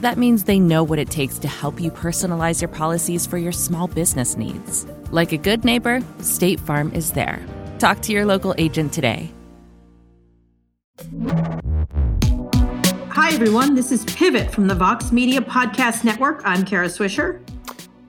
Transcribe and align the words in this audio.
That 0.00 0.16
means 0.16 0.44
they 0.44 0.58
know 0.58 0.82
what 0.82 0.98
it 0.98 1.10
takes 1.10 1.38
to 1.40 1.48
help 1.48 1.78
you 1.78 1.90
personalize 1.90 2.62
your 2.62 2.68
policies 2.68 3.26
for 3.26 3.36
your 3.36 3.52
small 3.52 3.86
business 3.86 4.34
needs. 4.34 4.86
Like 5.10 5.32
a 5.32 5.36
good 5.36 5.62
neighbor, 5.62 6.00
State 6.20 6.58
Farm 6.58 6.90
is 6.94 7.12
there. 7.12 7.44
Talk 7.78 8.00
to 8.02 8.12
your 8.12 8.24
local 8.24 8.54
agent 8.56 8.94
today. 8.94 9.30
Hi, 13.10 13.34
everyone. 13.34 13.74
This 13.74 13.92
is 13.92 14.04
Pivot 14.06 14.50
from 14.50 14.68
the 14.68 14.74
Vox 14.74 15.12
Media 15.12 15.42
Podcast 15.42 16.02
Network. 16.02 16.40
I'm 16.46 16.64
Kara 16.64 16.86
Swisher. 16.86 17.40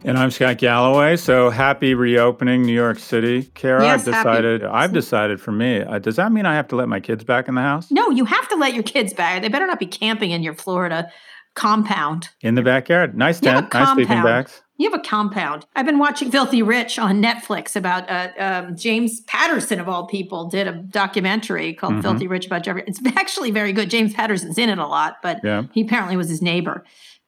And 0.05 0.17
I'm 0.17 0.31
Scott 0.31 0.57
Galloway. 0.59 1.17
So 1.17 1.49
happy 1.49 1.93
reopening 1.93 2.63
New 2.63 2.73
York 2.73 2.99
City, 2.99 3.43
Kara. 3.53 3.83
Yes, 3.83 4.07
I've 4.07 4.13
happy- 4.13 4.29
decided. 4.29 4.63
I've 4.63 4.93
decided 4.93 5.41
for 5.41 5.51
me. 5.51 5.81
Uh, 5.81 5.99
does 5.99 6.15
that 6.15 6.31
mean 6.31 6.45
I 6.45 6.55
have 6.55 6.69
to 6.69 6.75
let 6.77 6.87
my 6.87 7.01
kids 7.01 7.25
back 7.25 7.49
in 7.49 7.55
the 7.55 7.61
house 7.61 7.91
No, 7.91 8.09
you 8.09 8.23
have 8.25 8.47
to 8.47 8.55
let 8.55 8.73
your 8.73 8.83
kids 8.83 9.13
back. 9.13 9.41
They 9.41 9.49
better 9.49 9.67
not 9.67 9.77
be 9.79 9.85
camping 9.85 10.31
in 10.31 10.41
your 10.41 10.55
Florida 10.55 11.11
compound. 11.55 12.29
in 12.41 12.55
the 12.55 12.61
backyard? 12.61 13.17
Nice 13.17 13.41
You 13.41 13.49
have 13.49 13.57
a 13.57 13.61
tent, 13.61 13.73
nice 13.73 13.87
sleeping 13.89 14.07
compound. 14.07 14.25
bags. 14.25 14.61
You 14.77 14.89
have 14.89 14.99
a 14.99 15.03
compound. 15.03 15.65
I've 15.75 15.85
been 15.85 15.99
watching 15.99 16.31
Filthy 16.31 16.63
Rich 16.63 16.97
on 16.97 17.21
Netflix 17.21 17.75
about 17.75 18.09
uh, 18.09 18.29
um, 18.39 18.75
James 18.75 19.21
Patterson, 19.21 19.79
of 19.79 19.87
all 19.87 20.07
people, 20.07 20.49
did 20.49 20.67
a 20.67 20.71
documentary 20.73 21.73
called 21.73 21.93
Mhm. 21.95 22.01
Filthy 22.01 22.27
Rich 22.27 22.47
about 22.47 22.63
Jeffrey. 22.63 22.83
It's 22.87 22.99
actually 23.15 23.51
very 23.51 23.73
good. 23.73 23.89
James 23.91 24.13
Patterson's 24.13 24.57
in 24.57 24.69
it 24.69 24.79
a 24.79 24.87
lot, 24.87 25.17
but 25.21 25.39
Yeah. 25.43 25.63
he 25.71 25.81
apparently 25.81 26.17
was 26.17 26.29
his 26.29 26.41
neighbor. 26.41 26.83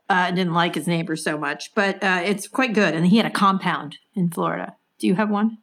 Uh, 0.10 0.32
didn't 0.32 0.54
like 0.54 0.76
his 0.76 0.88
neighbor 0.88 1.16
so 1.16 1.38
much, 1.38 1.74
but 1.76 2.04
uh, 2.04 2.22
it's 2.26 2.48
quite 2.48 2.74
good. 2.74 2.94
And 2.96 3.06
he 3.08 3.18
had 3.18 3.26
a 3.26 3.30
compound 3.32 3.98
in 4.16 4.30
Florida. 4.32 4.76
Do 5.00 5.08
you 5.08 5.16
have 5.16 5.30
one? 5.30 5.58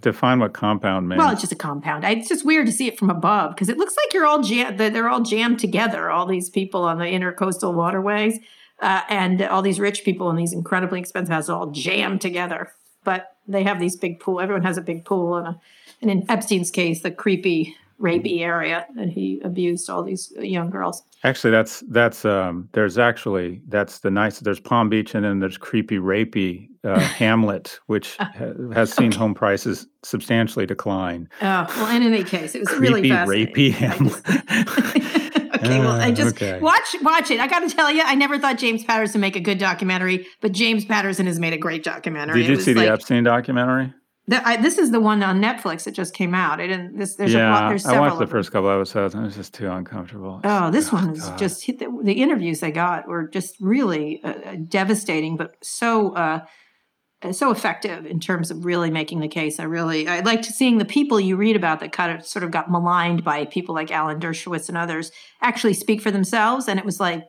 Define 0.00 0.40
what 0.40 0.52
compound 0.52 1.08
means. 1.08 1.18
Well, 1.18 1.30
it's 1.30 1.40
just 1.40 1.52
a 1.52 1.56
compound. 1.56 2.04
I, 2.04 2.12
it's 2.12 2.28
just 2.28 2.44
weird 2.44 2.66
to 2.66 2.72
see 2.72 2.86
it 2.86 2.98
from 2.98 3.10
above 3.10 3.54
because 3.54 3.68
it 3.68 3.78
looks 3.78 3.94
like 3.96 4.12
you're 4.12 4.26
all 4.26 4.42
jam- 4.42 4.76
they're 4.76 5.08
all 5.08 5.22
jammed 5.22 5.58
together. 5.58 6.10
All 6.10 6.26
these 6.26 6.50
people 6.50 6.84
on 6.84 6.98
the 6.98 7.04
intercoastal 7.04 7.74
waterways, 7.74 8.38
uh, 8.80 9.02
and 9.08 9.42
all 9.42 9.62
these 9.62 9.80
rich 9.80 10.04
people 10.04 10.30
in 10.30 10.36
these 10.36 10.52
incredibly 10.52 11.00
expensive 11.00 11.32
houses 11.32 11.50
all 11.50 11.70
jammed 11.70 12.20
together. 12.20 12.72
But 13.04 13.36
they 13.46 13.62
have 13.64 13.80
these 13.80 13.96
big 13.96 14.20
pool. 14.20 14.40
Everyone 14.40 14.64
has 14.64 14.76
a 14.76 14.82
big 14.82 15.04
pool, 15.04 15.36
and, 15.36 15.48
a, 15.48 15.60
and 16.02 16.10
in 16.10 16.30
Epstein's 16.30 16.70
case, 16.70 17.02
the 17.02 17.10
creepy, 17.10 17.76
rapey 18.00 18.40
area 18.40 18.86
that 18.96 19.08
he 19.08 19.40
abused 19.44 19.90
all 19.90 20.02
these 20.02 20.32
young 20.38 20.70
girls. 20.70 21.02
Actually, 21.22 21.50
that's 21.50 21.80
that's 21.88 22.24
um, 22.24 22.68
there's 22.72 22.96
actually 22.96 23.60
that's 23.68 23.98
the 23.98 24.10
nice. 24.10 24.40
There's 24.40 24.60
Palm 24.60 24.88
Beach, 24.88 25.14
and 25.14 25.24
then 25.24 25.40
there's 25.40 25.58
creepy, 25.58 25.98
rapey 25.98 26.69
uh, 26.84 26.98
Hamlet, 27.18 27.78
which 27.86 28.16
ha- 28.16 28.30
has 28.72 28.92
seen 28.92 29.12
home 29.12 29.34
prices 29.34 29.86
substantially 30.02 30.66
decline. 30.66 31.28
Oh 31.42 31.66
well, 31.76 31.94
in 31.96 32.02
any 32.02 32.24
case, 32.24 32.54
it 32.54 32.60
was 32.60 32.72
really 32.78 33.00
Creepy, 33.08 33.10
fascinating. 33.10 33.54
rapey 33.54 33.72
Hamlet. 33.72 35.54
okay, 35.56 35.78
well, 35.80 36.00
I 36.00 36.10
just 36.12 36.36
okay. 36.36 36.58
watch 36.60 36.96
watch 37.02 37.30
it. 37.30 37.40
I 37.40 37.46
got 37.46 37.60
to 37.60 37.74
tell 37.74 37.90
you, 37.90 38.02
I 38.02 38.14
never 38.14 38.38
thought 38.38 38.58
James 38.58 38.84
Patterson 38.84 39.20
make 39.20 39.36
a 39.36 39.40
good 39.40 39.58
documentary, 39.58 40.26
but 40.40 40.52
James 40.52 40.84
Patterson 40.84 41.26
has 41.26 41.38
made 41.38 41.52
a 41.52 41.58
great 41.58 41.84
documentary. 41.84 42.42
Did 42.42 42.48
you 42.48 42.60
see 42.60 42.72
the 42.72 42.90
Epstein 42.90 43.24
documentary? 43.24 43.92
the- 44.26 44.46
I, 44.46 44.56
this 44.56 44.78
is 44.78 44.90
the 44.92 45.00
one 45.00 45.22
on 45.22 45.40
Netflix 45.42 45.84
that 45.84 45.92
just 45.94 46.14
came 46.14 46.34
out. 46.34 46.60
I 46.60 46.66
didn't. 46.68 46.96
This 46.96 47.16
there's 47.16 47.34
a 47.34 47.38
yeah, 47.38 47.52
lot. 47.52 47.68
There's 47.68 47.84
I 47.84 47.98
watched 47.98 48.18
the 48.18 48.26
first 48.26 48.52
couple 48.52 48.70
episodes, 48.70 49.14
and 49.14 49.24
it 49.24 49.26
was 49.26 49.36
just 49.36 49.54
too 49.54 49.68
uncomfortable. 49.70 50.40
Oh, 50.44 50.70
this 50.70 50.92
Oh, 50.92 50.96
one 50.96 51.10
is 51.10 51.20
God. 51.24 51.38
just 51.38 51.66
the, 51.66 52.00
the 52.04 52.12
interviews 52.22 52.60
they 52.60 52.70
got 52.70 53.08
were 53.08 53.28
just 53.28 53.56
really 53.60 54.22
uh, 54.22 54.56
devastating, 54.68 55.36
but 55.36 55.56
so 55.62 56.14
uh, 56.14 56.18
uh, 56.20 56.40
so 57.32 57.50
effective 57.50 58.06
in 58.06 58.18
terms 58.18 58.50
of 58.50 58.64
really 58.64 58.90
making 58.90 59.20
the 59.20 59.28
case. 59.28 59.60
I 59.60 59.64
really 59.64 60.08
I 60.08 60.20
liked 60.20 60.46
seeing 60.46 60.78
the 60.78 60.84
people 60.86 61.20
you 61.20 61.36
read 61.36 61.54
about 61.54 61.80
that 61.80 61.92
kind 61.92 62.16
of 62.18 62.24
sort 62.26 62.42
of 62.44 62.50
got 62.50 62.70
maligned 62.70 63.22
by 63.22 63.44
people 63.44 63.74
like 63.74 63.90
Alan 63.90 64.18
Dershowitz 64.20 64.68
and 64.68 64.78
others 64.78 65.12
actually 65.42 65.74
speak 65.74 66.00
for 66.00 66.10
themselves, 66.10 66.66
and 66.68 66.78
it 66.78 66.84
was 66.86 66.98
like, 66.98 67.24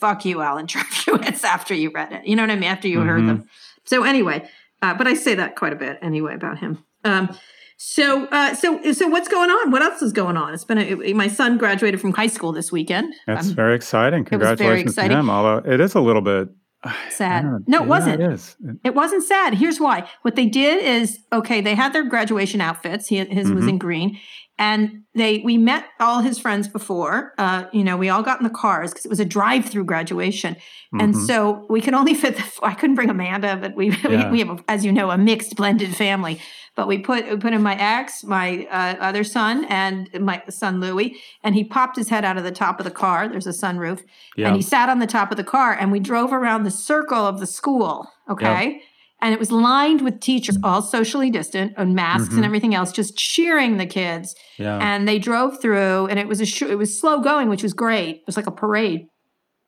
"Fuck 0.00 0.24
you, 0.24 0.40
Alan 0.40 0.66
Dershowitz." 0.68 1.44
After 1.44 1.74
you 1.74 1.90
read 1.94 2.12
it, 2.12 2.26
you 2.26 2.34
know 2.34 2.42
what 2.42 2.50
I 2.50 2.56
mean. 2.56 2.64
After 2.70 2.88
you 2.88 3.00
heard 3.02 3.22
Mhm. 3.22 3.26
them. 3.28 3.48
So 3.84 4.02
anyway, 4.02 4.48
uh, 4.82 4.94
but 4.94 5.06
I 5.06 5.14
say 5.14 5.34
that 5.36 5.54
quite 5.56 5.72
a 5.72 5.76
bit 5.76 5.98
anyway 6.02 6.34
about 6.34 6.58
him. 6.58 6.84
Um, 7.04 7.36
so, 7.82 8.26
uh, 8.26 8.54
so, 8.54 8.92
so, 8.92 9.08
what's 9.08 9.28
going 9.28 9.48
on? 9.48 9.70
What 9.70 9.80
else 9.80 10.02
is 10.02 10.12
going 10.12 10.36
on? 10.36 10.52
It's 10.52 10.64
been 10.64 10.76
a, 10.78 11.12
my 11.14 11.28
son 11.28 11.56
graduated 11.56 11.98
from 11.98 12.12
high 12.12 12.26
school 12.26 12.52
this 12.52 12.70
weekend. 12.70 13.14
That's 13.26 13.48
I'm 13.48 13.54
very 13.54 13.74
exciting. 13.74 14.20
it 14.20 14.32
was 14.32 14.38
very 14.40 14.56
Congratulations 14.56 14.90
exciting. 14.92 15.10
to 15.12 15.20
him. 15.20 15.30
Although 15.30 15.70
it 15.70 15.80
is 15.80 15.94
a 15.94 16.00
little 16.00 16.20
bit 16.20 16.48
sad. 17.10 17.44
No, 17.44 17.56
it 17.56 17.62
yeah, 17.68 17.80
wasn't. 17.80 18.20
It 18.20 18.32
is. 18.32 18.56
It 18.84 18.94
wasn't 18.94 19.22
sad. 19.24 19.54
Here's 19.54 19.80
why. 19.80 20.08
What 20.22 20.36
they 20.36 20.46
did 20.46 20.82
is 20.84 21.18
okay. 21.32 21.60
They 21.60 21.74
had 21.74 21.92
their 21.92 22.04
graduation 22.04 22.60
outfits. 22.60 23.06
He, 23.08 23.16
his 23.24 23.50
was 23.52 23.64
Mhm. 23.64 23.68
in 23.70 23.78
green, 23.78 24.18
and 24.60 25.02
they 25.14 25.38
we 25.38 25.56
met 25.56 25.86
all 25.98 26.20
his 26.20 26.38
friends 26.38 26.68
before. 26.68 27.32
Uh, 27.38 27.64
you 27.72 27.82
know, 27.82 27.96
we 27.96 28.08
all 28.10 28.22
got 28.22 28.38
in 28.38 28.44
the 28.44 28.50
cars 28.64 28.90
because 28.92 29.04
it 29.06 29.08
was 29.08 29.18
a 29.18 29.24
drive-through 29.24 29.84
graduation, 29.84 30.54
and 30.92 31.14
Mhm. 31.14 31.26
so 31.26 31.66
we 31.68 31.80
could 31.80 31.94
only 31.94 32.14
fit. 32.22 32.36
The, 32.36 32.44
I 32.62 32.74
couldn't 32.74 32.94
bring 32.94 33.10
Amanda, 33.10 33.56
but 33.56 33.74
we 33.74 33.90
Yeah. 33.90 34.26
we, 34.30 34.32
we 34.32 34.38
have, 34.46 34.60
a, 34.60 34.64
as 34.68 34.84
you 34.84 34.92
know, 34.92 35.10
a 35.10 35.18
mixed 35.18 35.56
blended 35.56 35.96
family. 35.96 36.38
But 36.76 36.86
we 36.86 36.98
put 36.98 37.28
we 37.28 37.36
put 37.36 37.52
in 37.54 37.62
my 37.62 37.74
ex, 37.76 38.22
my 38.22 38.66
uh, 38.70 38.94
other 39.00 39.24
son, 39.24 39.64
and 39.64 40.08
my 40.20 40.42
son 40.50 40.78
Louis, 40.80 41.16
and 41.42 41.54
he 41.54 41.64
popped 41.64 41.96
his 41.96 42.08
head 42.10 42.24
out 42.24 42.36
of 42.36 42.44
the 42.44 42.52
top 42.52 42.78
of 42.78 42.84
the 42.84 42.90
car. 42.92 43.28
There's 43.28 43.46
a 43.48 43.50
sunroof, 43.50 44.00
yeah. 44.36 44.46
and 44.48 44.56
he 44.56 44.62
sat 44.62 44.88
on 44.88 44.98
the 45.00 45.06
top 45.06 45.30
of 45.32 45.36
the 45.38 45.44
car 45.44 45.72
and 45.72 45.90
we 45.90 45.98
drove 46.00 46.32
around 46.32 46.62
the 46.64 46.70
circle 46.70 47.26
of 47.26 47.40
the 47.40 47.46
school 47.46 48.08
okay 48.30 48.80
and 49.22 49.32
it 49.34 49.38
was 49.38 49.50
lined 49.52 50.00
with 50.02 50.20
teachers 50.20 50.56
all 50.64 50.82
socially 50.82 51.30
distant 51.30 51.72
and 51.76 51.94
masks 51.94 52.32
Mhm. 52.32 52.36
and 52.38 52.44
everything 52.44 52.74
else 52.74 52.92
just 52.92 53.16
cheering 53.16 53.76
the 53.76 53.86
kids 53.86 54.34
yeah. 54.58 54.78
and 54.78 55.06
they 55.08 55.18
drove 55.18 55.60
through 55.60 56.06
and 56.06 56.18
it 56.18 56.26
was 56.28 56.40
a 56.40 56.46
sh- 56.46 56.62
it 56.62 56.76
was 56.78 56.98
slow 57.00 57.20
going 57.20 57.48
which 57.48 57.62
was 57.62 57.72
great 57.72 58.16
it 58.16 58.22
was 58.26 58.36
like 58.36 58.46
a 58.46 58.50
parade 58.52 59.06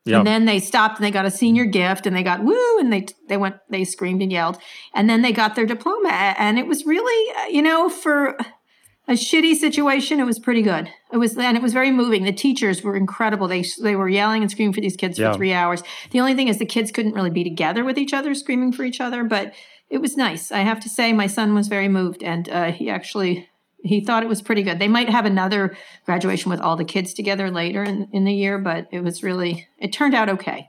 yeah. 0.04 0.18
and 0.18 0.26
then 0.26 0.44
they 0.46 0.58
stopped 0.58 0.96
and 0.98 1.04
they 1.04 1.10
got 1.10 1.26
a 1.26 1.30
senior 1.30 1.64
gift 1.64 2.06
and 2.06 2.16
they 2.16 2.22
got 2.22 2.42
woo 2.42 2.78
and 2.80 2.92
they 2.92 3.06
they 3.28 3.36
went 3.36 3.56
they 3.70 3.84
screamed 3.84 4.22
and 4.22 4.32
yelled 4.32 4.58
and 4.94 5.08
then 5.08 5.22
they 5.22 5.32
got 5.32 5.54
their 5.54 5.66
diploma 5.66 6.34
and 6.38 6.58
it 6.58 6.66
was 6.66 6.84
really 6.86 7.36
uh, 7.36 7.46
you 7.48 7.62
know 7.62 7.88
for 7.88 8.36
a 9.12 9.14
shitty 9.14 9.54
situation 9.54 10.18
it 10.20 10.24
was 10.24 10.38
pretty 10.38 10.62
good. 10.62 10.88
It 11.12 11.18
was 11.18 11.36
and 11.36 11.56
it 11.56 11.62
was 11.62 11.72
very 11.72 11.90
moving. 11.92 12.24
The 12.24 12.32
teachers 12.32 12.82
were 12.82 12.96
incredible. 12.96 13.46
They 13.48 13.64
they 13.82 13.94
were 13.96 14.08
yelling 14.08 14.42
and 14.42 14.50
screaming 14.50 14.72
for 14.72 14.80
these 14.80 14.96
kids 14.96 15.18
Yeah. 15.18 15.32
for 15.32 15.38
3 15.38 15.52
hours. 15.52 15.82
The 16.10 16.20
only 16.20 16.34
thing 16.34 16.48
is 16.48 16.58
the 16.58 16.66
kids 16.66 16.90
couldn't 16.90 17.14
really 17.14 17.30
be 17.30 17.44
together 17.44 17.84
with 17.84 17.98
each 17.98 18.12
other 18.12 18.34
screaming 18.34 18.72
for 18.72 18.84
each 18.84 19.00
other 19.00 19.22
but 19.24 19.52
it 19.90 19.98
was 20.00 20.16
nice. 20.16 20.50
I 20.50 20.60
have 20.60 20.80
to 20.80 20.88
say 20.88 21.12
my 21.12 21.26
son 21.26 21.54
was 21.54 21.68
very 21.68 21.88
moved 21.88 22.22
and 22.22 22.48
uh, 22.48 22.72
he 22.72 22.90
actually 22.90 23.48
he 23.84 24.00
thought 24.00 24.22
it 24.22 24.28
was 24.28 24.40
pretty 24.42 24.62
good. 24.62 24.78
They 24.78 24.88
might 24.88 25.08
have 25.08 25.26
another 25.26 25.76
graduation 26.06 26.50
with 26.50 26.60
all 26.60 26.76
the 26.76 26.84
kids 26.84 27.12
together 27.12 27.50
later 27.50 27.82
in, 27.84 28.08
in 28.12 28.24
the 28.24 28.32
year 28.32 28.58
but 28.58 28.86
it 28.90 29.00
was 29.04 29.22
really 29.22 29.68
it 29.78 29.92
turned 29.92 30.14
out 30.14 30.28
okay. 30.28 30.68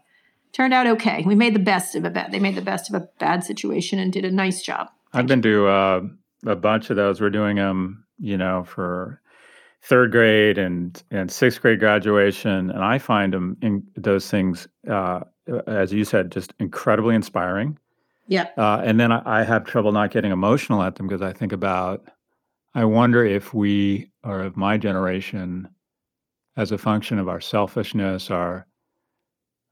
Turned 0.51 0.73
out 0.73 0.85
okay. 0.85 1.23
We 1.25 1.35
made 1.35 1.55
the 1.55 1.59
best 1.59 1.95
of 1.95 2.05
a 2.05 2.09
bad 2.09 2.31
they 2.31 2.39
made 2.39 2.55
the 2.55 2.61
best 2.61 2.89
of 2.89 2.95
a 3.01 3.07
bad 3.19 3.43
situation 3.43 3.99
and 3.99 4.11
did 4.11 4.25
a 4.25 4.31
nice 4.31 4.61
job. 4.61 4.89
I've 5.13 5.27
been 5.27 5.41
to 5.43 5.67
uh, 5.67 6.01
a 6.45 6.55
bunch 6.55 6.89
of 6.89 6.95
those. 6.95 7.21
We're 7.21 7.29
doing 7.29 7.55
them, 7.57 8.02
you 8.19 8.37
know, 8.37 8.63
for 8.63 9.21
third 9.81 10.11
grade 10.11 10.57
and 10.57 11.03
and 11.11 11.31
sixth 11.31 11.61
grade 11.61 11.79
graduation, 11.79 12.69
and 12.71 12.83
I 12.83 12.97
find 12.97 13.33
them 13.33 13.57
in 13.61 13.83
those 13.95 14.29
things, 14.29 14.67
uh, 14.89 15.21
as 15.67 15.91
you 15.91 16.05
said, 16.05 16.31
just 16.31 16.53
incredibly 16.59 17.15
inspiring. 17.15 17.77
Yeah. 18.27 18.47
Uh, 18.57 18.81
and 18.83 18.99
then 18.99 19.11
I, 19.11 19.41
I 19.41 19.43
have 19.43 19.65
trouble 19.65 19.91
not 19.91 20.11
getting 20.11 20.31
emotional 20.31 20.81
at 20.81 20.95
them 20.95 21.07
because 21.07 21.21
I 21.21 21.33
think 21.33 21.51
about, 21.51 22.07
I 22.73 22.85
wonder 22.85 23.25
if 23.25 23.53
we 23.53 24.09
or 24.23 24.41
of 24.41 24.55
my 24.55 24.77
generation, 24.77 25.67
as 26.55 26.71
a 26.71 26.77
function 26.77 27.19
of 27.19 27.27
our 27.27 27.41
selfishness, 27.41 28.29
our 28.29 28.67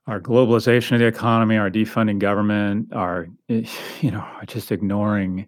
our 0.08 0.20
globalization 0.20 0.92
of 0.92 0.98
the 0.98 1.06
economy, 1.06 1.56
our 1.56 1.70
defunding 1.70 2.18
government, 2.18 2.92
our 2.92 3.28
you 3.48 4.10
know 4.10 4.26
just 4.46 4.72
ignoring 4.72 5.46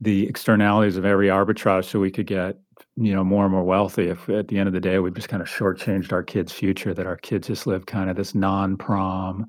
the 0.00 0.26
externalities 0.28 0.96
of 0.96 1.04
every 1.04 1.26
arbitrage 1.26 1.84
so 1.84 1.98
we 1.98 2.10
could 2.10 2.26
get 2.26 2.58
you 2.96 3.14
know 3.14 3.24
more 3.24 3.44
and 3.44 3.52
more 3.52 3.64
wealthy. 3.64 4.08
If 4.08 4.28
at 4.28 4.48
the 4.48 4.58
end 4.58 4.68
of 4.68 4.72
the 4.72 4.80
day 4.80 4.98
we 4.98 5.10
just 5.10 5.28
kind 5.28 5.42
of 5.42 5.48
shortchanged 5.48 6.12
our 6.12 6.22
kids 6.22 6.52
future 6.52 6.94
that 6.94 7.06
our 7.06 7.16
kids 7.16 7.48
just 7.48 7.66
live 7.66 7.86
kind 7.86 8.10
of 8.10 8.16
this 8.16 8.34
non-prom 8.34 9.46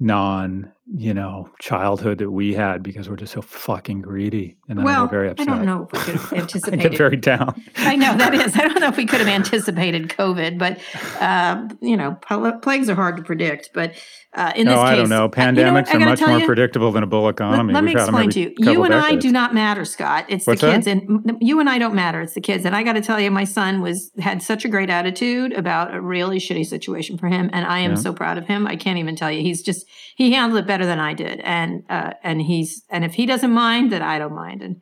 non 0.00 0.72
you 0.86 1.14
know 1.14 1.48
childhood 1.60 2.18
that 2.18 2.30
we 2.30 2.54
had 2.54 2.82
because 2.82 3.08
we're 3.08 3.16
just 3.16 3.32
so 3.32 3.40
fucking 3.40 4.02
greedy 4.02 4.56
and 4.68 4.82
well, 4.82 5.04
I 5.04 5.10
very 5.10 5.28
upset. 5.30 5.48
I 5.48 5.56
don't 5.56 5.66
know 5.66 5.84
if 5.84 5.92
we 5.92 5.98
could 5.98 6.20
have 6.20 6.32
anticipated. 6.32 6.80
I 6.86 6.88
get 6.88 6.98
very 6.98 7.16
down. 7.16 7.62
I 7.76 7.96
know 7.96 8.16
that 8.16 8.34
is. 8.34 8.56
I 8.56 8.66
don't 8.66 8.80
know 8.80 8.88
if 8.88 8.96
we 8.96 9.06
could 9.06 9.20
have 9.20 9.28
anticipated 9.40 10.08
COVID, 10.08 10.58
but 10.58 10.80
uh, 11.20 11.68
you 11.80 11.96
know, 11.96 12.18
plagues 12.62 12.88
are 12.90 12.94
hard 12.94 13.16
to 13.16 13.22
predict. 13.22 13.70
But 13.72 13.94
uh, 14.34 14.52
in 14.56 14.64
no, 14.64 14.72
this 14.72 14.80
case, 14.80 14.88
I 14.88 14.96
don't 14.96 15.08
know. 15.10 15.28
Pandemics 15.28 15.92
you 15.92 15.98
know 15.98 16.06
are 16.06 16.08
much 16.08 16.20
more 16.20 16.38
you, 16.38 16.46
predictable 16.46 16.90
than 16.90 17.02
a 17.02 17.06
bull 17.06 17.28
economy. 17.28 17.72
Let, 17.74 17.84
let 17.84 17.84
me 17.84 17.92
explain 17.92 18.30
to 18.30 18.40
you. 18.40 18.54
You 18.58 18.82
and 18.82 18.92
decades. 18.92 19.12
I 19.12 19.16
do 19.16 19.30
not 19.30 19.54
matter, 19.54 19.84
Scott. 19.84 20.24
It's 20.28 20.46
What's 20.46 20.62
the 20.62 20.72
kids, 20.72 20.86
that? 20.86 21.02
and 21.02 21.36
you 21.40 21.60
and 21.60 21.68
I 21.68 21.78
don't 21.78 21.94
matter. 21.94 22.20
It's 22.22 22.34
the 22.34 22.40
kids. 22.40 22.64
And 22.64 22.74
I 22.74 22.82
got 22.82 22.94
to 22.94 23.02
tell 23.02 23.20
you, 23.20 23.30
my 23.30 23.44
son 23.44 23.82
was 23.82 24.10
had 24.18 24.42
such 24.42 24.64
a 24.64 24.68
great 24.68 24.90
attitude 24.90 25.52
about 25.52 25.94
a 25.94 26.00
really 26.00 26.38
shitty 26.38 26.66
situation 26.66 27.18
for 27.18 27.28
him, 27.28 27.50
and 27.52 27.66
I 27.66 27.80
am 27.80 27.92
Yeah. 27.92 27.96
so 27.96 28.12
proud 28.12 28.38
of 28.38 28.46
him. 28.46 28.66
I 28.66 28.76
can't 28.76 28.98
even 28.98 29.16
tell 29.16 29.30
you. 29.30 29.42
He's 29.42 29.62
just 29.62 29.86
he 30.16 30.32
handled 30.32 30.64
it 30.64 30.66
better 30.72 30.86
than 30.86 30.98
I 30.98 31.12
did, 31.12 31.38
and 31.40 31.84
uh, 31.90 32.12
and 32.22 32.40
he's 32.40 32.82
and 32.88 33.04
if 33.04 33.12
he 33.12 33.26
doesn't 33.26 33.52
mind, 33.52 33.92
then 33.92 34.00
I 34.00 34.18
don't 34.18 34.34
mind, 34.34 34.62
and 34.62 34.80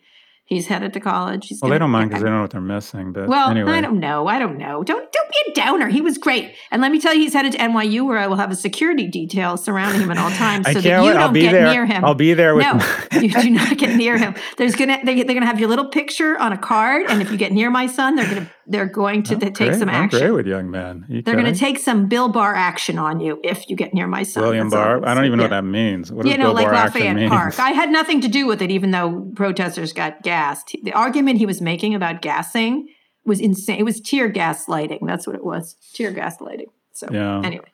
he's 0.50 0.66
headed 0.66 0.92
to 0.92 1.00
college. 1.00 1.48
He's 1.48 1.60
Well, 1.62 1.70
they 1.70 1.78
don't 1.78 1.90
mind 1.90 2.10
because 2.10 2.22
they 2.22 2.28
don't 2.28 2.36
know 2.36 2.42
what 2.42 2.50
they're 2.50 2.60
missing. 2.60 3.12
But 3.12 3.28
well, 3.28 3.48
anyway, 3.48 3.72
I 3.72 3.80
don't 3.80 3.98
know. 4.00 4.26
I 4.26 4.38
don't 4.38 4.58
know. 4.58 4.82
Don't 4.82 5.10
don't 5.10 5.30
be 5.30 5.52
a 5.52 5.54
downer. 5.54 5.88
He 5.88 6.02
was 6.02 6.18
great, 6.18 6.54
and 6.70 6.82
let 6.82 6.92
me 6.92 7.00
tell 7.00 7.14
you, 7.14 7.20
he's 7.20 7.32
headed 7.32 7.52
to 7.52 7.58
NYU, 7.58 8.06
where 8.06 8.18
I 8.18 8.26
will 8.26 8.36
have 8.36 8.50
a 8.50 8.56
security 8.56 9.06
detail 9.06 9.56
surrounding 9.56 10.02
him 10.02 10.10
at 10.10 10.18
all 10.18 10.30
times, 10.32 10.66
so 10.72 10.80
that 10.80 10.84
you 10.84 10.90
wait. 10.90 11.12
don't 11.14 11.22
I'll 11.22 11.32
be 11.32 11.40
get 11.40 11.52
there. 11.52 11.72
near 11.72 11.86
him. 11.86 12.04
I'll 12.04 12.14
be 12.14 12.34
there 12.34 12.54
with. 12.54 12.66
no, 12.66 12.80
you 13.20 13.30
do 13.30 13.50
not 13.50 13.78
get 13.78 13.96
near 13.96 14.18
him. 14.18 14.34
There's 14.58 14.74
gonna 14.74 14.98
they, 15.04 15.22
they're 15.22 15.34
gonna 15.34 15.46
have 15.46 15.60
your 15.60 15.68
little 15.70 15.88
picture 15.88 16.38
on 16.38 16.52
a 16.52 16.58
card, 16.58 17.06
and 17.08 17.22
if 17.22 17.30
you 17.30 17.38
get 17.38 17.52
near 17.52 17.70
my 17.70 17.86
son, 17.86 18.16
they're 18.16 18.28
gonna 18.28 18.50
they're 18.70 18.86
going 18.86 19.24
to 19.24 19.34
I'm 19.34 19.40
take 19.40 19.54
great. 19.54 19.74
some 19.78 19.88
I'm 19.88 20.04
action. 20.04 20.20
great 20.20 20.30
with 20.30 20.46
young 20.46 20.70
men. 20.70 21.04
You 21.08 21.22
They're 21.22 21.34
going 21.34 21.52
to 21.52 21.58
take 21.58 21.76
some 21.78 22.06
Bill 22.06 22.28
Barr 22.28 22.54
action 22.54 22.98
on 23.00 23.18
you 23.18 23.40
if 23.42 23.68
you 23.68 23.74
get 23.74 23.92
near 23.92 24.06
my 24.06 24.22
son. 24.22 24.44
William 24.44 24.68
That's 24.70 24.80
Barr. 24.80 25.04
I'm 25.04 25.16
don't 25.16 25.24
even 25.24 25.38
know 25.38 25.44
what 25.44 25.50
that 25.50 25.64
means. 25.64 26.12
What 26.12 26.24
You 26.24 26.38
know, 26.38 26.46
Bill 26.46 26.54
like 26.54 26.66
Barr 26.66 26.86
Lafayette? 26.86 27.28
Park. 27.28 27.58
I 27.58 27.70
had 27.70 27.90
nothing 27.90 28.20
to 28.20 28.28
do 28.28 28.46
with 28.46 28.62
it, 28.62 28.70
even 28.70 28.92
though 28.92 29.28
protesters 29.34 29.92
got 29.92 30.22
gassed. 30.22 30.39
The 30.82 30.92
argument 30.92 31.38
he 31.38 31.46
was 31.46 31.60
making 31.60 31.94
about 31.94 32.22
gassing 32.22 32.88
was 33.24 33.40
insane. 33.40 33.78
It 33.78 33.84
was 33.84 34.00
tear 34.00 34.28
gas 34.28 34.68
lighting. 34.68 35.00
That's 35.06 35.26
what 35.26 35.36
it 35.36 35.44
was. 35.44 35.76
Tear 35.94 36.10
gas 36.12 36.40
lighting. 36.40 36.68
So 36.92 37.08
Yeah. 37.12 37.40
anyway, 37.44 37.70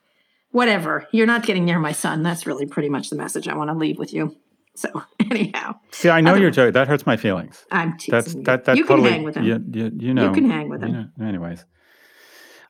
whatever. 0.51 1.07
You're 1.11 1.25
not 1.27 1.45
getting 1.45 1.65
near 1.65 1.79
my 1.79 1.91
son. 1.93 2.23
That's 2.23 2.45
really 2.45 2.65
pretty 2.65 2.89
much 2.89 3.09
the 3.09 3.15
message 3.15 3.47
I 3.47 3.55
want 3.55 3.69
to 3.69 3.75
leave 3.75 3.97
with 3.97 4.13
you. 4.13 4.35
So 4.75 4.89
anyhow, 5.31 5.75
See, 5.91 6.09
I 6.09 6.21
know 6.21 6.31
Other- 6.31 6.41
you're 6.41 6.51
joking. 6.51 6.73
That 6.73 6.87
hurts 6.87 7.05
my 7.05 7.17
feelings. 7.17 7.65
I'm 7.71 7.97
teasing 7.97 8.11
That's 8.11 8.33
you. 8.35 8.43
that. 8.43 8.65
That 8.65 8.77
you 8.77 8.85
totally. 8.85 9.09
can 9.09 9.13
hang 9.17 9.23
with 9.23 9.35
him. 9.35 9.43
You, 9.45 9.63
you, 9.73 9.91
you 9.97 10.13
know. 10.13 10.33
can 10.33 10.49
hang 10.49 10.69
with 10.69 10.81
you 10.81 10.87
him. 10.89 11.11
know, 11.17 11.27
anyways, 11.27 11.65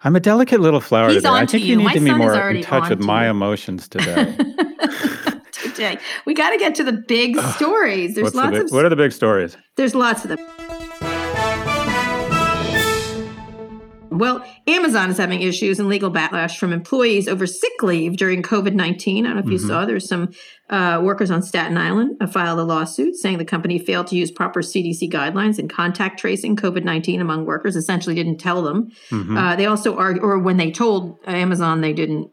I'm 0.03 0.15
a 0.15 0.19
delicate 0.19 0.61
little 0.61 0.79
flower 0.79 1.09
He's 1.09 1.17
today. 1.23 1.29
I 1.29 1.45
think 1.45 1.63
you, 1.63 1.71
you. 1.71 1.75
need 1.77 1.83
My 1.85 1.94
to 1.95 1.99
be 1.99 2.13
more 2.13 2.49
in 2.51 2.61
touch 2.63 2.89
with 2.89 2.99
my 3.01 3.25
you. 3.25 3.31
emotions 3.31 3.88
today. 3.95 4.38
Today, 5.75 5.98
we 6.25 6.34
got 6.34 6.52
to 6.52 6.58
get 6.58 6.75
to 6.75 6.84
the 6.84 6.94
big 6.94 7.38
stories. 7.56 8.16
There's 8.16 8.25
What's 8.25 8.36
the 8.36 8.42
lots 8.42 8.52
big, 8.58 8.66
of 8.66 8.72
what 8.72 8.86
are 8.86 8.90
the 8.90 8.96
big 8.96 9.12
stories? 9.12 9.58
There's 9.75 9.94
lots 9.96 10.24
of 10.25 10.30
them. 10.30 10.40
Well, 14.10 14.44
Amazon 14.66 15.12
is 15.12 15.18
having 15.18 15.44
issues 15.44 15.78
and 15.80 15.88
legal 15.88 16.10
backlash 16.12 16.58
from 16.58 16.74
employees 16.74 17.28
over 17.28 17.46
sick 17.46 17.84
leave 17.84 18.18
during 18.18 18.42
COVID 18.42 18.74
19. 18.74 19.25
I 19.25 19.30
don't 19.30 19.38
know 19.38 19.44
if 19.46 19.52
you 19.52 19.60
Mhm. 19.64 19.68
saw, 19.68 19.86
there's 19.86 20.08
some 20.08 20.30
uh, 20.72 21.00
workers 21.04 21.30
on 21.30 21.44
Staten 21.44 21.78
Island 21.78 22.18
uh, 22.19 22.25
filed 22.25 22.58
a 22.60 22.64
lawsuit 22.64 23.16
saying 23.16 23.38
the 23.38 23.46
company 23.46 23.78
failed 23.78 24.08
to 24.08 24.16
use 24.18 24.31
proper 24.31 24.62
CDC 24.62 25.08
guidelines 25.10 25.60
in 25.60 25.68
contact 25.68 26.19
tracing 26.19 26.56
COVID 26.56 26.84
19 26.84 27.22
among 27.22 27.46
workers, 27.46 27.75
essentially 27.75 28.16
didn't 28.16 28.38
tell 28.40 28.64
them. 28.64 28.88
Mhm. 29.12 29.38
Uh, 29.38 29.56
they 29.56 29.66
also 29.68 29.96
argue, 29.96 30.22
or 30.24 30.40
when 30.40 30.58
they 30.58 30.72
told 30.72 31.19
Amazon, 31.28 31.81
they 31.81 31.94
didn't 31.94 32.30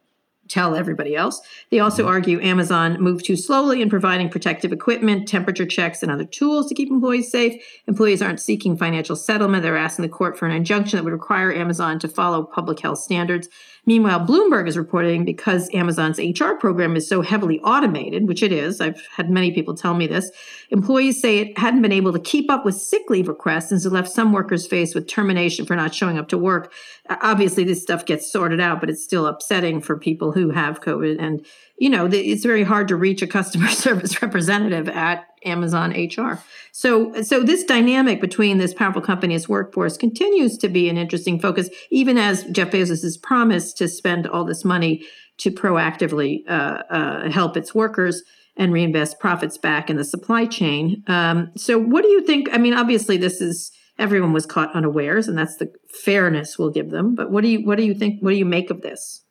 tell 0.49 0.75
everybody 0.75 1.17
else. 1.17 1.41
They 1.71 1.81
also 1.81 2.03
mm-hmm. 2.03 2.13
argue 2.13 2.41
Amazon 2.41 3.01
moved 3.01 3.25
too 3.25 3.37
slowly 3.37 3.83
in 3.83 3.91
providing 3.91 4.29
protective 4.29 4.73
equipment, 4.73 5.29
temperature 5.29 5.67
checks, 5.67 6.03
and 6.03 6.11
other 6.11 6.25
tools 6.25 6.69
to 6.69 6.75
keep 6.75 6.91
employees 6.91 7.31
safe. 7.31 7.63
Employees 7.87 8.23
aren't 8.23 8.41
seeking 8.41 8.77
financial 8.77 9.17
settlement. 9.17 9.63
They're 9.63 9.77
asking 9.77 10.03
the 10.05 10.09
court 10.09 10.39
for 10.39 10.47
an 10.47 10.53
injunction 10.53 10.97
that 10.97 11.05
would 11.05 11.13
require 11.13 11.53
Amazon 11.53 11.99
to 12.01 12.09
follow 12.09 12.43
public 12.43 12.81
health 12.81 12.99
standards. 12.99 13.49
Meanwhile, 13.87 14.21
Bloomberg 14.21 14.67
is 14.67 14.79
reporting 14.79 15.25
because 15.25 15.69
Amazon's 15.75 16.19
HR 16.19 16.55
program 16.55 16.97
is 16.97 17.07
so 17.07 17.21
heavily 17.21 17.61
automated, 17.61 18.27
which 18.27 18.43
it 18.43 18.51
is. 18.51 18.81
I've 18.81 19.07
had 19.15 19.29
many 19.31 19.53
people 19.53 19.75
tell 19.75 19.95
me 19.95 20.07
this. 20.07 20.31
Employees 20.71 21.21
say 21.21 21.39
it 21.39 21.59
hadn't 21.59 21.83
been 21.83 21.93
able 21.93 22.13
to 22.13 22.19
keep 22.19 22.51
up 22.51 22.65
with 22.65 22.77
sick 22.77 23.03
leave 23.11 23.29
requests 23.29 23.71
and 23.71 23.77
has 23.77 23.93
left 23.93 24.09
some 24.09 24.33
workers 24.33 24.67
faced 24.67 24.95
with 24.95 25.07
termination 25.07 25.67
for 25.67 25.77
not 25.77 25.95
showing 25.95 26.19
up 26.19 26.29
to 26.29 26.39
work. 26.39 26.73
Obviously, 27.11 27.65
this 27.65 27.83
stuff 27.83 28.07
gets 28.07 28.31
sorted 28.31 28.61
out, 28.61 28.81
but 28.81 28.89
it's 28.89 29.05
still 29.05 29.27
upsetting 29.27 29.81
for 29.81 29.99
people 29.99 30.33
who 30.33 30.51
have 30.51 30.81
COVID. 30.81 31.23
And, 31.23 31.45
you 31.77 31.91
know, 31.91 32.09
it's 32.11 32.45
very 32.45 32.63
hard 32.63 32.89
to 32.89 32.97
reach 32.97 33.23
a 33.23 33.27
customer 33.27 33.69
service 33.71 34.23
representative 34.23 34.89
at 34.89 35.27
Amazon 35.45 35.91
HR. 35.91 36.43
So, 36.73 37.23
so 37.23 37.43
this 37.43 37.65
dynamic 37.65 38.21
between 38.21 38.59
this 38.59 38.75
powerful 38.75 39.03
company 39.03 39.35
and 39.35 39.41
its 39.41 39.49
workforce 39.49 39.97
continues 39.97 40.57
to 40.59 40.69
be 40.69 40.89
an 40.89 40.97
interesting 40.97 41.39
focus, 41.39 41.69
even 41.91 42.17
as 42.17 42.45
Jeff 42.45 42.71
Bezos 42.71 43.03
has 43.03 43.17
promised 43.17 43.77
to 43.79 43.89
spend 43.89 44.27
all 44.27 44.45
this 44.45 44.65
money 44.65 45.05
to 45.39 45.51
proactively 45.51 46.49
uh, 46.49 46.83
uh, 46.91 47.31
help 47.31 47.57
its 47.57 47.75
workers 47.75 48.23
and 48.57 48.73
reinvest 48.73 49.19
profits 49.19 49.59
back 49.59 49.91
in 49.91 49.97
the 49.97 50.05
supply 50.05 50.47
chain. 50.47 51.03
Um, 51.09 51.51
so, 51.57 51.79
what 51.79 52.03
do 52.03 52.09
you 52.09 52.23
think? 52.25 52.49
I 52.53 52.59
mean, 52.59 52.75
obviously, 52.75 53.17
this 53.17 53.41
is 53.41 53.73
everyone 53.99 54.33
was 54.33 54.47
caught 54.47 54.75
unawares, 54.75 55.27
and 55.27 55.37
that's 55.37 55.57
the 55.57 55.73
fairness 55.89 56.59
we'll 56.59 56.71
give 56.71 56.91
them. 56.91 57.15
But 57.15 57.31
what 57.31 57.43
do 57.43 57.49
you 57.49 57.65
what 57.65 57.79
do 57.79 57.85
you 57.85 57.95
think? 57.95 58.23
What 58.23 58.31
do 58.31 58.37
you 58.37 58.45
make 58.45 58.71
of 58.71 58.83
this? 58.83 59.24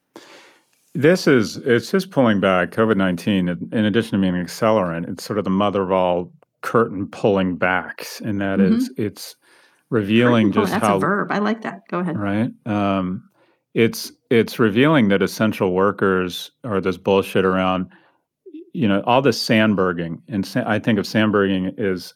This 0.96 1.26
is 1.28 1.58
it's 1.58 1.90
just 1.90 2.12
pulling 2.12 2.40
back 2.40 2.72
COVID 2.72 2.98
nineteen. 2.98 3.48
In 3.50 3.86
addition 3.86 4.12
to 4.12 4.22
being 4.22 4.36
an 4.36 4.46
accelerant, 4.46 5.10
it's 5.10 5.24
sort 5.24 5.40
of 5.40 5.44
the 5.44 5.50
mother 5.50 5.82
of 5.82 5.92
all 5.92 6.32
curtain 6.62 7.08
pulling 7.08 7.56
backs, 7.56 8.22
and 8.22 8.40
that 8.42 8.60
is 8.60 8.92
it's 8.98 9.36
revealing 9.90 10.50
Oh, 10.50 10.52
just 10.62 10.72
that's 10.72 10.86
how 10.86 10.98
a 10.98 11.00
verb. 11.00 11.32
I 11.32 11.40
like 11.40 11.62
that. 11.64 11.82
Go 11.90 12.00
ahead. 12.00 12.18
right. 12.18 12.52
Um, 12.66 13.28
it's 13.74 14.12
it's 14.30 14.60
revealing 14.60 15.08
that 15.08 15.24
essential 15.24 15.74
workers 15.74 16.52
are 16.64 16.80
this 16.80 16.98
bullshit 16.98 17.44
around. 17.44 17.90
You 18.74 18.88
know, 18.88 19.02
all 19.06 19.22
this 19.22 19.42
sandberging, 19.42 20.22
and 20.28 20.46
sa- 20.46 20.64
I 20.66 20.78
think 20.80 21.00
of 21.00 21.08
sandberging 21.08 21.74
is 21.78 22.14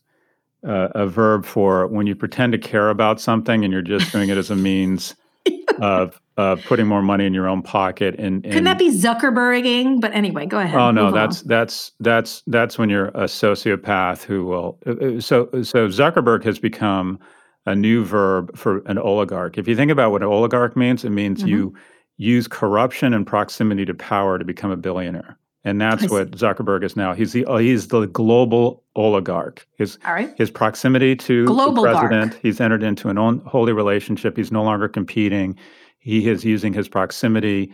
uh, 0.68 0.90
a 0.94 1.08
verb 1.08 1.46
for 1.46 1.88
when 1.88 2.06
you 2.08 2.16
pretend 2.16 2.52
to 2.54 2.58
care 2.60 2.90
about 2.90 3.20
something 3.20 3.64
and 3.64 3.72
you're 3.74 3.82
just 3.82 4.12
doing 4.12 4.30
it 4.30 4.38
as 4.38 4.50
a 4.52 4.56
means 4.56 5.16
of 5.82 6.20
uh, 6.38 6.56
putting 6.68 6.86
more 6.88 7.02
money 7.02 7.26
in 7.26 7.34
your 7.34 7.48
own 7.48 7.62
pocket. 7.62 8.16
And, 8.20 8.44
and 8.46 8.54
Couldn't 8.54 8.64
that 8.66 8.78
be 8.78 8.92
Zuckerberging? 8.92 10.02
But 10.02 10.14
anyway, 10.14 10.46
go 10.46 10.60
ahead. 10.60 10.80
Oh 10.80 10.92
no, 10.92 11.06
Move 11.06 11.14
on. 11.14 11.20
that's 11.20 11.42
that's 11.42 11.92
that's 12.00 12.44
that's 12.48 12.78
when 12.78 12.90
you're 12.90 13.08
a 13.10 13.26
sociopath 13.26 14.24
who 14.24 14.46
will. 14.46 14.78
uh, 14.86 14.92
uh, 14.92 15.20
So 15.22 15.50
so 15.64 15.88
Zuckerberg 15.88 16.44
has 16.44 16.60
become 16.60 17.20
a 17.66 17.76
new 17.76 18.06
verb 18.06 18.56
for 18.58 18.80
an 18.86 18.98
oligarch. 18.98 19.58
If 19.58 19.68
you 19.68 19.76
think 19.76 19.92
about 19.92 20.12
what 20.12 20.22
an 20.22 20.28
oligarch 20.30 20.76
means, 20.78 21.04
it 21.04 21.10
means 21.10 21.40
Mm-hmm. 21.40 21.48
you 21.50 21.76
use 22.18 22.48
corruption 22.48 23.14
and 23.14 23.28
proximity 23.28 23.86
to 23.86 23.94
power 23.94 24.40
to 24.40 24.46
become 24.46 24.72
a 24.72 24.78
billionaire, 24.78 25.38
and 25.64 25.84
I 25.84 25.90
that's 25.92 26.04
see. 26.04 26.08
what 26.08 26.32
Zuckerberg 26.32 26.84
is 26.84 26.96
now. 26.96 27.14
He's 27.14 27.34
the 27.34 27.46
uh, 27.46 27.58
he's 27.58 27.90
the 27.90 28.08
global 28.08 28.84
oligarch. 28.96 29.68
His 29.78 30.00
all 30.06 30.14
right. 30.14 30.34
his 30.38 30.50
proximity 30.50 31.16
to 31.18 31.46
Global 31.46 31.84
the 31.84 31.92
gark. 31.92 32.10
president. 32.10 32.40
He's 32.42 32.60
entered 32.62 32.84
into 32.84 33.10
an 33.10 33.18
unholy 33.18 33.74
relationship. 33.74 34.36
He's 34.38 34.52
no 34.52 34.64
longer 34.64 34.88
competing. 34.88 35.58
He 36.08 36.30
is 36.30 36.46
using 36.46 36.72
his 36.72 36.88
proximity 36.88 37.74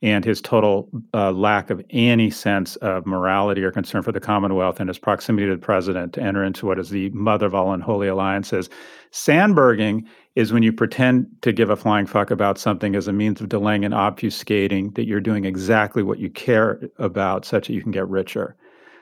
and 0.00 0.24
his 0.24 0.40
total 0.40 0.88
uh, 1.12 1.32
lack 1.32 1.68
of 1.68 1.84
any 1.90 2.30
sense 2.30 2.76
of 2.76 3.04
morality 3.04 3.62
or 3.62 3.70
concern 3.70 4.02
for 4.02 4.10
the 4.10 4.20
Commonwealth 4.20 4.80
and 4.80 4.88
his 4.88 4.98
proximity 4.98 5.46
to 5.46 5.54
the 5.54 5.60
president 5.60 6.14
to 6.14 6.22
enter 6.22 6.42
into 6.42 6.64
what 6.64 6.78
is 6.78 6.88
the 6.88 7.10
mother 7.10 7.44
of 7.44 7.54
all 7.54 7.74
unholy 7.74 8.08
alliances. 8.08 8.70
Sandberging 9.10 10.06
is 10.34 10.50
when 10.50 10.62
you 10.62 10.72
pretend 10.72 11.26
to 11.42 11.52
give 11.52 11.68
a 11.68 11.76
flying 11.76 12.06
fuck 12.06 12.30
about 12.30 12.56
something 12.56 12.96
as 12.96 13.06
a 13.06 13.12
means 13.12 13.42
of 13.42 13.50
delaying 13.50 13.84
and 13.84 13.92
obfuscating 13.92 14.94
that 14.94 15.06
you're 15.06 15.20
doing 15.20 15.44
exactly 15.44 16.02
what 16.02 16.18
you 16.18 16.30
care 16.30 16.80
about, 16.98 17.44
such 17.44 17.66
that 17.66 17.74
you 17.74 17.82
can 17.82 17.92
get 17.92 18.08
richer. 18.08 18.56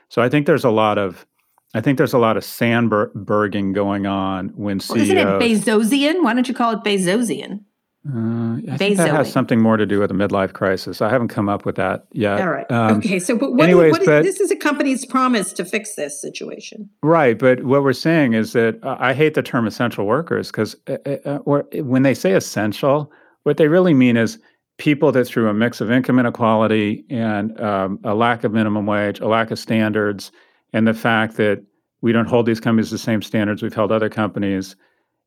So 0.09 0.21
I 0.21 0.27
think 0.27 0.45
there's 0.45 0.65
a 0.65 0.69
lot 0.69 0.97
of 0.97 1.25
I 1.73 1.79
think 1.79 1.97
there's 1.97 2.13
a 2.13 2.19
lot 2.19 2.35
of 2.35 2.43
sandberging 2.43 3.71
going 3.71 4.05
on 4.05 4.49
when 4.49 4.79
Well, 4.89 4.99
isn't 4.99 5.17
it 5.17 5.41
CEOs. 5.41 5.65
Bezosian? 5.65 6.21
Why 6.21 6.33
don't 6.33 6.47
you 6.49 6.53
call 6.53 6.73
it 6.73 6.83
Bezosian? 6.83 7.61
Uh, 8.05 8.57
I 8.69 8.75
think 8.75 8.97
that 8.97 9.11
has 9.11 9.31
something 9.31 9.61
more 9.61 9.77
to 9.77 9.85
do 9.85 9.99
with 9.99 10.11
a 10.11 10.13
midlife 10.13 10.51
crisis. 10.51 11.01
I 11.01 11.09
haven't 11.09 11.29
come 11.29 11.47
up 11.47 11.65
with 11.65 11.75
that 11.77 12.05
yet. 12.11 12.41
All 12.41 12.49
right. 12.49 12.69
Um, 12.69 12.97
okay. 12.97 13.17
So, 13.17 13.37
but 13.37 13.53
what, 13.53 13.69
anyways, 13.69 13.93
what, 13.93 14.05
but, 14.05 14.23
this 14.23 14.41
is 14.41 14.51
a 14.51 14.57
company's 14.57 15.05
promise 15.05 15.53
to 15.53 15.63
fix 15.63 15.95
this 15.95 16.19
situation. 16.19 16.89
Right. 17.01 17.39
But 17.39 17.63
what 17.63 17.81
we're 17.81 17.93
saying 17.93 18.33
is 18.33 18.51
that 18.53 18.77
uh, 18.83 18.97
I 18.99 19.13
hate 19.13 19.35
the 19.35 19.41
term 19.41 19.65
essential 19.65 20.05
workers 20.05 20.51
because 20.51 20.75
uh, 20.87 20.97
uh, 21.05 21.39
uh 21.45 21.61
when 21.81 22.03
they 22.03 22.13
say 22.13 22.33
essential, 22.33 23.09
what 23.43 23.55
they 23.55 23.69
really 23.69 23.93
mean 23.93 24.17
is 24.17 24.37
people 24.77 25.13
that 25.13 25.25
through 25.25 25.47
a 25.47 25.53
mix 25.53 25.79
of 25.79 25.89
income 25.89 26.19
inequality 26.19 27.05
and 27.09 27.57
um, 27.61 27.99
a 28.03 28.13
lack 28.13 28.43
of 28.43 28.51
minimum 28.51 28.85
wage, 28.85 29.21
a 29.21 29.27
lack 29.27 29.49
of 29.49 29.57
standards, 29.57 30.29
and 30.73 30.85
the 30.85 30.93
fact 30.93 31.37
that 31.37 31.63
we 32.01 32.11
don't 32.11 32.27
hold 32.27 32.45
these 32.45 32.59
companies 32.59 32.91
the 32.91 32.97
same 32.97 33.21
standards 33.21 33.63
we've 33.63 33.73
held 33.73 33.93
other 33.93 34.09
companies 34.09 34.75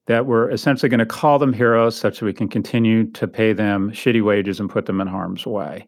that 0.07 0.27
we're 0.27 0.51
essentially 0.51 0.89
going 0.89 0.99
to 0.99 1.07
call 1.07 1.39
them 1.39 1.53
heroes 1.53 1.97
such 1.97 2.21
that 2.21 2.25
we 2.25 2.33
can 2.33 2.49
continue 2.49 3.11
to 3.13 3.27
pay 3.27 3.53
them 3.53 3.91
shitty 3.91 4.23
wages 4.23 4.61
and 4.61 4.71
put 4.71 4.87
them 4.87 5.01
in 5.01 5.07
harm's 5.07 5.47
way. 5.47 5.87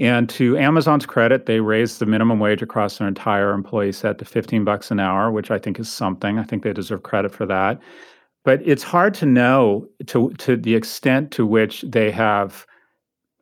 And 0.00 0.28
to 0.30 0.56
Amazon's 0.56 1.06
credit, 1.06 1.46
they 1.46 1.60
raised 1.60 1.98
the 1.98 2.06
minimum 2.06 2.38
wage 2.38 2.62
across 2.62 2.98
their 2.98 3.08
entire 3.08 3.52
employee 3.52 3.92
set 3.92 4.18
to 4.18 4.24
15 4.24 4.64
bucks 4.64 4.90
an 4.90 5.00
hour, 5.00 5.30
which 5.30 5.50
I 5.50 5.58
think 5.58 5.80
is 5.80 5.90
something. 5.90 6.38
I 6.38 6.44
think 6.44 6.62
they 6.62 6.72
deserve 6.72 7.02
credit 7.02 7.32
for 7.32 7.46
that. 7.46 7.80
But 8.44 8.60
it's 8.64 8.84
hard 8.84 9.12
to 9.14 9.26
know 9.26 9.88
to, 10.06 10.30
to 10.38 10.56
the 10.56 10.76
extent 10.76 11.32
to 11.32 11.44
which 11.44 11.84
they 11.88 12.10
have 12.12 12.64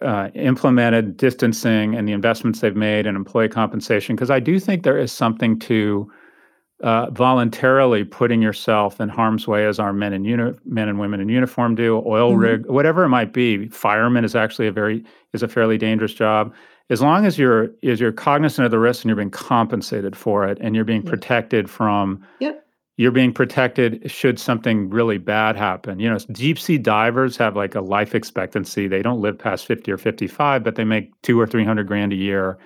uh, 0.01 0.31
implemented 0.35 1.17
distancing 1.17 1.95
and 1.95 2.09
the 2.09 2.13
investments 2.13 2.61
they've 2.61 2.77
made 2.77 3.07
in 3.07 3.17
employee 3.17 3.49
compensation, 3.49 4.17
because 4.17 4.31
I 4.31 4.41
do 4.41 4.59
think 4.59 4.83
there 4.83 4.99
is 4.99 5.13
something 5.13 5.59
to 5.61 6.11
uh, 6.83 7.11
voluntarily 7.11 8.05
putting 8.05 8.43
yourself 8.43 9.01
in 9.01 9.09
harm's 9.09 9.49
way 9.49 9.67
as 9.67 9.79
our 9.79 9.93
men 9.93 10.13
and 10.13 10.27
uni- 10.27 10.53
men 10.67 10.89
and 10.89 10.99
women 10.99 11.21
in 11.21 11.29
uniform 11.29 11.75
do, 11.75 12.03
oil 12.07 12.33
mm-hmm. 12.33 12.41
rig, 12.41 12.67
whatever 12.67 13.05
it 13.05 13.09
might 13.09 13.33
be. 13.33 13.69
Fireman 13.69 14.25
is 14.25 14.37
actually 14.37 14.67
a 14.67 14.73
very 14.73 15.05
is 15.33 15.43
a 15.43 15.49
fairly 15.49 15.79
dangerous 15.79 16.13
job. 16.13 16.55
As 16.91 17.01
long 17.01 17.25
as 17.25 17.39
you're 17.39 17.71
is 17.83 17.99
you're 17.99 18.13
cognizant 18.13 18.65
of 18.65 18.71
the 18.71 18.79
risk 18.79 19.05
and 19.05 19.09
you're 19.09 19.17
being 19.17 19.31
compensated 19.31 20.15
for 20.17 20.47
it, 20.47 20.59
and 20.61 20.75
you're 20.75 20.85
being 20.85 21.03
protected 21.03 21.71
from. 21.71 22.25
Yep. 22.41 22.63
You're 22.99 23.13
being 23.13 23.35
protected 23.35 24.11
should 24.11 24.41
something 24.41 24.89
really 24.89 25.19
bad 25.19 25.55
happen. 25.55 26.01
You 26.01 26.09
know, 26.09 26.17
deep 26.33 26.59
sea 26.59 26.79
divers 26.79 27.37
have 27.37 27.55
like 27.55 27.75
a 27.75 27.83
life 27.83 28.15
expectancy. 28.15 28.89
They 28.89 29.03
don't 29.03 29.21
live 29.21 29.39
past 29.39 29.67
50 29.67 29.93
or 29.93 29.99
55, 29.99 30.65
but 30.65 30.77
they 30.77 30.85
make 30.85 31.13
two 31.21 31.39
or 31.39 31.47
300 31.47 31.87
grand 31.87 32.15
a 32.15 32.17
year 32.17 32.57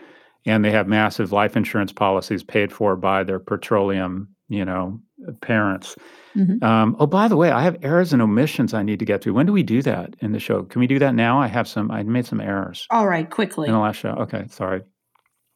and 0.46 0.64
they 0.64 0.70
have 0.70 0.88
massive 0.88 1.32
life 1.32 1.56
insurance 1.56 1.92
policies 1.92 2.42
paid 2.42 2.72
for 2.72 2.96
by 2.96 3.24
their 3.24 3.38
petroleum, 3.38 4.28
you 4.48 4.64
know, 4.64 5.00
parents. 5.42 5.96
Mm-hmm. 6.36 6.64
Um, 6.64 6.96
oh, 6.98 7.06
by 7.06 7.28
the 7.28 7.36
way, 7.36 7.50
I 7.50 7.62
have 7.62 7.76
errors 7.82 8.12
and 8.12 8.22
omissions 8.22 8.72
I 8.72 8.82
need 8.82 8.98
to 9.00 9.04
get 9.04 9.20
to. 9.22 9.34
When 9.34 9.46
do 9.46 9.52
we 9.52 9.62
do 9.62 9.82
that 9.82 10.14
in 10.20 10.32
the 10.32 10.40
show? 10.40 10.62
Can 10.62 10.80
we 10.80 10.86
do 10.86 10.98
that 10.98 11.14
now? 11.14 11.40
I 11.40 11.46
have 11.46 11.68
some. 11.68 11.90
I 11.90 12.02
made 12.02 12.26
some 12.26 12.40
errors. 12.40 12.86
All 12.90 13.06
right, 13.06 13.28
quickly 13.28 13.68
in 13.68 13.74
the 13.74 13.80
last 13.80 13.96
show. 13.96 14.10
Okay, 14.10 14.46
sorry. 14.48 14.82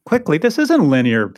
Quickly, 0.06 0.36
this 0.36 0.58
isn't 0.58 0.90
linear 0.90 1.32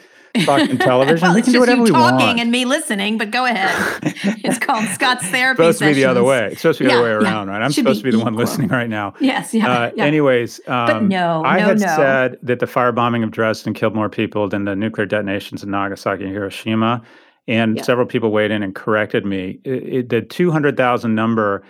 fucking 0.45 0.79
television. 0.79 1.35
we 1.35 1.43
can 1.43 1.53
do 1.53 1.61
whatever 1.61 1.83
we 1.83 1.91
want. 1.91 2.21
Talking 2.21 2.41
and 2.41 2.51
me 2.51 2.65
listening, 2.65 3.19
but 3.19 3.31
go 3.31 3.45
ahead. 3.45 4.01
it's 4.45 4.59
called 4.59 4.85
Scott's 4.89 5.27
therapy. 5.29 5.63
It's 5.63 5.79
supposed 5.79 5.79
sessions. 5.79 5.97
to 5.97 6.01
be 6.01 6.03
the 6.03 6.11
other 6.11 6.25
way. 6.25 6.49
It's 6.53 6.61
supposed 6.61 6.79
to 6.79 6.85
be 6.85 6.91
the 6.91 6.97
other 6.97 7.05
way 7.05 7.11
around, 7.11 7.49
yeah. 7.49 7.55
right? 7.55 7.63
I'm 7.63 7.71
Should 7.71 7.85
supposed 7.85 8.03
be 8.03 8.11
to 8.11 8.17
be 8.17 8.19
the 8.19 8.25
one 8.25 8.35
listening 8.35 8.69
right 8.69 8.89
now. 8.89 9.15
Yes, 9.21 9.55
yeah. 9.55 9.71
Uh, 9.71 9.91
yeah. 9.95 10.05
Anyways, 10.05 10.61
um, 10.67 10.87
but 10.87 11.03
no, 11.03 11.45
I 11.45 11.59
no, 11.59 11.65
had 11.67 11.81
no. 11.81 11.87
said 11.97 12.39
that 12.43 12.61
the 12.61 12.67
firebombing 12.67 13.25
of 13.25 13.31
Dresden 13.31 13.75
killed 13.75 13.95
more 13.95 14.09
people 14.09 14.49
than 14.49 14.65
the 14.65 14.77
nuclear 14.77 15.07
detonations 15.07 15.63
in 15.63 15.71
Nagasaki 15.71 16.25
and 16.25 16.33
Hiroshima, 16.33 17.03
and 17.49 17.77
yeah. 17.77 17.83
several 17.83 18.07
people 18.07 18.31
weighed 18.31 18.51
in 18.51 18.63
and 18.63 18.75
corrected 18.75 19.25
me. 19.25 19.61
It, 19.65 19.83
it, 19.95 20.09
the 20.09 20.23
200,000 20.23 21.15
number. 21.15 21.63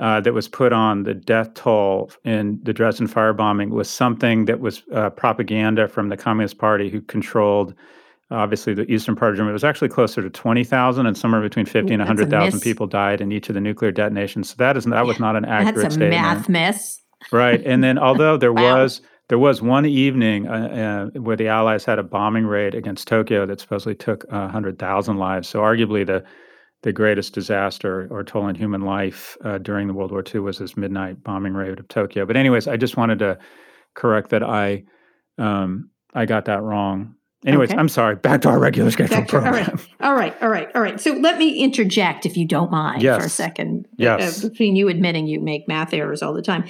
Uh, 0.00 0.20
that 0.20 0.32
was 0.32 0.46
put 0.46 0.72
on 0.72 1.02
the 1.02 1.12
death 1.12 1.52
toll 1.54 2.08
in 2.22 2.60
the 2.62 2.72
Dresden 2.72 3.08
firebombing 3.08 3.70
was 3.70 3.90
something 3.90 4.44
that 4.44 4.60
was 4.60 4.84
uh, 4.94 5.10
propaganda 5.10 5.88
from 5.88 6.08
the 6.08 6.16
Communist 6.16 6.56
Party 6.56 6.88
who 6.88 7.00
controlled 7.00 7.74
obviously 8.30 8.74
the 8.74 8.90
eastern 8.90 9.16
part 9.16 9.32
of 9.32 9.36
Germany, 9.36 9.50
it 9.50 9.54
was 9.54 9.64
actually 9.64 9.88
closer 9.88 10.22
to 10.22 10.30
20,000 10.30 11.06
and 11.06 11.16
somewhere 11.16 11.40
between 11.40 11.66
50 11.66 11.92
and 11.92 12.00
100,000 12.00 12.60
people 12.60 12.86
died 12.86 13.20
in 13.20 13.32
each 13.32 13.48
of 13.48 13.54
the 13.54 13.60
nuclear 13.60 13.90
detonations. 13.90 14.50
So 14.50 14.54
that 14.58 14.76
is 14.76 14.84
that 14.84 15.06
was 15.06 15.18
not 15.18 15.36
an 15.36 15.44
accurate 15.44 15.92
statement. 15.92 16.12
That's 16.12 16.40
a 16.40 16.42
statement. 16.42 16.48
math 16.48 16.48
miss. 16.48 17.00
right. 17.32 17.62
And 17.64 17.82
then 17.82 17.98
although 17.98 18.36
there 18.36 18.52
wow. 18.54 18.82
was 18.82 19.00
there 19.28 19.38
was 19.38 19.60
one 19.60 19.86
evening 19.86 20.48
uh, 20.48 21.10
uh, 21.14 21.18
where 21.20 21.36
the 21.36 21.48
Allies 21.48 21.84
had 21.84 21.98
a 21.98 22.02
bombing 22.02 22.46
raid 22.46 22.74
against 22.74 23.08
Tokyo 23.08 23.44
that 23.46 23.60
supposedly 23.60 23.94
took 23.94 24.24
uh, 24.24 24.40
100,000 24.40 25.16
lives. 25.16 25.48
So 25.48 25.60
arguably 25.60 26.06
the 26.06 26.24
the 26.82 26.92
greatest 26.92 27.34
disaster 27.34 28.06
or 28.08 28.22
toll 28.22 28.46
in 28.46 28.54
human 28.54 28.82
life 28.82 29.36
uh, 29.44 29.58
during 29.58 29.88
the 29.88 29.94
World 29.94 30.12
War 30.12 30.22
II 30.22 30.42
was 30.42 30.58
this 30.58 30.76
midnight 30.76 31.24
bombing 31.24 31.54
raid 31.54 31.80
of 31.80 31.88
Tokyo. 31.88 32.24
But 32.24 32.36
anyways, 32.36 32.68
I 32.68 32.76
just 32.76 32.96
wanted 32.96 33.18
to 33.18 33.36
correct 33.94 34.30
that 34.30 34.44
I 34.44 34.84
um, 35.38 35.90
I 36.14 36.24
got 36.24 36.44
that 36.44 36.62
wrong. 36.62 37.14
Anyways, 37.48 37.70
okay. 37.70 37.78
I'm 37.78 37.88
sorry. 37.88 38.14
Back 38.16 38.42
to 38.42 38.50
our 38.50 38.58
regular 38.58 38.90
schedule 38.90 39.24
program. 39.24 39.54
All 39.54 39.60
right. 39.60 39.88
all 40.00 40.14
right, 40.14 40.42
all 40.42 40.48
right, 40.50 40.68
all 40.74 40.82
right. 40.82 41.00
So 41.00 41.12
let 41.12 41.38
me 41.38 41.62
interject, 41.64 42.26
if 42.26 42.36
you 42.36 42.46
don't 42.46 42.70
mind, 42.70 43.00
yes. 43.00 43.18
for 43.18 43.26
a 43.26 43.30
second. 43.30 43.86
Uh, 43.92 43.96
yes. 43.96 44.44
Uh, 44.44 44.48
between 44.50 44.76
you 44.76 44.88
admitting 44.88 45.26
you 45.26 45.40
make 45.40 45.66
math 45.66 45.94
errors 45.94 46.22
all 46.22 46.34
the 46.34 46.42
time, 46.42 46.64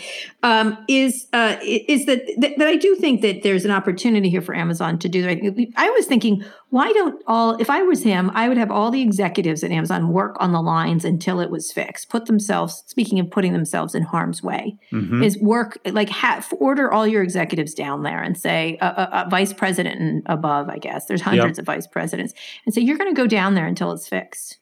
um, 0.45 0.79
is 0.87 1.27
uh, 1.33 1.57
is 1.63 2.07
that, 2.07 2.23
that 2.39 2.59
that 2.59 2.69
I 2.69 2.77
do 2.77 2.95
think 2.95 3.23
that 3.23 3.43
there's 3.43 3.65
an 3.65 3.73
opportunity 3.73 4.31
here 4.31 4.41
for 4.41 4.55
Amazon 4.55 5.01
to 5.01 5.09
do 5.09 5.23
that. 5.23 5.73
I 5.77 5.91
was 5.91 6.07
thinking, 6.07 6.45
why 6.71 6.93
don't 6.93 7.23
all? 7.27 7.57
If 7.57 7.71
I 7.71 7.83
was 7.83 8.03
him, 8.03 8.31
I 8.35 8.49
would 8.49 8.59
have 8.59 8.71
all 8.71 8.91
the 8.91 9.01
executives 9.01 9.65
at 9.65 9.71
Amazon 9.71 10.13
work 10.13 10.37
on 10.39 10.53
the 10.53 10.61
lines 10.61 11.05
until 11.05 11.41
it 11.41 11.51
was 11.51 11.73
fixed. 11.73 12.11
Put 12.11 12.27
themselves. 12.27 12.85
Speaking 12.87 13.19
of 13.21 13.31
putting 13.31 13.55
themselves 13.55 13.95
in 13.95 14.03
harm's 14.03 14.43
way, 14.43 14.77
mm-hmm. 14.93 15.23
is 15.23 15.39
work 15.39 15.79
like 15.87 16.11
have, 16.11 16.53
order 16.59 16.93
all 16.93 17.07
your 17.07 17.23
executives 17.23 17.73
down 17.73 18.03
there 18.03 18.23
and 18.23 18.37
say, 18.37 18.77
uh, 18.83 18.85
uh, 18.85 19.09
uh 19.13 19.29
vice 19.31 19.53
president 19.53 20.01
and 20.01 20.23
above 20.27 20.69
I 20.69 20.77
guess. 20.77 21.07
There's 21.07 21.23
hundreds 21.23 21.57
yep. 21.57 21.63
of 21.63 21.65
vice 21.65 21.87
presidents. 21.87 22.35
And 22.67 22.75
so 22.75 22.81
you're 22.81 22.99
going 22.99 23.15
to 23.15 23.19
go 23.19 23.27
down 23.27 23.55
there 23.55 23.67
until 23.67 23.93
it's 23.93 24.07
fixed. 24.07 24.59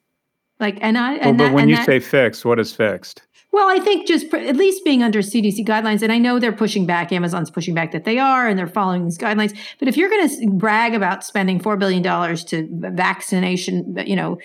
Like, 0.60 0.78
and 0.80 0.96
I, 0.96 1.14
and 1.14 1.24
well, 1.24 1.32
but 1.32 1.44
that, 1.44 1.54
when 1.54 1.68
you 1.68 1.76
that, 1.76 1.86
say 1.86 2.00
fixed, 2.00 2.44
what 2.44 2.58
is 2.58 2.72
fixed? 2.72 3.25
Well, 3.56 3.70
I 3.70 3.78
think 3.78 4.06
just 4.06 4.28
pr- 4.28 4.36
at 4.36 4.54
least 4.54 4.84
being 4.84 5.02
under 5.02 5.20
CDC 5.20 5.64
guidelines, 5.66 6.02
and 6.02 6.12
I 6.12 6.18
know 6.18 6.38
they're 6.38 6.52
pushing 6.52 6.84
back, 6.84 7.10
Amazon's 7.10 7.50
pushing 7.50 7.72
back 7.72 7.90
that 7.92 8.04
they 8.04 8.18
are, 8.18 8.46
and 8.46 8.58
they're 8.58 8.66
following 8.66 9.04
these 9.04 9.16
guidelines. 9.16 9.58
But 9.78 9.88
if 9.88 9.96
you're 9.96 10.10
going 10.10 10.28
to 10.28 10.50
brag 10.50 10.92
about 10.92 11.24
spending 11.24 11.58
$4 11.58 11.78
billion 11.78 12.02
to 12.02 12.68
vaccination, 12.92 13.96
you 14.06 14.14
know, 14.14 14.36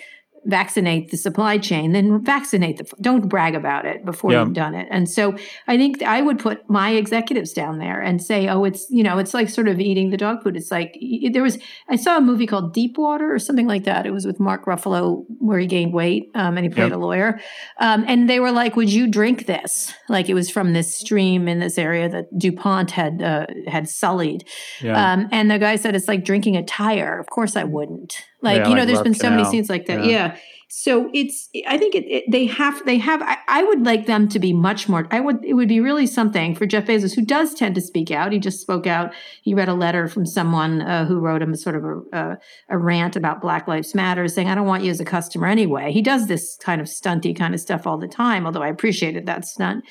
vaccinate 0.46 1.12
the 1.12 1.18
supply 1.18 1.58
chain, 1.58 1.92
then 1.92 2.24
vaccinate 2.24 2.78
the. 2.78 2.86
Don't 3.02 3.28
brag 3.28 3.56
about 3.56 3.86
it 3.86 4.06
before 4.06 4.32
yeah. 4.32 4.44
you've 4.44 4.54
done 4.54 4.76
it. 4.76 4.88
And 4.90 5.10
so 5.10 5.36
I 5.68 5.78
think 5.78 6.02
I 6.02 6.22
would 6.22 6.40
put 6.40 6.70
my 6.70 6.92
executives 6.92 7.54
down 7.54 7.80
there 7.80 8.02
and 8.02 8.22
say, 8.22 8.48
oh, 8.48 8.64
it's 8.64 8.90
you 8.90 9.04
know, 9.04 9.18
it's 9.18 9.34
like 9.34 9.50
sort 9.50 9.68
of 9.68 9.80
eating 9.80 10.10
the 10.10 10.18
dog 10.18 10.44
food. 10.44 10.56
It's 10.58 10.72
like 10.72 10.98
there 11.32 11.44
was. 11.44 11.58
I 11.90 11.96
saw 11.96 12.18
a 12.18 12.22
movie 12.22 12.48
called 12.48 12.74
Deep 12.74 12.98
Water 12.98 13.34
or 13.34 13.40
something 13.40 13.68
like 13.68 13.84
that. 13.84 14.06
It 14.06 14.12
was 14.12 14.26
with 14.26 14.40
Mark 14.40 14.66
Ruffalo 14.66 15.26
where 15.40 15.60
he 15.60 15.68
gained 15.68 15.94
weight 15.94 16.32
um, 16.36 16.58
and 16.58 16.66
he 16.66 16.70
played 16.70 16.92
a 16.92 16.98
lawyer. 16.98 17.40
Um, 17.80 18.06
and 18.08 18.30
they 18.30 18.40
were 18.40 18.52
like, 18.52 18.76
"Would 18.76 18.92
you 18.92 19.08
drink 19.08 19.46
this?" 19.46 19.94
Like 20.10 20.30
it 20.30 20.34
was 20.34 20.50
from 20.50 20.74
this 20.74 20.96
stream 20.96 21.48
in 21.48 21.60
this 21.60 21.78
area 21.78 22.10
that 22.10 22.38
Dupont 22.38 22.92
had 22.92 23.22
uh, 23.22 23.46
had 23.68 23.88
sullied. 23.88 24.48
Yeah. 24.82 25.14
Um, 25.14 25.30
and 25.32 25.52
the 25.52 25.60
guy 25.60 25.76
said, 25.76 25.96
"It's 25.96 26.08
like 26.08 26.26
drinking 26.26 26.58
a 26.58 26.64
tire." 26.64 27.20
Of 27.20 27.28
course, 27.30 27.56
I 27.56 27.64
wouldn't. 27.64 28.26
Like 28.42 28.58
yeah, 28.58 28.70
you 28.70 28.76
know, 28.76 28.82
like 28.82 28.88
there's 28.88 29.02
been 29.02 29.14
so 29.14 29.30
many 29.30 29.46
scenes 29.46 29.70
like 29.70 29.86
that. 29.86 30.06
Yeah. 30.06 30.12
yeah. 30.12 30.38
So 30.74 31.10
it's. 31.14 31.50
I 31.68 31.78
think 31.78 31.96
it, 31.96 32.06
it, 32.06 32.24
they 32.32 32.46
have. 32.46 32.86
They 32.86 32.98
have. 32.98 33.22
I, 33.22 33.36
I, 33.50 33.62
would 33.62 33.86
like 33.86 34.06
them 34.06 34.30
to 34.30 34.40
be 34.40 34.54
much 34.54 34.88
more. 34.88 35.06
I 35.12 35.20
would. 35.20 35.44
It 35.44 35.54
would 35.54 35.68
be 35.68 35.82
really 35.82 36.08
something 36.08 36.56
for 36.56 36.66
Jeff 36.66 36.86
Bezos, 36.86 37.14
who 37.14 37.26
does 37.26 37.54
tend 37.54 37.76
to 37.76 37.82
speak 37.82 38.10
out. 38.10 38.32
He 38.32 38.40
just 38.40 38.62
spoke 38.62 38.88
out. 38.88 39.14
He 39.42 39.54
read 39.54 39.68
a 39.68 39.74
letter 39.74 40.08
from 40.08 40.26
someone 40.26 40.82
uh, 40.82 41.06
who 41.06 41.20
wrote 41.20 41.42
him 41.42 41.52
a 41.52 41.58
sort 41.58 41.76
of 41.76 41.84
a, 41.84 42.02
a, 42.14 42.38
a 42.70 42.78
rant 42.78 43.18
about 43.18 43.42
Black 43.42 43.68
Lives 43.68 43.94
Matter, 43.94 44.30
saying, 44.30 44.48
"I 44.48 44.56
don't 44.56 44.66
want 44.66 44.86
you 44.86 44.92
as 44.92 45.02
a 45.02 45.06
customer 45.06 45.48
anyway." 45.48 45.92
He 45.92 46.02
does 46.02 46.28
this 46.28 46.58
kind 46.62 46.80
of 46.80 46.88
stunty 46.88 47.38
kind 47.38 47.54
of 47.54 47.60
stuff 47.60 47.86
all 47.86 47.98
the 47.98 48.08
time. 48.08 48.46
Although 48.46 48.64
I 48.64 48.70
appreciated 48.70 49.26
that 49.26 49.44
stunt. 49.44 49.84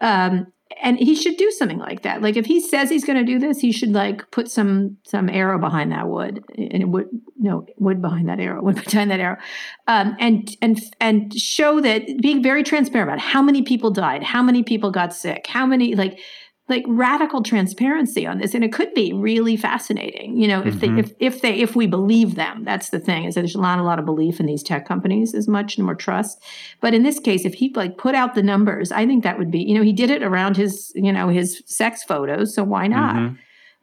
Um, 0.00 0.48
and 0.82 0.98
he 0.98 1.14
should 1.14 1.36
do 1.36 1.50
something 1.50 1.78
like 1.78 2.02
that. 2.02 2.22
Like 2.22 2.36
if 2.36 2.46
he 2.46 2.60
says 2.60 2.88
he's 2.88 3.04
going 3.04 3.18
to 3.18 3.24
do 3.24 3.38
this, 3.38 3.58
he 3.60 3.72
should 3.72 3.92
like 3.92 4.30
put 4.30 4.50
some 4.50 4.96
some 5.04 5.28
arrow 5.28 5.58
behind 5.58 5.92
that 5.92 6.08
wood, 6.08 6.42
and 6.56 6.82
it 6.82 6.88
would 6.88 7.08
no 7.38 7.66
wood 7.78 8.00
behind 8.00 8.28
that 8.28 8.40
arrow, 8.40 8.62
wood 8.62 8.82
behind 8.82 9.10
that 9.10 9.20
arrow, 9.20 9.36
um, 9.86 10.16
and 10.18 10.56
and 10.62 10.80
and 11.00 11.34
show 11.34 11.80
that 11.80 12.06
being 12.20 12.42
very 12.42 12.62
transparent 12.62 13.10
about 13.10 13.20
how 13.20 13.42
many 13.42 13.62
people 13.62 13.90
died, 13.90 14.22
how 14.22 14.42
many 14.42 14.62
people 14.62 14.90
got 14.90 15.12
sick, 15.14 15.46
how 15.46 15.66
many 15.66 15.94
like 15.94 16.18
like 16.68 16.84
radical 16.88 17.42
transparency 17.42 18.26
on 18.26 18.38
this 18.38 18.54
and 18.54 18.64
it 18.64 18.72
could 18.72 18.92
be 18.94 19.12
really 19.12 19.56
fascinating 19.56 20.36
you 20.36 20.48
know 20.48 20.60
if 20.62 20.74
mm-hmm. 20.74 20.96
they 20.96 21.00
if, 21.00 21.12
if 21.18 21.42
they 21.42 21.54
if 21.54 21.76
we 21.76 21.86
believe 21.86 22.36
them 22.36 22.64
that's 22.64 22.88
the 22.88 22.98
thing 22.98 23.24
is 23.24 23.34
that 23.34 23.42
there's 23.42 23.54
not 23.54 23.78
a 23.78 23.82
lot 23.82 23.98
of 23.98 24.06
belief 24.06 24.40
in 24.40 24.46
these 24.46 24.62
tech 24.62 24.86
companies 24.86 25.34
as 25.34 25.46
much 25.46 25.76
and 25.76 25.84
more 25.84 25.94
trust 25.94 26.42
but 26.80 26.94
in 26.94 27.02
this 27.02 27.20
case 27.20 27.44
if 27.44 27.54
he 27.54 27.70
like 27.74 27.98
put 27.98 28.14
out 28.14 28.34
the 28.34 28.42
numbers 28.42 28.90
i 28.92 29.06
think 29.06 29.22
that 29.22 29.38
would 29.38 29.50
be 29.50 29.62
you 29.62 29.74
know 29.74 29.82
he 29.82 29.92
did 29.92 30.10
it 30.10 30.22
around 30.22 30.56
his 30.56 30.90
you 30.94 31.12
know 31.12 31.28
his 31.28 31.62
sex 31.66 32.02
photos 32.02 32.54
so 32.54 32.64
why 32.64 32.86
not 32.86 33.14
mm-hmm. 33.14 33.34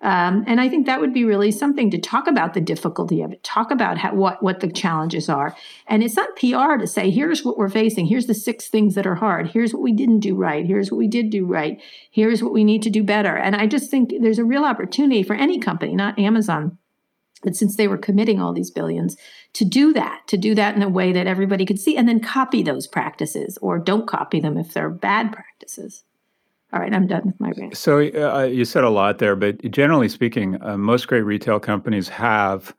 Um, 0.02 0.44
and 0.48 0.60
I 0.60 0.68
think 0.68 0.88
that 0.88 1.00
would 1.00 1.14
be 1.14 1.26
really 1.26 1.52
something 1.52 1.92
to 1.92 2.00
talk 2.00 2.26
about 2.28 2.54
the 2.54 2.62
difficulty 2.62 3.22
of 3.22 3.32
it, 3.32 3.44
talk 3.44 3.70
about 3.70 4.00
how, 4.00 4.16
what 4.16 4.42
what 4.42 4.60
the 4.60 4.72
challenges 4.72 5.30
are. 5.30 5.56
And 5.88 6.04
it's 6.04 6.16
not 6.16 6.36
PR 6.36 6.78
to 6.78 6.88
say, 6.88 7.12
here's 7.12 7.46
what 7.46 7.58
we're 7.58 7.70
facing. 7.70 8.08
Here's 8.08 8.26
the 8.26 8.34
six 8.34 8.68
things 8.68 8.96
that 8.96 9.06
are 9.06 9.16
hard. 9.16 9.48
Here's 9.48 9.74
what 9.74 9.84
we 9.84 9.92
didn't 9.94 10.22
do 10.22 10.36
right. 10.36 10.66
Here's 10.66 10.92
what 10.92 10.98
we 10.98 11.08
did 11.08 11.30
do 11.30 11.46
right. 11.46 11.80
Here's 12.10 12.42
what 12.42 12.54
we 12.54 12.64
need 12.64 12.82
to 12.84 12.90
do 12.90 13.04
better. 13.04 13.36
And 13.36 13.56
I 13.56 13.68
just 13.68 13.92
think 13.92 14.14
there's 14.22 14.40
a 14.40 14.46
real 14.46 14.66
opportunity 14.66 15.22
for 15.22 15.36
any 15.36 15.60
company, 15.60 15.96
not 15.96 16.18
Amazon, 16.18 16.80
but 17.44 17.56
since 17.56 17.76
they 17.76 17.88
were 17.88 17.98
committing 17.98 18.42
all 18.42 18.54
these 18.54 18.72
billions 18.72 19.18
to 19.54 19.66
do 19.66 19.94
that, 19.94 20.22
to 20.28 20.38
do 20.38 20.56
that 20.56 20.76
in 20.76 20.82
a 20.82 20.90
way 20.90 21.12
that 21.12 21.28
everybody 21.28 21.66
could 21.66 21.80
see 21.80 21.98
and 21.98 22.08
then 22.08 22.20
copy 22.20 22.64
those 22.64 22.88
practices 22.88 23.58
or 23.62 23.78
don't 23.78 24.08
copy 24.08 24.40
them 24.40 24.58
if 24.58 24.74
they're 24.74 24.90
bad 24.90 25.32
practices. 25.32 26.04
All 26.74 26.80
right, 26.80 26.94
I'm 26.94 27.08
done 27.08 27.24
with 27.26 27.40
my 27.40 27.52
rant. 27.58 27.76
So 27.78 28.00
uh, 28.00 28.44
you 28.44 28.64
said 28.64 28.84
a 28.84 28.90
lot 28.90 29.18
there, 29.18 29.36
but 29.36 29.62
generally 29.72 30.08
speaking, 30.08 30.62
uh, 30.64 30.78
most 30.78 31.08
great 31.08 31.22
retail 31.22 31.60
companies 31.60 32.08
have 32.08 32.74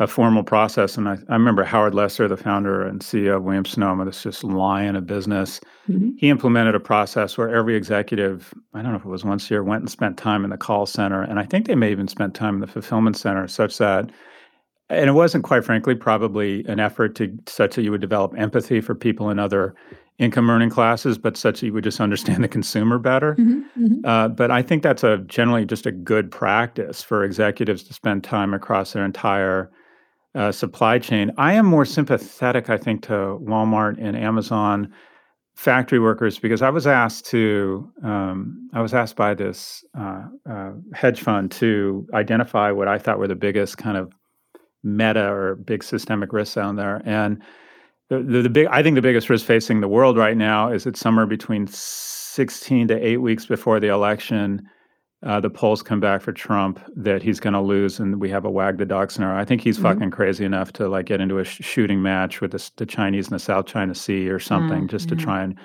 a 0.00 0.06
formal 0.06 0.42
process. 0.42 0.96
And 0.96 1.08
I, 1.08 1.18
I, 1.28 1.32
remember 1.32 1.64
Howard 1.64 1.94
Lester, 1.94 2.28
the 2.28 2.36
founder 2.36 2.86
and 2.86 3.00
CEO 3.00 3.36
of 3.36 3.44
Williams 3.44 3.70
Sonoma, 3.70 4.04
this 4.04 4.22
just 4.22 4.44
lion 4.44 4.94
of 4.96 5.06
business. 5.06 5.60
Mm-hmm. 5.88 6.10
He 6.18 6.28
implemented 6.28 6.74
a 6.74 6.80
process 6.80 7.36
where 7.36 7.54
every 7.54 7.74
executive, 7.76 8.54
I 8.74 8.82
don't 8.82 8.92
know 8.92 8.98
if 8.98 9.04
it 9.04 9.08
was 9.08 9.24
once 9.24 9.50
a 9.50 9.54
year, 9.54 9.64
went 9.64 9.82
and 9.82 9.90
spent 9.90 10.16
time 10.16 10.44
in 10.44 10.50
the 10.50 10.56
call 10.56 10.86
center. 10.86 11.22
And 11.22 11.40
I 11.40 11.44
think 11.44 11.66
they 11.66 11.74
may 11.74 11.90
even 11.90 12.06
spent 12.06 12.34
time 12.34 12.54
in 12.54 12.60
the 12.60 12.68
fulfillment 12.68 13.16
center, 13.16 13.48
such 13.48 13.78
that 13.78 14.10
and 14.90 15.08
it 15.08 15.12
wasn't 15.12 15.44
quite 15.44 15.64
frankly 15.64 15.94
probably 15.94 16.64
an 16.66 16.80
effort 16.80 17.14
to 17.16 17.38
such 17.46 17.76
that 17.76 17.82
you 17.82 17.90
would 17.90 18.00
develop 18.00 18.34
empathy 18.36 18.80
for 18.80 18.94
people 18.94 19.30
in 19.30 19.38
other 19.38 19.74
income 20.18 20.50
earning 20.50 20.70
classes, 20.70 21.16
but 21.16 21.36
such 21.36 21.60
that 21.60 21.66
you 21.66 21.72
would 21.72 21.84
just 21.84 22.00
understand 22.00 22.42
the 22.42 22.48
consumer 22.48 22.98
better. 22.98 23.34
Mm-hmm, 23.36 23.84
mm-hmm. 23.84 24.04
Uh, 24.04 24.28
but 24.28 24.50
I 24.50 24.62
think 24.62 24.82
that's 24.82 25.04
a 25.04 25.18
generally 25.18 25.64
just 25.64 25.86
a 25.86 25.92
good 25.92 26.30
practice 26.30 27.02
for 27.02 27.24
executives 27.24 27.84
to 27.84 27.94
spend 27.94 28.24
time 28.24 28.52
across 28.52 28.92
their 28.92 29.04
entire 29.04 29.70
uh, 30.34 30.52
supply 30.52 30.98
chain. 30.98 31.30
I 31.38 31.54
am 31.54 31.66
more 31.66 31.84
sympathetic, 31.84 32.68
I 32.68 32.76
think, 32.76 33.02
to 33.04 33.12
Walmart 33.12 33.96
and 34.00 34.16
Amazon 34.16 34.92
factory 35.56 35.98
workers 35.98 36.38
because 36.38 36.62
I 36.62 36.70
was 36.70 36.86
asked 36.86 37.26
to 37.26 37.90
um, 38.04 38.70
I 38.72 38.80
was 38.80 38.94
asked 38.94 39.16
by 39.16 39.34
this 39.34 39.84
uh, 39.98 40.22
uh 40.48 40.70
hedge 40.94 41.20
fund 41.20 41.50
to 41.52 42.06
identify 42.14 42.70
what 42.70 42.86
I 42.86 42.98
thought 42.98 43.18
were 43.18 43.26
the 43.26 43.34
biggest 43.34 43.76
kind 43.76 43.96
of 43.96 44.12
meta 44.84 45.32
or 45.32 45.56
big 45.56 45.82
systemic 45.82 46.32
risks 46.32 46.56
out 46.56 46.76
there 46.76 47.02
and 47.04 47.42
the, 48.08 48.18
the, 48.22 48.42
the, 48.42 48.50
big 48.50 48.66
i 48.68 48.82
think 48.82 48.94
the 48.94 49.02
biggest 49.02 49.28
risk 49.28 49.44
facing 49.44 49.80
the 49.80 49.88
world 49.88 50.16
right 50.16 50.36
now 50.36 50.70
is 50.70 50.86
it's 50.86 51.00
somewhere 51.00 51.26
between 51.26 51.66
16 51.66 52.88
to 52.88 53.06
8 53.06 53.18
weeks 53.18 53.46
before 53.46 53.80
the 53.80 53.88
election 53.88 54.68
uh, 55.24 55.40
the 55.40 55.50
polls 55.50 55.82
come 55.82 56.00
back 56.00 56.22
for 56.22 56.32
trump 56.32 56.80
that 56.96 57.22
he's 57.22 57.40
going 57.40 57.54
to 57.54 57.60
lose 57.60 57.98
and 57.98 58.20
we 58.20 58.30
have 58.30 58.44
a 58.44 58.50
wag 58.50 58.78
the 58.78 58.86
dog 58.86 59.10
scenario 59.10 59.38
i 59.38 59.44
think 59.44 59.60
he's 59.60 59.76
mm-hmm. 59.76 59.86
fucking 59.86 60.10
crazy 60.10 60.44
enough 60.44 60.72
to 60.72 60.88
like 60.88 61.06
get 61.06 61.20
into 61.20 61.38
a 61.38 61.44
sh- 61.44 61.60
shooting 61.62 62.02
match 62.02 62.40
with 62.40 62.52
the, 62.52 62.70
the, 62.76 62.86
chinese 62.86 63.28
in 63.28 63.34
the 63.34 63.38
south 63.38 63.66
china 63.66 63.94
sea 63.94 64.28
or 64.28 64.38
something 64.38 64.78
mm-hmm. 64.78 64.86
just 64.86 65.08
to 65.08 65.14
mm-hmm. 65.14 65.24
try 65.24 65.42
and 65.42 65.58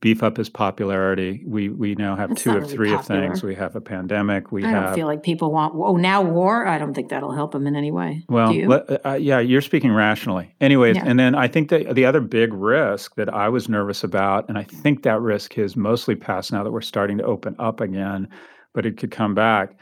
beef 0.00 0.22
up 0.22 0.36
his 0.36 0.48
popularity. 0.48 1.42
We 1.46 1.68
we 1.68 1.94
now 1.94 2.14
have 2.16 2.30
That's 2.30 2.42
two 2.42 2.50
or 2.50 2.60
really 2.60 2.74
three 2.74 2.94
popular. 2.94 3.22
of 3.22 3.28
things. 3.30 3.42
We 3.42 3.54
have 3.56 3.74
a 3.74 3.80
pandemic. 3.80 4.52
We 4.52 4.64
I 4.64 4.70
have. 4.70 4.84
don't 4.84 4.94
feel 4.94 5.06
like 5.06 5.22
people 5.22 5.50
want. 5.50 5.74
Oh, 5.76 5.96
now 5.96 6.22
war. 6.22 6.66
I 6.66 6.78
don't 6.78 6.94
think 6.94 7.08
that'll 7.10 7.32
help 7.32 7.54
him 7.54 7.66
in 7.66 7.74
any 7.74 7.90
way. 7.90 8.24
Well, 8.28 8.54
let, 8.54 9.06
uh, 9.06 9.14
yeah, 9.14 9.40
you're 9.40 9.60
speaking 9.60 9.92
rationally. 9.92 10.54
Anyways, 10.60 10.96
yeah. 10.96 11.04
and 11.06 11.18
then 11.18 11.34
I 11.34 11.48
think 11.48 11.70
that 11.70 11.94
the 11.94 12.04
other 12.04 12.20
big 12.20 12.52
risk 12.52 13.14
that 13.16 13.32
I 13.32 13.48
was 13.48 13.68
nervous 13.68 14.04
about, 14.04 14.48
and 14.48 14.56
I 14.56 14.62
think 14.62 15.02
that 15.02 15.20
risk 15.20 15.58
is 15.58 15.76
mostly 15.76 16.14
passed 16.14 16.52
now 16.52 16.62
that 16.62 16.70
we're 16.70 16.80
starting 16.80 17.18
to 17.18 17.24
open 17.24 17.56
up 17.58 17.80
again, 17.80 18.28
but 18.74 18.86
it 18.86 18.96
could 18.96 19.10
come 19.10 19.34
back 19.34 19.76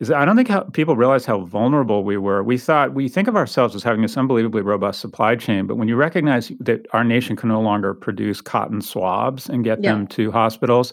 is 0.00 0.10
I 0.10 0.24
don't 0.24 0.36
think 0.36 0.48
how 0.48 0.60
people 0.60 0.96
realize 0.96 1.26
how 1.26 1.40
vulnerable 1.40 2.04
we 2.04 2.16
were. 2.16 2.42
We 2.42 2.56
thought 2.56 2.94
we 2.94 3.08
think 3.08 3.26
of 3.26 3.36
ourselves 3.36 3.74
as 3.74 3.82
having 3.82 4.02
this 4.02 4.16
unbelievably 4.16 4.62
robust 4.62 5.00
supply 5.00 5.34
chain, 5.34 5.66
but 5.66 5.76
when 5.76 5.88
you 5.88 5.96
recognize 5.96 6.52
that 6.60 6.86
our 6.92 7.04
nation 7.04 7.34
can 7.36 7.48
no 7.48 7.60
longer 7.60 7.94
produce 7.94 8.40
cotton 8.40 8.80
swabs 8.80 9.48
and 9.48 9.64
get 9.64 9.82
yeah. 9.82 9.92
them 9.92 10.06
to 10.08 10.30
hospitals, 10.30 10.92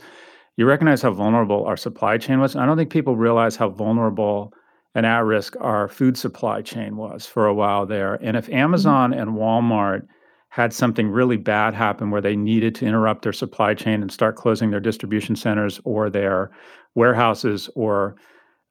you 0.58 0.66
recognize 0.66 1.02
how 1.02 1.12
vulnerable 1.12 1.66
our 1.66 1.78
supply 1.78 2.18
chain 2.18 2.40
was. 2.40 2.56
And 2.56 2.64
I 2.64 2.66
don't 2.66 2.78
think 2.78 2.90
people 2.90 3.16
realize 3.16 3.56
how 3.56 3.70
vulnerable 3.70 4.54
and 4.96 5.06
at 5.06 5.26
risk 5.26 5.56
our 5.60 5.88
food 5.90 6.18
supply 6.18 6.62
chain 6.62 6.96
was 6.96 7.26
for 7.26 7.46
a 7.46 7.54
while 7.54 7.86
there. 7.86 8.16
And 8.16 8.38
if 8.38 8.46
mm-hmm. 8.46 8.56
Amazon 8.56 9.12
mm-hmm. 9.12 9.20
and 9.20 9.32
Walmart 9.32 10.08
had 10.50 10.74
something 10.74 11.10
really 11.10 11.36
bad 11.36 11.74
happen 11.74 12.12
where 12.12 12.22
they 12.22 12.38
needed 12.38 12.74
to 12.76 12.86
interrupt 12.86 13.24
their 13.24 13.34
supply 13.34 13.74
chain 13.74 14.02
and 14.02 14.10
start 14.10 14.38
closing 14.38 14.72
their 14.72 14.80
distribution 14.80 15.36
centers 15.36 15.82
or 15.84 16.10
their 16.10 16.50
warehouses 16.96 17.70
or 17.76 18.16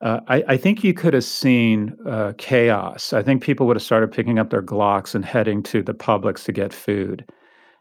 uh, 0.04 0.20
I, 0.28 0.44
I, 0.48 0.56
think 0.58 0.84
you 0.84 0.92
could 0.92 1.14
have 1.14 1.24
seen 1.24 1.96
uh, 2.06 2.34
chaos. 2.36 3.14
I 3.14 3.22
think 3.22 3.42
people 3.42 3.66
would 3.66 3.76
have 3.76 3.82
started 3.82 4.12
picking 4.12 4.38
up 4.38 4.50
their 4.50 4.62
Glocks 4.62 5.14
and 5.14 5.24
heading 5.24 5.62
to 5.64 5.82
the 5.82 5.94
Publix 5.94 6.44
to 6.44 6.52
get 6.52 6.74
food. 6.74 7.24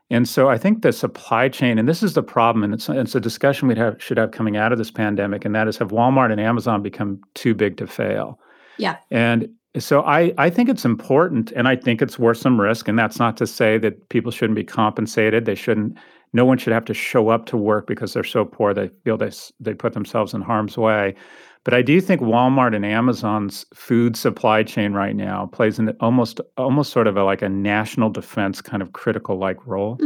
And 0.10 0.28
so 0.28 0.50
I 0.50 0.58
think 0.58 0.84
the 0.84 0.94
supply 0.94 1.50
chain, 1.50 1.78
and 1.78 1.88
this 1.88 2.02
is 2.02 2.14
the 2.14 2.24
problem, 2.24 2.64
and 2.64 2.74
it's, 2.74 2.88
it's 2.88 3.16
a 3.16 3.20
discussion 3.20 3.68
we 3.68 3.76
should 4.00 4.18
have 4.18 4.32
coming 4.32 4.56
out 4.56 4.72
of 4.72 4.78
this 4.78 4.90
pandemic, 4.90 5.44
and 5.44 5.54
that 5.54 5.68
is 5.68 5.78
have 5.78 5.90
Walmart 5.90 6.32
and 6.32 6.40
Amazon 6.40 6.82
become 6.82 7.20
too 7.34 7.54
big 7.54 7.76
to 7.78 7.88
fail? 7.88 8.40
Yeah. 8.78 8.98
And 9.12 9.50
so 9.78 10.02
I, 10.04 10.34
I 10.38 10.50
think 10.50 10.70
it's 10.70 10.86
important, 10.86 11.52
and 11.54 11.68
I 11.68 11.76
think 11.76 12.02
it's 12.02 12.18
worth 12.18 12.38
some 12.38 12.60
risk. 12.60 12.88
And 12.88 12.98
that's 12.98 13.20
not 13.20 13.36
to 13.38 13.48
say 13.48 13.78
that 13.80 14.08
people 14.08 14.32
shouldn't 14.32 14.56
be 14.56 14.64
compensated. 14.64 15.44
They 15.44 15.56
shouldn't. 15.56 15.98
No 16.32 16.46
one 16.46 16.58
should 16.58 16.74
have 16.74 16.86
to 16.86 16.94
show 16.94 17.30
up 17.30 17.48
to 17.48 17.58
work 17.58 17.86
because 17.86 18.14
they're 18.14 18.24
so 18.24 18.46
poor 18.46 18.74
they 18.74 18.90
feel 19.04 19.18
they 19.18 19.32
they 19.60 19.74
put 19.74 19.94
themselves 19.94 20.34
in 20.34 20.42
harm's 20.42 20.78
way. 20.78 21.16
But 21.64 21.74
I 21.74 21.82
do 21.82 22.02
think 22.02 22.22
Walmart 22.22 22.76
and 22.76 22.86
Amazon's 22.86 23.66
food 23.74 24.18
supply 24.18 24.64
chain 24.64 24.94
right 24.94 25.16
now 25.16 25.46
plays 25.48 25.80
an 25.80 25.96
almost 26.02 26.42
almost 26.58 26.92
sort 26.92 27.08
of 27.08 27.16
a, 27.16 27.24
like 27.24 27.42
a 27.42 27.50
national 27.50 28.10
defense 28.10 28.62
kind 28.62 28.84
of 28.84 28.92
critical 28.92 29.38
like 29.38 29.66
role. 29.66 29.98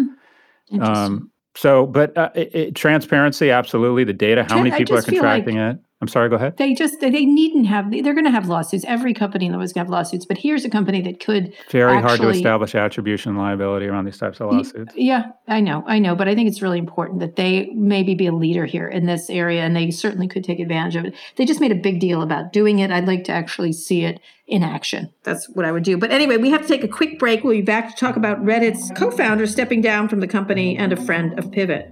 Mm, 0.71 0.81
um, 0.81 1.31
so, 1.55 1.87
but 1.87 2.15
uh, 2.15 2.29
it, 2.35 2.55
it, 2.55 2.75
transparency, 2.75 3.49
absolutely. 3.49 4.03
The 4.03 4.13
data, 4.13 4.45
how 4.47 4.57
many 4.61 4.69
people 4.71 4.95
are 4.95 5.01
contracting 5.01 5.57
like, 5.57 5.77
it? 5.77 5.81
I'm 5.99 6.07
sorry, 6.07 6.29
go 6.29 6.35
ahead. 6.35 6.57
They 6.57 6.75
just 6.75 6.99
they 6.99 7.25
needn't 7.25 7.65
have 7.65 7.89
they're 7.89 8.13
going 8.13 8.25
to 8.25 8.31
have 8.31 8.47
lawsuits. 8.47 8.85
Every 8.85 9.15
company 9.15 9.47
in 9.47 9.51
the 9.51 9.57
world 9.57 9.65
is 9.65 9.73
going 9.73 9.85
to 9.85 9.91
have 9.91 9.91
lawsuits, 9.91 10.27
but 10.27 10.37
here's 10.37 10.63
a 10.63 10.69
company 10.69 11.01
that 11.01 11.19
could 11.19 11.55
very 11.71 11.93
actually, 11.93 12.07
hard 12.07 12.21
to 12.21 12.29
establish 12.29 12.75
attribution 12.75 13.35
liability 13.35 13.87
around 13.87 14.05
these 14.05 14.17
types 14.17 14.39
of 14.39 14.51
lawsuits. 14.51 14.93
Yeah, 14.95 15.31
I 15.47 15.59
know, 15.59 15.83
I 15.87 15.97
know, 15.97 16.15
but 16.15 16.27
I 16.27 16.35
think 16.35 16.49
it's 16.49 16.61
really 16.61 16.77
important 16.77 17.19
that 17.21 17.35
they 17.35 17.71
maybe 17.73 18.13
be 18.13 18.27
a 18.27 18.31
leader 18.31 18.65
here 18.65 18.87
in 18.87 19.07
this 19.07 19.27
area, 19.29 19.63
and 19.63 19.75
they 19.75 19.89
certainly 19.89 20.27
could 20.27 20.43
take 20.43 20.59
advantage 20.59 20.95
of 20.95 21.05
it. 21.05 21.15
They 21.35 21.45
just 21.45 21.61
made 21.61 21.71
a 21.71 21.75
big 21.75 21.99
deal 21.99 22.21
about 22.21 22.53
doing 22.53 22.77
it. 22.77 22.91
I'd 22.91 23.07
like 23.07 23.23
to 23.23 23.31
actually 23.31 23.73
see 23.73 24.03
it 24.03 24.19
in 24.45 24.63
action. 24.63 25.11
That's 25.23 25.49
what 25.49 25.65
I 25.65 25.71
would 25.71 25.83
do. 25.83 25.97
But 25.97 26.11
anyway, 26.11 26.37
we 26.37 26.51
have 26.51 26.61
to 26.61 26.67
take 26.67 26.83
a 26.83 26.87
quick 26.87 27.19
break. 27.19 27.43
We'll 27.43 27.57
be 27.57 27.61
back 27.61 27.89
to 27.89 27.95
talk 27.95 28.15
about 28.15 28.43
Reddit's 28.45 28.91
co-founder 28.95 29.45
stepping 29.45 29.81
down 29.81 30.07
from 30.07 30.21
the 30.21 30.27
company 30.27 30.77
and 30.77 30.93
a 30.93 30.95
friend 30.95 31.37
of 31.37 31.51
Pivot. 31.51 31.91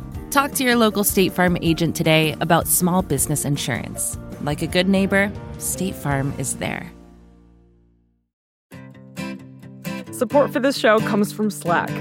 Talk 0.31 0.53
to 0.53 0.63
your 0.63 0.77
local 0.77 1.03
State 1.03 1.33
Farm 1.33 1.57
agent 1.61 1.93
today 1.93 2.37
about 2.39 2.65
small 2.65 3.01
business 3.01 3.43
insurance. 3.43 4.17
Like 4.39 4.61
a 4.61 4.67
good 4.67 4.87
neighbor, 4.87 5.29
State 5.57 5.93
Farm 5.93 6.33
is 6.37 6.55
there. 6.55 6.89
Support 10.13 10.53
for 10.53 10.61
this 10.61 10.77
show 10.77 10.99
comes 10.99 11.33
from 11.33 11.51
Slack. 11.51 11.91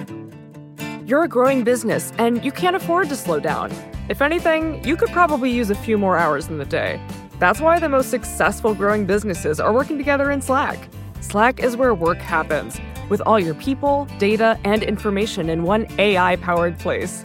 You're 1.07 1.25
a 1.25 1.29
growing 1.29 1.65
business 1.65 2.13
and 2.19 2.45
you 2.45 2.53
can't 2.53 2.77
afford 2.77 3.09
to 3.09 3.17
slow 3.17 3.41
down. 3.41 3.73
If 4.09 4.23
anything, 4.23 4.85
you 4.87 4.97
could 4.97 5.11
probably 5.11 5.51
use 5.51 5.69
a 5.69 5.75
few 5.75 5.99
more 5.99 6.17
hours 6.17 6.47
in 6.47 6.59
the 6.59 6.65
day. 6.65 7.01
That's 7.41 7.61
why 7.61 7.81
the 7.81 7.89
most 7.89 8.11
successful 8.11 8.77
growing 8.77 9.07
businesses 9.07 9.59
are 9.59 9.73
working 9.73 9.99
together 9.99 10.31
in 10.31 10.41
Slack. 10.41 10.79
Slack 11.21 11.59
is 11.59 11.77
where 11.77 11.97
work 11.97 12.19
happens, 12.19 12.81
with 13.09 13.21
all 13.23 13.41
your 13.41 13.55
people, 13.55 14.07
data, 14.21 14.57
and 14.63 14.85
information 14.85 15.51
in 15.51 15.65
one 15.65 15.89
AI 15.99 16.37
powered 16.37 16.79
place. 16.79 17.25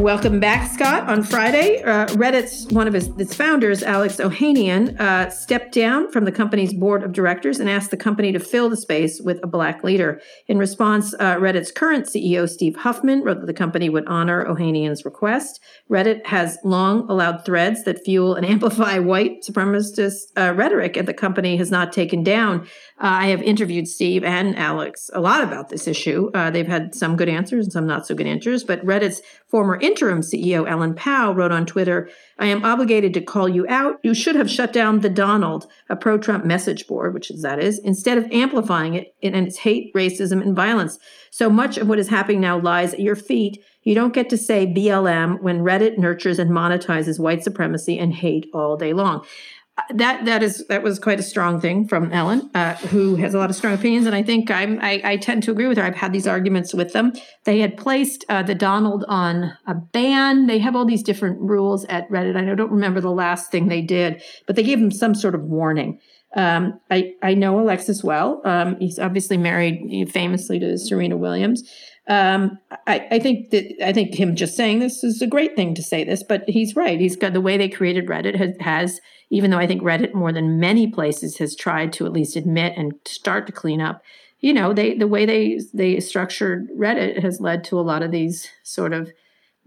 Welcome 0.00 0.40
back, 0.40 0.72
Scott. 0.72 1.10
On 1.10 1.22
Friday, 1.22 1.82
uh, 1.82 2.06
Reddit's 2.06 2.72
one 2.72 2.88
of 2.88 2.94
his, 2.94 3.08
its 3.18 3.34
founders, 3.34 3.82
Alex 3.82 4.16
Ohanian, 4.16 4.98
uh, 4.98 5.28
stepped 5.28 5.74
down 5.74 6.10
from 6.10 6.24
the 6.24 6.32
company's 6.32 6.72
board 6.72 7.02
of 7.02 7.12
directors 7.12 7.60
and 7.60 7.68
asked 7.68 7.90
the 7.90 7.98
company 7.98 8.32
to 8.32 8.38
fill 8.38 8.70
the 8.70 8.78
space 8.78 9.20
with 9.20 9.38
a 9.42 9.46
black 9.46 9.84
leader. 9.84 10.18
In 10.48 10.56
response, 10.56 11.12
uh, 11.20 11.36
Reddit's 11.36 11.70
current 11.70 12.06
CEO, 12.06 12.48
Steve 12.48 12.76
Huffman, 12.76 13.22
wrote 13.22 13.40
that 13.40 13.46
the 13.46 13.52
company 13.52 13.90
would 13.90 14.06
honor 14.06 14.42
Ohanian's 14.46 15.04
request. 15.04 15.60
Reddit 15.90 16.24
has 16.24 16.56
long 16.64 17.00
allowed 17.10 17.44
threads 17.44 17.84
that 17.84 18.02
fuel 18.02 18.34
and 18.34 18.46
amplify 18.54 18.98
white 18.98 19.42
supremacist 19.42 20.28
uh, 20.38 20.54
rhetoric, 20.54 20.96
and 20.96 21.06
the 21.06 21.12
company 21.12 21.58
has 21.58 21.70
not 21.70 21.92
taken 21.92 22.24
down. 22.24 22.62
Uh, 22.98 23.20
I 23.20 23.26
have 23.26 23.42
interviewed 23.42 23.86
Steve 23.86 24.24
and 24.24 24.56
Alex 24.56 25.10
a 25.12 25.20
lot 25.20 25.44
about 25.44 25.68
this 25.68 25.86
issue. 25.86 26.30
Uh, 26.32 26.50
they've 26.50 26.66
had 26.66 26.94
some 26.94 27.16
good 27.16 27.28
answers 27.28 27.66
and 27.66 27.72
some 27.72 27.86
not 27.86 28.06
so 28.06 28.14
good 28.14 28.26
answers, 28.26 28.64
but 28.64 28.82
Reddit's 28.82 29.20
former 29.50 29.78
interim 29.90 30.20
CEO 30.20 30.70
Ellen 30.70 30.94
Pao, 30.94 31.32
wrote 31.32 31.50
on 31.50 31.66
Twitter, 31.66 32.08
I 32.38 32.46
am 32.46 32.64
obligated 32.64 33.12
to 33.14 33.20
call 33.20 33.48
you 33.48 33.66
out. 33.68 33.98
You 34.04 34.14
should 34.14 34.36
have 34.36 34.48
shut 34.48 34.72
down 34.72 35.00
the 35.00 35.10
Donald, 35.10 35.66
a 35.88 35.96
pro 35.96 36.16
Trump 36.16 36.44
message 36.44 36.86
board, 36.86 37.12
which 37.12 37.28
is 37.28 37.42
that 37.42 37.58
is, 37.58 37.80
instead 37.80 38.16
of 38.16 38.30
amplifying 38.30 38.94
it 38.94 39.16
in 39.20 39.34
its 39.34 39.58
hate, 39.58 39.92
racism, 39.92 40.42
and 40.42 40.54
violence. 40.54 41.00
So 41.32 41.50
much 41.50 41.76
of 41.76 41.88
what 41.88 41.98
is 41.98 42.08
happening 42.08 42.40
now 42.40 42.60
lies 42.60 42.94
at 42.94 43.00
your 43.00 43.16
feet. 43.16 43.64
You 43.82 43.96
don't 43.96 44.14
get 44.14 44.30
to 44.30 44.38
say 44.38 44.64
BLM 44.64 45.42
when 45.42 45.64
Reddit 45.64 45.98
nurtures 45.98 46.38
and 46.38 46.52
monetizes 46.52 47.18
white 47.18 47.42
supremacy 47.42 47.98
and 47.98 48.14
hate 48.14 48.46
all 48.54 48.76
day 48.76 48.92
long 48.92 49.24
that 49.94 50.24
that 50.24 50.42
is 50.42 50.66
that 50.68 50.82
was 50.82 50.98
quite 50.98 51.20
a 51.20 51.22
strong 51.22 51.60
thing 51.60 51.86
from 51.86 52.12
Ellen, 52.12 52.50
uh, 52.54 52.74
who 52.76 53.16
has 53.16 53.34
a 53.34 53.38
lot 53.38 53.50
of 53.50 53.56
strong 53.56 53.74
opinions, 53.74 54.06
and 54.06 54.14
I 54.14 54.22
think 54.22 54.50
I'm 54.50 54.78
I, 54.80 55.00
I, 55.04 55.16
tend 55.16 55.42
to 55.44 55.50
agree 55.50 55.66
with 55.66 55.78
her. 55.78 55.84
I've 55.84 55.94
had 55.94 56.12
these 56.12 56.26
arguments 56.26 56.74
with 56.74 56.92
them. 56.92 57.12
They 57.44 57.60
had 57.60 57.76
placed 57.76 58.24
uh, 58.28 58.42
the 58.42 58.54
Donald 58.54 59.04
on 59.08 59.56
a 59.66 59.74
ban. 59.74 60.46
They 60.46 60.58
have 60.58 60.74
all 60.76 60.84
these 60.84 61.02
different 61.02 61.40
rules 61.40 61.84
at 61.86 62.08
Reddit. 62.10 62.36
I 62.36 62.54
don't 62.54 62.70
remember 62.70 63.00
the 63.00 63.10
last 63.10 63.50
thing 63.50 63.68
they 63.68 63.82
did, 63.82 64.22
but 64.46 64.56
they 64.56 64.62
gave 64.62 64.78
him 64.78 64.90
some 64.90 65.14
sort 65.14 65.34
of 65.34 65.42
warning. 65.42 66.00
Um, 66.36 66.80
I 66.90 67.14
I 67.22 67.34
know 67.34 67.60
Alexis 67.60 68.04
well. 68.04 68.40
Um, 68.44 68.76
he's 68.78 68.98
obviously 68.98 69.36
married 69.36 70.10
famously 70.12 70.58
to 70.60 70.78
Serena 70.78 71.16
Williams. 71.16 71.62
Um, 72.10 72.58
I, 72.88 73.06
I, 73.12 73.18
think 73.20 73.50
that 73.50 73.86
I 73.86 73.92
think 73.92 74.14
him 74.14 74.34
just 74.34 74.56
saying 74.56 74.80
this 74.80 75.04
is 75.04 75.22
a 75.22 75.28
great 75.28 75.54
thing 75.54 75.76
to 75.76 75.82
say 75.82 76.02
this, 76.02 76.24
but 76.24 76.42
he's 76.48 76.74
right. 76.74 76.98
He's 76.98 77.14
got 77.14 77.34
the 77.34 77.40
way 77.40 77.56
they 77.56 77.68
created 77.68 78.08
Reddit 78.08 78.34
has, 78.34 78.56
has, 78.58 79.00
even 79.30 79.50
though 79.50 79.58
I 79.58 79.66
think 79.66 79.82
Reddit 79.82 80.12
more 80.12 80.32
than 80.32 80.58
many 80.58 80.88
places 80.88 81.38
has 81.38 81.56
tried 81.56 81.92
to 81.94 82.06
at 82.06 82.12
least 82.12 82.36
admit 82.36 82.74
and 82.76 82.92
start 83.06 83.46
to 83.46 83.52
clean 83.52 83.80
up. 83.80 84.02
You 84.40 84.52
know, 84.52 84.72
they 84.72 84.94
the 84.94 85.06
way 85.06 85.24
they 85.24 85.60
they 85.72 86.00
structured 86.00 86.68
Reddit 86.76 87.22
has 87.22 87.40
led 87.40 87.64
to 87.64 87.78
a 87.78 87.82
lot 87.82 88.02
of 88.02 88.10
these 88.10 88.48
sort 88.62 88.92
of 88.92 89.10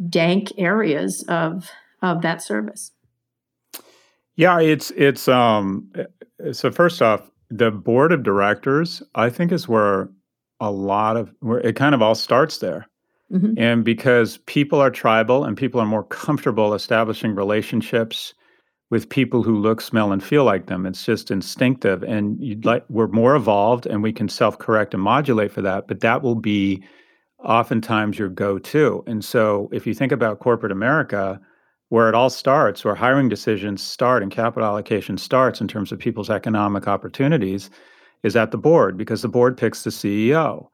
dank 0.10 0.52
areas 0.58 1.24
of 1.28 1.70
of 2.02 2.22
that 2.22 2.42
service. 2.42 2.92
Yeah, 4.36 4.60
it's 4.60 4.92
it's 4.92 5.28
um 5.28 5.92
so 6.52 6.72
first 6.72 7.02
off, 7.02 7.30
the 7.50 7.72
board 7.72 8.12
of 8.12 8.24
directors 8.24 9.02
I 9.16 9.30
think 9.30 9.52
is 9.52 9.68
where 9.68 10.10
a 10.60 10.72
lot 10.72 11.18
of 11.18 11.34
where 11.40 11.60
it 11.60 11.76
kind 11.76 11.96
of 11.96 12.02
all 12.02 12.16
starts 12.16 12.58
there. 12.58 12.88
Mm-hmm. 13.32 13.54
And 13.58 13.84
because 13.84 14.38
people 14.46 14.80
are 14.80 14.92
tribal 14.92 15.44
and 15.44 15.56
people 15.56 15.80
are 15.80 15.86
more 15.86 16.04
comfortable 16.04 16.74
establishing 16.74 17.36
relationships 17.36 18.34
with 18.94 19.10
people 19.10 19.42
who 19.42 19.58
look, 19.58 19.82
smell, 19.82 20.12
and 20.12 20.24
feel 20.24 20.44
like 20.44 20.68
them. 20.68 20.86
It's 20.86 21.04
just 21.04 21.32
instinctive. 21.32 22.04
And 22.04 22.40
you'd 22.40 22.64
like 22.64 22.86
we're 22.90 23.08
more 23.08 23.36
evolved 23.36 23.88
and 23.88 24.04
we 24.04 24.14
can 24.14 24.30
self-correct 24.30 24.94
and 24.94 25.02
modulate 25.02 25.52
for 25.52 25.64
that, 25.64 25.88
but 25.88 26.02
that 26.02 26.22
will 26.22 26.36
be 26.36 26.84
oftentimes 27.44 28.20
your 28.20 28.30
go-to. 28.30 29.04
And 29.08 29.26
so 29.26 29.68
if 29.74 29.88
you 29.88 29.96
think 29.96 30.12
about 30.12 30.42
corporate 30.42 30.72
America, 30.72 31.42
where 31.90 32.08
it 32.08 32.14
all 32.14 32.30
starts, 32.30 32.86
where 32.86 32.94
hiring 32.94 33.30
decisions 33.30 33.82
start 33.82 34.22
and 34.22 34.32
capital 34.32 34.70
allocation 34.70 35.18
starts 35.18 35.60
in 35.60 35.68
terms 35.68 35.92
of 35.92 35.98
people's 35.98 36.30
economic 36.30 36.88
opportunities, 36.88 37.72
is 38.22 38.36
at 38.36 38.52
the 38.52 38.60
board 38.60 38.96
because 38.96 39.24
the 39.24 39.28
board 39.28 39.58
picks 39.58 39.84
the 39.84 39.90
CEO. 39.90 40.68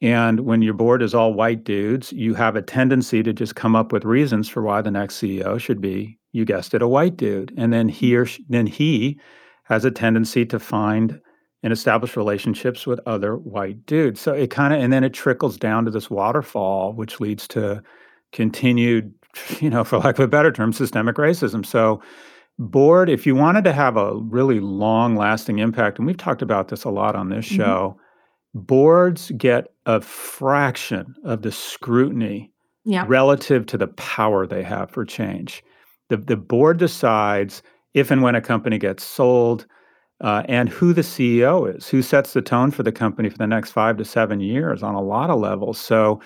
And 0.00 0.40
when 0.40 0.62
your 0.62 0.74
board 0.74 1.02
is 1.02 1.12
all 1.12 1.34
white 1.34 1.64
dudes, 1.64 2.12
you 2.12 2.34
have 2.34 2.54
a 2.54 2.62
tendency 2.62 3.20
to 3.24 3.32
just 3.32 3.56
come 3.56 3.74
up 3.74 3.90
with 3.90 4.04
reasons 4.04 4.48
for 4.48 4.62
why 4.62 4.80
the 4.80 4.92
next 4.92 5.16
CEO 5.16 5.58
should 5.58 5.80
be, 5.80 6.17
you 6.32 6.44
guessed 6.44 6.74
it, 6.74 6.82
a 6.82 6.88
white 6.88 7.16
dude. 7.16 7.52
And 7.56 7.72
then 7.72 7.88
he 7.88 8.16
or 8.16 8.26
she, 8.26 8.44
then 8.48 8.66
he 8.66 9.18
has 9.64 9.84
a 9.84 9.90
tendency 9.90 10.44
to 10.46 10.58
find 10.58 11.20
and 11.62 11.72
establish 11.72 12.16
relationships 12.16 12.86
with 12.86 13.00
other 13.06 13.36
white 13.36 13.84
dudes. 13.86 14.20
So 14.20 14.32
it 14.32 14.50
kind 14.50 14.72
of 14.72 14.80
and 14.80 14.92
then 14.92 15.04
it 15.04 15.12
trickles 15.12 15.56
down 15.56 15.84
to 15.84 15.90
this 15.90 16.08
waterfall, 16.08 16.92
which 16.92 17.20
leads 17.20 17.48
to 17.48 17.82
continued, 18.32 19.12
you 19.60 19.70
know, 19.70 19.84
for 19.84 19.98
lack 19.98 20.18
of 20.18 20.24
a 20.24 20.28
better 20.28 20.52
term, 20.52 20.72
systemic 20.72 21.16
racism. 21.16 21.64
So 21.64 22.00
board, 22.58 23.08
if 23.08 23.26
you 23.26 23.34
wanted 23.34 23.64
to 23.64 23.72
have 23.72 23.96
a 23.96 24.16
really 24.16 24.60
long 24.60 25.16
lasting 25.16 25.58
impact, 25.58 25.98
and 25.98 26.06
we've 26.06 26.16
talked 26.16 26.42
about 26.42 26.68
this 26.68 26.84
a 26.84 26.90
lot 26.90 27.16
on 27.16 27.28
this 27.28 27.46
mm-hmm. 27.46 27.56
show, 27.56 27.96
mm-hmm. 27.96 28.60
boards 28.60 29.32
get 29.36 29.68
a 29.86 30.00
fraction 30.00 31.14
of 31.24 31.42
the 31.42 31.52
scrutiny 31.52 32.52
yeah. 32.84 33.04
relative 33.08 33.66
to 33.66 33.78
the 33.78 33.88
power 33.88 34.46
they 34.46 34.62
have 34.62 34.90
for 34.90 35.04
change. 35.04 35.62
The, 36.08 36.16
the 36.16 36.36
board 36.36 36.78
decides 36.78 37.62
if 37.94 38.10
and 38.10 38.22
when 38.22 38.34
a 38.34 38.40
company 38.40 38.78
gets 38.78 39.04
sold 39.04 39.66
uh, 40.20 40.42
and 40.48 40.68
who 40.68 40.92
the 40.92 41.02
CEO 41.02 41.74
is, 41.76 41.88
who 41.88 42.02
sets 42.02 42.32
the 42.32 42.42
tone 42.42 42.70
for 42.70 42.82
the 42.82 42.92
company 42.92 43.28
for 43.28 43.38
the 43.38 43.46
next 43.46 43.70
five 43.70 43.96
to 43.98 44.04
seven 44.04 44.40
years 44.40 44.82
on 44.82 44.94
a 44.94 45.02
lot 45.02 45.30
of 45.30 45.38
levels. 45.38 45.78
So, 45.78 46.20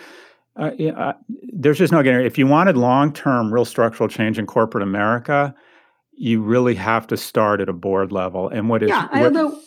uh, 0.56 0.70
uh, 0.96 1.12
there's 1.52 1.78
just 1.78 1.92
no 1.92 2.02
getting. 2.02 2.24
If 2.26 2.36
you 2.36 2.46
wanted 2.46 2.76
long-term, 2.76 3.52
real 3.52 3.64
structural 3.64 4.08
change 4.08 4.38
in 4.38 4.46
corporate 4.46 4.82
America, 4.82 5.54
you 6.12 6.42
really 6.42 6.74
have 6.74 7.06
to 7.06 7.16
start 7.16 7.60
at 7.60 7.68
a 7.70 7.72
board 7.72 8.12
level. 8.12 8.48
And 8.48 8.68
what 8.68 8.82
is 8.82 8.90
yeah, 8.90 9.08
what, 9.18 9.34
although 9.36 9.58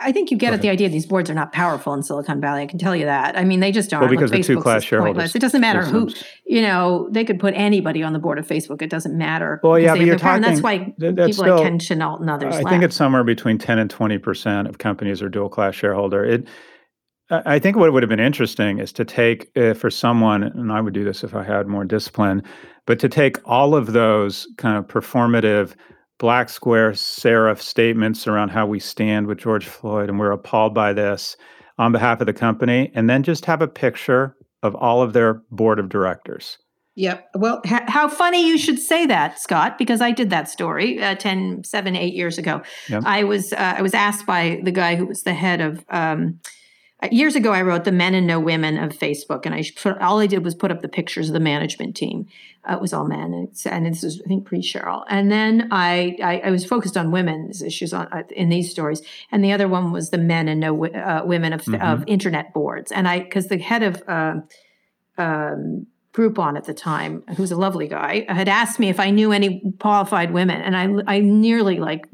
I 0.00 0.12
think 0.12 0.30
you 0.30 0.36
get 0.36 0.52
at 0.52 0.62
the 0.62 0.68
idea 0.68 0.88
these 0.88 1.06
boards 1.06 1.30
are 1.30 1.34
not 1.34 1.52
powerful 1.52 1.94
in 1.94 2.02
Silicon 2.02 2.40
Valley. 2.40 2.62
I 2.62 2.66
can 2.66 2.78
tell 2.78 2.94
you 2.94 3.04
that. 3.04 3.36
I 3.36 3.44
mean, 3.44 3.60
they 3.60 3.72
just 3.72 3.92
aren't. 3.92 4.02
Well, 4.02 4.10
because 4.10 4.30
the 4.30 4.42
two 4.42 4.60
class 4.60 4.82
shareholders. 4.82 5.34
It 5.34 5.40
doesn't 5.40 5.60
matter 5.60 5.84
who, 5.84 6.10
you 6.46 6.62
know, 6.62 7.08
they 7.10 7.24
could 7.24 7.38
put 7.38 7.54
anybody 7.54 8.02
on 8.02 8.12
the 8.12 8.18
board 8.18 8.38
of 8.38 8.46
Facebook. 8.46 8.82
It 8.82 8.90
doesn't 8.90 9.16
matter. 9.16 9.60
Well, 9.62 9.78
yeah, 9.78 9.94
but 9.94 10.06
you're 10.06 10.18
talking. 10.18 10.42
That's 10.42 10.60
why 10.60 10.94
that's 10.98 11.14
people 11.14 11.32
still, 11.32 11.56
like 11.56 11.64
Ken 11.64 11.78
Chenault 11.78 12.18
and 12.18 12.30
others. 12.30 12.54
I 12.54 12.58
left. 12.58 12.68
think 12.68 12.82
it's 12.82 12.96
somewhere 12.96 13.24
between 13.24 13.58
10 13.58 13.78
and 13.78 13.90
20 13.90 14.18
percent 14.18 14.68
of 14.68 14.78
companies 14.78 15.22
are 15.22 15.28
dual 15.28 15.48
class 15.48 15.74
shareholder. 15.74 16.24
It. 16.24 16.48
I 17.30 17.58
think 17.58 17.76
what 17.76 17.92
would 17.92 18.02
have 18.02 18.08
been 18.08 18.20
interesting 18.20 18.78
is 18.78 18.90
to 18.94 19.04
take 19.04 19.50
uh, 19.54 19.74
for 19.74 19.90
someone, 19.90 20.44
and 20.44 20.72
I 20.72 20.80
would 20.80 20.94
do 20.94 21.04
this 21.04 21.22
if 21.22 21.34
I 21.34 21.44
had 21.44 21.66
more 21.66 21.84
discipline, 21.84 22.42
but 22.86 22.98
to 23.00 23.08
take 23.08 23.36
all 23.44 23.74
of 23.74 23.92
those 23.92 24.48
kind 24.56 24.78
of 24.78 24.86
performative 24.86 25.74
black 26.18 26.48
square 26.48 26.92
serif 26.92 27.60
statements 27.60 28.26
around 28.26 28.50
how 28.50 28.66
we 28.66 28.80
stand 28.80 29.26
with 29.26 29.38
George 29.38 29.66
Floyd 29.66 30.08
and 30.08 30.18
we're 30.18 30.32
appalled 30.32 30.74
by 30.74 30.92
this 30.92 31.36
on 31.78 31.92
behalf 31.92 32.20
of 32.20 32.26
the 32.26 32.32
company, 32.32 32.90
and 32.94 33.08
then 33.08 33.22
just 33.22 33.44
have 33.44 33.62
a 33.62 33.68
picture 33.68 34.36
of 34.64 34.74
all 34.74 35.00
of 35.00 35.12
their 35.12 35.34
board 35.52 35.78
of 35.78 35.88
directors. 35.88 36.58
Yep. 36.96 37.30
Well, 37.36 37.62
ha- 37.64 37.84
how 37.86 38.08
funny 38.08 38.44
you 38.44 38.58
should 38.58 38.80
say 38.80 39.06
that, 39.06 39.38
Scott, 39.38 39.78
because 39.78 40.00
I 40.00 40.10
did 40.10 40.30
that 40.30 40.48
story 40.48 41.00
uh, 41.00 41.14
10, 41.14 41.62
7, 41.62 41.94
8 41.94 42.12
years 42.12 42.38
ago. 42.38 42.62
Yep. 42.88 43.04
I 43.06 43.22
was 43.22 43.52
uh, 43.52 43.74
I 43.78 43.82
was 43.82 43.94
asked 43.94 44.26
by 44.26 44.60
the 44.64 44.72
guy 44.72 44.96
who 44.96 45.06
was 45.06 45.22
the 45.22 45.34
head 45.34 45.60
of 45.60 45.84
um, 45.90 46.40
years 47.10 47.36
ago 47.36 47.52
i 47.52 47.62
wrote 47.62 47.84
the 47.84 47.92
men 47.92 48.14
and 48.14 48.26
no 48.26 48.40
women 48.40 48.76
of 48.76 48.90
facebook 48.90 49.46
and 49.46 49.54
i 49.54 49.62
put, 49.76 49.98
all 49.98 50.18
i 50.18 50.26
did 50.26 50.44
was 50.44 50.54
put 50.54 50.70
up 50.70 50.82
the 50.82 50.88
pictures 50.88 51.28
of 51.28 51.32
the 51.32 51.40
management 51.40 51.96
team. 51.96 52.26
Uh, 52.68 52.74
it 52.74 52.80
was 52.80 52.92
all 52.92 53.06
men 53.06 53.32
and, 53.32 53.48
and 53.66 53.86
this 53.86 54.02
is 54.02 54.20
i 54.24 54.28
think 54.28 54.44
pre-Sheryl. 54.44 55.04
And 55.08 55.30
then 55.30 55.68
I, 55.70 56.16
I, 56.22 56.40
I 56.46 56.50
was 56.50 56.64
focused 56.64 56.96
on 56.96 57.10
women's 57.10 57.62
issues 57.62 57.92
on 57.92 58.08
uh, 58.08 58.22
in 58.30 58.48
these 58.48 58.70
stories 58.70 59.00
and 59.30 59.44
the 59.44 59.52
other 59.52 59.68
one 59.68 59.92
was 59.92 60.10
the 60.10 60.18
men 60.18 60.48
and 60.48 60.60
no 60.60 60.86
uh, 60.86 61.22
women 61.24 61.52
of, 61.52 61.62
mm-hmm. 61.62 61.80
of 61.80 62.04
internet 62.06 62.52
boards. 62.52 62.90
And 62.92 63.06
i 63.08 63.20
because 63.20 63.46
the 63.46 63.58
head 63.58 63.82
of 63.82 64.02
uh, 64.08 64.34
um, 65.18 65.86
Groupon 66.18 66.56
at 66.56 66.64
the 66.64 66.74
time, 66.74 67.22
who's 67.36 67.52
a 67.52 67.56
lovely 67.56 67.86
guy, 67.86 68.24
had 68.28 68.48
asked 68.48 68.80
me 68.80 68.88
if 68.88 68.98
I 68.98 69.10
knew 69.10 69.30
any 69.30 69.62
qualified 69.78 70.32
women, 70.32 70.60
and 70.60 70.76
I 70.76 71.16
I 71.16 71.20
nearly 71.20 71.78
like 71.78 72.08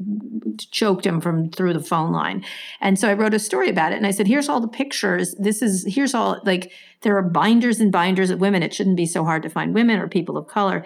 choked 0.71 1.05
him 1.05 1.19
from 1.19 1.49
through 1.49 1.73
the 1.73 1.79
phone 1.79 2.11
line. 2.11 2.45
And 2.81 2.99
so 2.99 3.09
I 3.09 3.13
wrote 3.13 3.33
a 3.33 3.39
story 3.39 3.67
about 3.69 3.93
it, 3.93 3.95
and 3.95 4.05
I 4.05 4.11
said, 4.11 4.27
"Here's 4.27 4.47
all 4.47 4.61
the 4.61 4.67
pictures. 4.67 5.33
This 5.39 5.63
is 5.63 5.85
here's 5.87 6.13
all 6.13 6.39
like 6.45 6.71
there 7.01 7.17
are 7.17 7.23
binders 7.23 7.79
and 7.79 7.91
binders 7.91 8.29
of 8.29 8.39
women. 8.39 8.61
It 8.61 8.75
shouldn't 8.75 8.97
be 8.97 9.07
so 9.07 9.23
hard 9.23 9.41
to 9.41 9.49
find 9.49 9.73
women 9.73 9.99
or 9.99 10.07
people 10.07 10.37
of 10.37 10.47
color." 10.47 10.85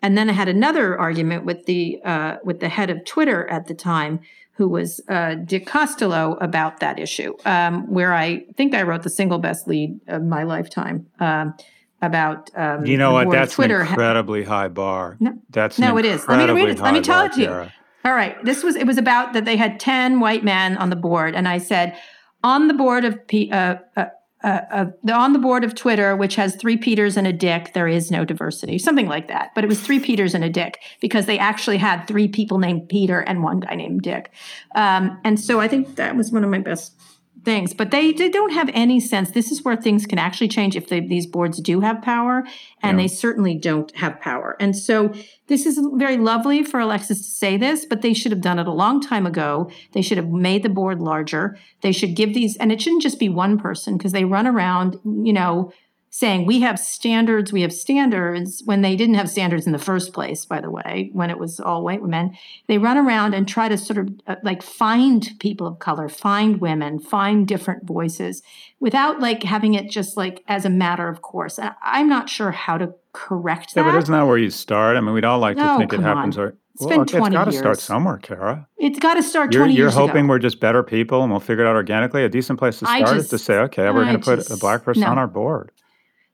And 0.00 0.16
then 0.16 0.30
I 0.30 0.32
had 0.32 0.48
another 0.48 0.96
argument 0.98 1.44
with 1.44 1.66
the 1.66 2.00
uh, 2.04 2.36
with 2.44 2.60
the 2.60 2.68
head 2.68 2.90
of 2.90 3.04
Twitter 3.04 3.48
at 3.48 3.66
the 3.66 3.74
time, 3.74 4.20
who 4.52 4.68
was 4.68 5.00
uh, 5.08 5.34
Dick 5.34 5.66
Costolo, 5.66 6.38
about 6.40 6.78
that 6.78 7.00
issue, 7.00 7.34
um, 7.44 7.92
where 7.92 8.12
I 8.12 8.44
think 8.56 8.74
I 8.74 8.82
wrote 8.82 9.02
the 9.02 9.10
single 9.10 9.38
best 9.38 9.66
lead 9.66 10.00
of 10.06 10.22
my 10.22 10.44
lifetime. 10.44 11.06
Um, 11.18 11.54
about 12.02 12.50
um, 12.54 12.84
you 12.84 12.98
know 12.98 13.12
what 13.12 13.30
that's 13.30 13.54
Twitter. 13.54 13.80
an 13.80 13.88
incredibly 13.88 14.42
high 14.42 14.68
bar. 14.68 15.16
No, 15.20 15.38
that's 15.50 15.78
no, 15.78 15.96
it 15.96 16.04
is. 16.04 16.26
Let 16.28 16.46
me 16.46 16.52
read 16.52 16.68
it. 16.68 16.78
Let 16.80 16.92
me 16.92 17.00
tell 17.00 17.24
it 17.24 17.32
to 17.34 17.40
you. 17.40 17.70
All 18.04 18.14
right, 18.14 18.36
this 18.44 18.64
was 18.64 18.76
it 18.76 18.86
was 18.86 18.98
about 18.98 19.32
that 19.32 19.44
they 19.44 19.56
had 19.56 19.78
ten 19.78 20.20
white 20.20 20.44
men 20.44 20.76
on 20.76 20.90
the 20.90 20.96
board, 20.96 21.34
and 21.34 21.48
I 21.48 21.58
said 21.58 21.96
on 22.42 22.68
the 22.68 22.74
board 22.74 23.04
of 23.04 23.26
P, 23.28 23.50
uh, 23.52 23.76
uh, 23.96 24.06
uh, 24.42 24.60
uh, 24.72 25.12
on 25.12 25.32
the 25.32 25.38
board 25.38 25.62
of 25.62 25.74
Twitter, 25.74 26.16
which 26.16 26.34
has 26.34 26.56
three 26.56 26.76
Peters 26.76 27.16
and 27.16 27.26
a 27.26 27.32
Dick, 27.32 27.72
there 27.74 27.86
is 27.86 28.10
no 28.10 28.24
diversity, 28.24 28.78
something 28.78 29.06
like 29.06 29.28
that. 29.28 29.52
But 29.54 29.62
it 29.62 29.68
was 29.68 29.80
three 29.80 30.00
Peters 30.00 30.34
and 30.34 30.42
a 30.42 30.50
Dick 30.50 30.80
because 31.00 31.26
they 31.26 31.38
actually 31.38 31.78
had 31.78 32.06
three 32.06 32.26
people 32.26 32.58
named 32.58 32.88
Peter 32.88 33.20
and 33.20 33.44
one 33.44 33.60
guy 33.60 33.76
named 33.76 34.02
Dick. 34.02 34.32
Um, 34.74 35.20
and 35.22 35.38
so 35.38 35.60
I 35.60 35.68
think 35.68 35.94
that 35.96 36.16
was 36.16 36.32
one 36.32 36.42
of 36.42 36.50
my 36.50 36.58
best 36.58 37.00
things. 37.44 37.74
But 37.74 37.90
they, 37.90 38.12
they 38.12 38.28
don't 38.28 38.52
have 38.52 38.70
any 38.72 39.00
sense. 39.00 39.30
This 39.30 39.50
is 39.50 39.64
where 39.64 39.76
things 39.76 40.06
can 40.06 40.18
actually 40.18 40.48
change 40.48 40.76
if 40.76 40.88
they, 40.88 41.00
these 41.00 41.26
boards 41.26 41.60
do 41.60 41.80
have 41.80 42.02
power, 42.02 42.44
and 42.82 42.98
yeah. 42.98 43.04
they 43.04 43.08
certainly 43.08 43.54
don't 43.54 43.94
have 43.96 44.20
power. 44.20 44.56
And 44.60 44.76
so 44.76 45.12
this 45.48 45.66
is 45.66 45.80
very 45.94 46.16
lovely 46.16 46.62
for 46.62 46.80
Alexis 46.80 47.18
to 47.18 47.30
say 47.30 47.56
this, 47.56 47.84
but 47.84 48.02
they 48.02 48.14
should 48.14 48.32
have 48.32 48.40
done 48.40 48.58
it 48.58 48.66
a 48.66 48.72
long 48.72 49.00
time 49.00 49.26
ago. 49.26 49.70
They 49.92 50.02
should 50.02 50.18
have 50.18 50.30
made 50.30 50.62
the 50.62 50.68
board 50.68 51.00
larger. 51.00 51.58
They 51.82 51.92
should 51.92 52.14
give 52.14 52.34
these, 52.34 52.56
and 52.56 52.70
it 52.72 52.80
shouldn't 52.80 53.02
just 53.02 53.18
be 53.18 53.28
one 53.28 53.58
person 53.58 53.96
because 53.96 54.12
they 54.12 54.24
run 54.24 54.46
around, 54.46 54.98
you 55.04 55.32
know, 55.32 55.72
saying 56.14 56.44
we 56.44 56.60
have 56.60 56.78
standards, 56.78 57.54
we 57.54 57.62
have 57.62 57.72
standards 57.72 58.62
when 58.66 58.82
they 58.82 58.94
didn't 58.96 59.14
have 59.14 59.30
standards 59.30 59.66
in 59.66 59.72
the 59.72 59.78
first 59.78 60.12
place, 60.12 60.44
by 60.44 60.60
the 60.60 60.70
way, 60.70 61.08
when 61.14 61.30
it 61.30 61.38
was 61.38 61.58
all 61.58 61.82
white 61.82 62.02
women. 62.02 62.36
They 62.68 62.76
run 62.76 62.98
around 62.98 63.32
and 63.32 63.48
try 63.48 63.66
to 63.68 63.78
sort 63.78 63.98
of 63.98 64.10
uh, 64.26 64.36
like 64.42 64.62
find 64.62 65.26
people 65.40 65.66
of 65.66 65.78
color, 65.78 66.10
find 66.10 66.60
women, 66.60 66.98
find 66.98 67.48
different 67.48 67.84
voices 67.84 68.42
without 68.78 69.20
like 69.20 69.42
having 69.42 69.72
it 69.72 69.90
just 69.90 70.18
like 70.18 70.44
as 70.48 70.66
a 70.66 70.70
matter 70.70 71.08
of 71.08 71.22
course. 71.22 71.58
And 71.58 71.74
I'm 71.82 72.10
not 72.10 72.28
sure 72.28 72.50
how 72.50 72.76
to 72.76 72.92
correct 73.14 73.74
that. 73.74 73.86
Yeah, 73.86 73.92
but 73.92 74.02
isn't 74.02 74.12
that 74.12 74.26
where 74.26 74.36
you 74.36 74.50
start? 74.50 74.98
I 74.98 75.00
mean, 75.00 75.14
we'd 75.14 75.24
all 75.24 75.38
like 75.38 75.56
to 75.56 75.78
think 75.78 75.94
it 75.94 76.00
happens. 76.00 76.36
Or, 76.36 76.58
it's 76.74 76.84
well, 76.84 76.90
been 76.90 77.06
20 77.06 77.26
it's 77.26 77.32
got 77.34 77.44
to 77.44 77.52
start 77.52 77.78
somewhere, 77.78 78.18
Kara. 78.18 78.68
It's 78.76 78.98
got 78.98 79.14
to 79.14 79.22
start 79.22 79.54
you're, 79.54 79.62
20 79.62 79.74
you're 79.74 79.86
years 79.86 79.94
hoping 79.94 80.24
ago. 80.24 80.28
we're 80.28 80.38
just 80.38 80.60
better 80.60 80.82
people 80.82 81.22
and 81.22 81.30
we'll 81.30 81.40
figure 81.40 81.64
it 81.64 81.68
out 81.68 81.76
organically. 81.76 82.22
A 82.22 82.28
decent 82.28 82.58
place 82.58 82.80
to 82.80 82.84
start 82.84 83.00
just, 83.00 83.14
is 83.14 83.28
to 83.28 83.38
say, 83.38 83.54
okay, 83.60 83.84
we're 83.90 84.04
going 84.04 84.20
to 84.20 84.24
put 84.24 84.50
a 84.50 84.58
black 84.58 84.82
person 84.82 85.02
no. 85.02 85.08
on 85.08 85.18
our 85.18 85.26
board. 85.26 85.72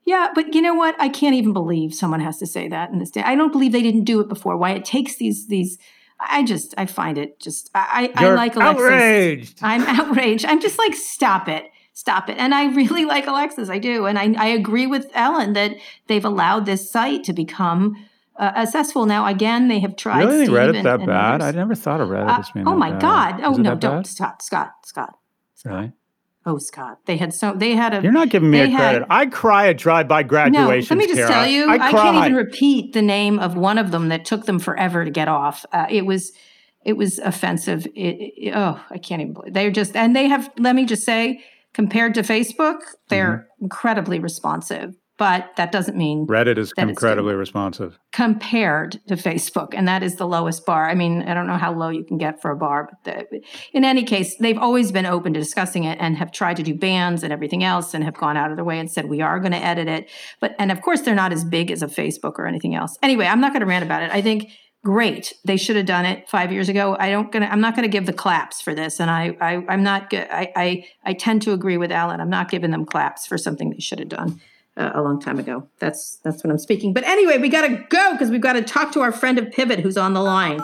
Yeah, 0.09 0.29
but 0.33 0.55
you 0.55 0.61
know 0.63 0.73
what? 0.73 0.95
I 0.99 1.07
can't 1.07 1.35
even 1.35 1.53
believe 1.53 1.93
someone 1.93 2.19
has 2.19 2.39
to 2.39 2.47
say 2.47 2.67
that 2.67 2.89
in 2.89 2.97
this 2.97 3.11
day. 3.11 3.21
I 3.21 3.35
don't 3.35 3.51
believe 3.51 3.73
they 3.73 3.83
didn't 3.83 4.05
do 4.05 4.19
it 4.21 4.27
before. 4.27 4.57
Why 4.57 4.71
it 4.71 4.83
takes 4.83 5.17
these 5.17 5.47
these 5.47 5.77
I 6.19 6.43
just 6.43 6.73
I 6.79 6.87
find 6.87 7.15
it 7.19 7.39
just 7.39 7.69
I 7.75 8.11
I, 8.15 8.23
You're 8.23 8.35
like 8.35 8.55
Alexis. 8.55 8.81
Outraged. 8.85 9.59
I'm 9.61 9.83
outraged. 9.83 10.45
I'm 10.45 10.61
just 10.61 10.79
like 10.79 10.95
stop 10.95 11.47
it. 11.47 11.65
Stop 11.93 12.27
it. 12.27 12.37
And 12.39 12.55
I 12.55 12.73
really 12.73 13.05
like 13.13 13.27
Alexis. 13.27 13.69
I 13.69 13.77
do. 13.77 14.07
And 14.07 14.17
I, 14.17 14.33
I 14.45 14.47
agree 14.47 14.87
with 14.87 15.11
Ellen 15.13 15.53
that 15.53 15.75
they've 16.07 16.25
allowed 16.25 16.65
this 16.65 16.89
site 16.89 17.23
to 17.25 17.33
become 17.33 17.95
uh, 18.37 18.65
successful. 18.65 19.05
Now, 19.05 19.27
again, 19.27 19.67
they 19.67 19.79
have 19.79 19.95
tried. 19.95 20.23
Really, 20.23 20.45
Steve 20.45 20.55
Reddit 20.55 20.77
and, 20.77 20.85
that 20.87 21.01
and 21.01 21.05
bad? 21.07 21.41
others. 21.41 21.55
I 21.55 21.57
never 21.59 21.75
thought 21.75 22.01
of 22.01 22.09
Reddit 22.09 22.35
Uh, 22.35 22.39
as 22.39 22.49
being. 22.49 22.67
oh 22.67 22.71
that 22.71 22.77
my 22.77 22.91
bad. 22.93 23.01
God! 23.01 23.41
Oh 23.43 23.53
no! 23.53 23.75
Don't 23.75 23.97
bad? 23.97 24.07
Scott. 24.07 24.41
Scott. 24.41 24.71
Scott. 24.85 25.13
Really? 25.65 25.91
Oh 26.45 26.57
Scott. 26.57 26.99
They 27.05 27.17
had 27.17 27.33
so 27.33 27.53
they 27.53 27.75
had 27.75 27.93
a. 27.93 28.01
You're 28.01 28.11
not 28.11 28.29
giving 28.29 28.49
me 28.49 28.59
a 28.61 28.67
credit. 28.75 28.99
had- 29.01 29.07
I 29.09 29.25
cry 29.25 29.67
at 29.67 29.77
drive-by 29.77 30.23
graduations. 30.23 30.89
No, 30.89 30.95
let 30.95 31.07
me 31.09 31.13
just 31.13 31.29
tell 31.31 31.45
you, 31.45 31.69
I, 31.69 31.73
I, 31.73 31.91
can't 31.91 32.17
even 32.17 32.35
repeat 32.35 32.93
the 32.93 33.01
name 33.01 33.39
of 33.39 33.55
one 33.55 33.77
of 33.77 33.91
them 33.91 34.07
that 34.09 34.25
took 34.25 34.45
them 34.45 34.57
forever 34.59 35.03
to 35.05 35.11
get 35.11 35.27
off. 35.27 35.65
Uh, 35.73 35.85
it 35.89 36.05
was, 36.05 36.31
it 36.85 36.93
was 36.93 37.19
offensive. 37.19 37.85
It, 37.87 38.15
it- 38.37 38.53
oh, 38.55 38.79
I 38.89 38.97
can't 38.97 39.21
even 39.21 39.33
believe 39.33 39.53
they're 39.53 39.69
just 39.71 39.95
and 39.95 40.15
they 40.15 40.27
have. 40.29 40.49
Let 40.57 40.75
me 40.75 40.85
just 40.85 41.03
say, 41.03 41.43
compared 41.73 42.13
to 42.15 42.21
Facebook, 42.21 42.79
they're 43.09 43.47
Mm-hmm. 43.59 43.65
incredibly 43.65 44.19
responsive. 44.19 44.95
But 45.19 45.57
that 45.57 45.73
doesn't 45.73 45.97
mean 45.97 46.25
Reddit 46.27 46.57
is 46.57 46.71
incredibly 46.77 47.35
responsive. 47.35 47.99
compared 48.13 49.01
to 49.09 49.15
Facebook, 49.15 49.73
and 49.73 49.85
that 49.85 50.01
is 50.01 50.15
the 50.15 50.25
lowest 50.25 50.65
bar. 50.65 50.89
I 50.89 50.95
mean, 50.95 51.23
I 51.23 51.33
don't 51.33 51.45
know 51.45 51.57
how 51.57 51.73
low 51.73 51.89
you 51.89 52.05
can 52.05 52.17
get 52.17 52.41
for 52.41 52.51
a 52.51 52.55
bar, 52.55 52.89
but 52.89 53.29
the, 53.29 53.41
in 53.73 53.83
any 53.83 54.03
case, 54.03 54.37
they've 54.37 54.57
always 54.57 54.93
been 54.93 55.05
open 55.05 55.33
to 55.33 55.39
discussing 55.39 55.83
it 55.83 55.97
and 55.99 56.15
have 56.15 56.31
tried 56.31 56.55
to 56.55 56.63
do 56.63 56.73
bans 56.73 57.21
and 57.21 57.33
everything 57.33 57.65
else, 57.65 57.93
and 57.93 58.05
have 58.05 58.15
gone 58.15 58.37
out 58.37 58.49
of 58.49 58.55
their 58.55 58.63
way 58.63 58.79
and 58.79 58.89
said 58.89 59.09
we 59.09 59.19
are 59.19 59.39
going 59.39 59.51
to 59.51 59.57
edit 59.57 59.89
it. 59.89 60.09
But 60.39 60.55
and 60.57 60.71
of 60.71 60.81
course, 60.81 61.01
they're 61.01 61.13
not 61.13 61.33
as 61.33 61.43
big 61.43 61.69
as 61.69 61.83
a 61.83 61.87
Facebook 61.87 62.39
or 62.39 62.47
anything 62.47 62.73
else. 62.73 62.97
Anyway, 63.03 63.25
I'm 63.25 63.41
not 63.41 63.51
going 63.51 63.59
to 63.59 63.67
rant 63.67 63.83
about 63.83 64.03
it. 64.03 64.11
I 64.11 64.21
think 64.21 64.49
great 64.85 65.33
they 65.43 65.57
should 65.57 65.75
have 65.75 65.85
done 65.85 66.05
it 66.05 66.29
five 66.29 66.53
years 66.53 66.69
ago 66.69 66.95
i 67.01 67.09
don't 67.09 67.33
gonna 67.33 67.47
i'm 67.47 67.59
not 67.59 67.75
gonna 67.75 67.89
give 67.89 68.05
the 68.05 68.13
claps 68.13 68.61
for 68.61 68.73
this 68.73 69.01
and 69.01 69.11
i, 69.11 69.35
I 69.41 69.61
i'm 69.67 69.83
not 69.83 70.09
good 70.09 70.25
I, 70.31 70.53
I 70.55 70.87
i 71.03 71.11
tend 71.11 71.41
to 71.41 71.51
agree 71.51 71.75
with 71.75 71.91
Ellen 71.91 72.21
i'm 72.21 72.29
not 72.29 72.49
giving 72.49 72.71
them 72.71 72.85
claps 72.85 73.27
for 73.27 73.37
something 73.37 73.71
they 73.71 73.81
should 73.81 73.99
have 73.99 74.07
done 74.07 74.39
uh, 74.79 74.91
a 74.95 75.01
long 75.01 75.19
time 75.19 75.37
ago. 75.37 75.67
That's 75.79 76.19
that's 76.23 76.43
what 76.43 76.49
I'm 76.49 76.57
speaking. 76.57 76.93
But 76.93 77.03
anyway, 77.03 77.37
we 77.37 77.49
got 77.49 77.67
to 77.67 77.85
go 77.89 78.13
because 78.13 78.31
we've 78.31 78.41
got 78.41 78.53
to 78.53 78.63
talk 78.63 78.91
to 78.93 79.01
our 79.01 79.11
friend 79.11 79.37
of 79.37 79.51
Pivot 79.51 79.81
who's 79.81 79.97
on 79.97 80.13
the 80.13 80.21
line. 80.21 80.61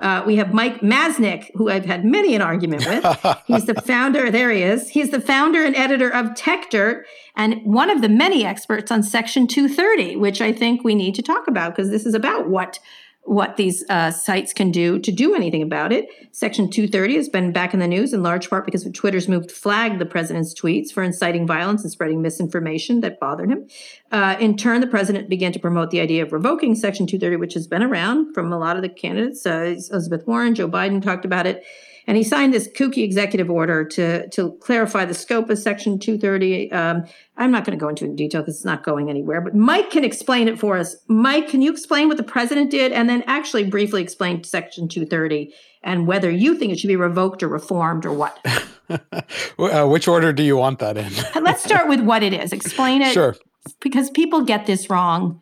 Uh, 0.00 0.22
we 0.26 0.36
have 0.36 0.54
Mike 0.54 0.80
Masnick, 0.80 1.50
who 1.54 1.68
I've 1.68 1.84
had 1.84 2.06
many 2.06 2.34
an 2.34 2.40
argument 2.40 2.86
with. 2.86 3.04
He's 3.46 3.66
the 3.66 3.74
founder. 3.74 4.30
There 4.30 4.50
he 4.50 4.62
is. 4.62 4.88
He's 4.88 5.10
the 5.10 5.20
founder 5.20 5.62
and 5.62 5.76
editor 5.76 6.08
of 6.08 6.28
Techdirt, 6.28 7.02
and 7.36 7.60
one 7.64 7.90
of 7.90 8.00
the 8.00 8.08
many 8.08 8.44
experts 8.44 8.90
on 8.90 9.02
Section 9.02 9.46
230, 9.46 10.16
which 10.16 10.40
I 10.40 10.52
think 10.52 10.84
we 10.84 10.94
need 10.94 11.14
to 11.16 11.22
talk 11.22 11.46
about 11.48 11.76
because 11.76 11.90
this 11.90 12.06
is 12.06 12.14
about 12.14 12.48
what 12.48 12.78
what 13.24 13.56
these 13.56 13.84
uh, 13.90 14.10
sites 14.10 14.52
can 14.52 14.70
do 14.70 14.98
to 14.98 15.12
do 15.12 15.34
anything 15.34 15.62
about 15.62 15.92
it. 15.92 16.08
Section 16.32 16.70
230 16.70 17.16
has 17.16 17.28
been 17.28 17.52
back 17.52 17.74
in 17.74 17.80
the 17.80 17.86
news 17.86 18.12
in 18.12 18.22
large 18.22 18.48
part 18.48 18.64
because 18.64 18.88
Twitter's 18.94 19.28
move 19.28 19.46
to 19.46 19.54
flag 19.54 19.98
the 19.98 20.06
president's 20.06 20.58
tweets 20.58 20.90
for 20.90 21.02
inciting 21.02 21.46
violence 21.46 21.82
and 21.82 21.92
spreading 21.92 22.22
misinformation 22.22 23.00
that 23.00 23.20
bothered 23.20 23.50
him. 23.50 23.68
Uh, 24.10 24.36
in 24.40 24.56
turn, 24.56 24.80
the 24.80 24.86
president 24.86 25.28
began 25.28 25.52
to 25.52 25.58
promote 25.58 25.90
the 25.90 26.00
idea 26.00 26.22
of 26.22 26.32
revoking 26.32 26.74
Section 26.74 27.06
230, 27.06 27.36
which 27.36 27.54
has 27.54 27.66
been 27.66 27.82
around 27.82 28.32
from 28.32 28.52
a 28.52 28.58
lot 28.58 28.76
of 28.76 28.82
the 28.82 28.88
candidates. 28.88 29.44
Uh, 29.46 29.76
Elizabeth 29.90 30.26
Warren, 30.26 30.54
Joe 30.54 30.68
Biden 30.68 31.02
talked 31.02 31.24
about 31.24 31.46
it. 31.46 31.64
And 32.10 32.16
he 32.16 32.24
signed 32.24 32.52
this 32.52 32.66
kooky 32.66 33.04
executive 33.04 33.48
order 33.48 33.84
to, 33.84 34.28
to 34.30 34.50
clarify 34.54 35.04
the 35.04 35.14
scope 35.14 35.48
of 35.48 35.60
Section 35.60 35.96
230. 35.96 36.72
Um, 36.72 37.04
I'm 37.36 37.52
not 37.52 37.64
going 37.64 37.78
to 37.78 37.80
go 37.80 37.88
into 37.88 38.04
it 38.04 38.08
in 38.08 38.16
detail 38.16 38.40
because 38.40 38.56
it's 38.56 38.64
not 38.64 38.82
going 38.82 39.08
anywhere, 39.08 39.40
but 39.40 39.54
Mike 39.54 39.90
can 39.90 40.02
explain 40.02 40.48
it 40.48 40.58
for 40.58 40.76
us. 40.76 40.96
Mike, 41.06 41.46
can 41.46 41.62
you 41.62 41.70
explain 41.70 42.08
what 42.08 42.16
the 42.16 42.24
president 42.24 42.72
did 42.72 42.90
and 42.90 43.08
then 43.08 43.22
actually 43.28 43.62
briefly 43.62 44.02
explain 44.02 44.42
Section 44.42 44.88
230 44.88 45.54
and 45.84 46.08
whether 46.08 46.28
you 46.28 46.56
think 46.56 46.72
it 46.72 46.80
should 46.80 46.88
be 46.88 46.96
revoked 46.96 47.44
or 47.44 47.48
reformed 47.48 48.04
or 48.04 48.12
what? 48.12 48.44
uh, 49.60 49.86
which 49.86 50.08
order 50.08 50.32
do 50.32 50.42
you 50.42 50.56
want 50.56 50.80
that 50.80 50.96
in? 50.96 51.12
Let's 51.44 51.62
start 51.62 51.88
with 51.88 52.00
what 52.00 52.24
it 52.24 52.32
is. 52.32 52.52
Explain 52.52 53.02
it. 53.02 53.12
Sure. 53.12 53.36
Because 53.78 54.10
people 54.10 54.42
get 54.42 54.66
this 54.66 54.90
wrong 54.90 55.40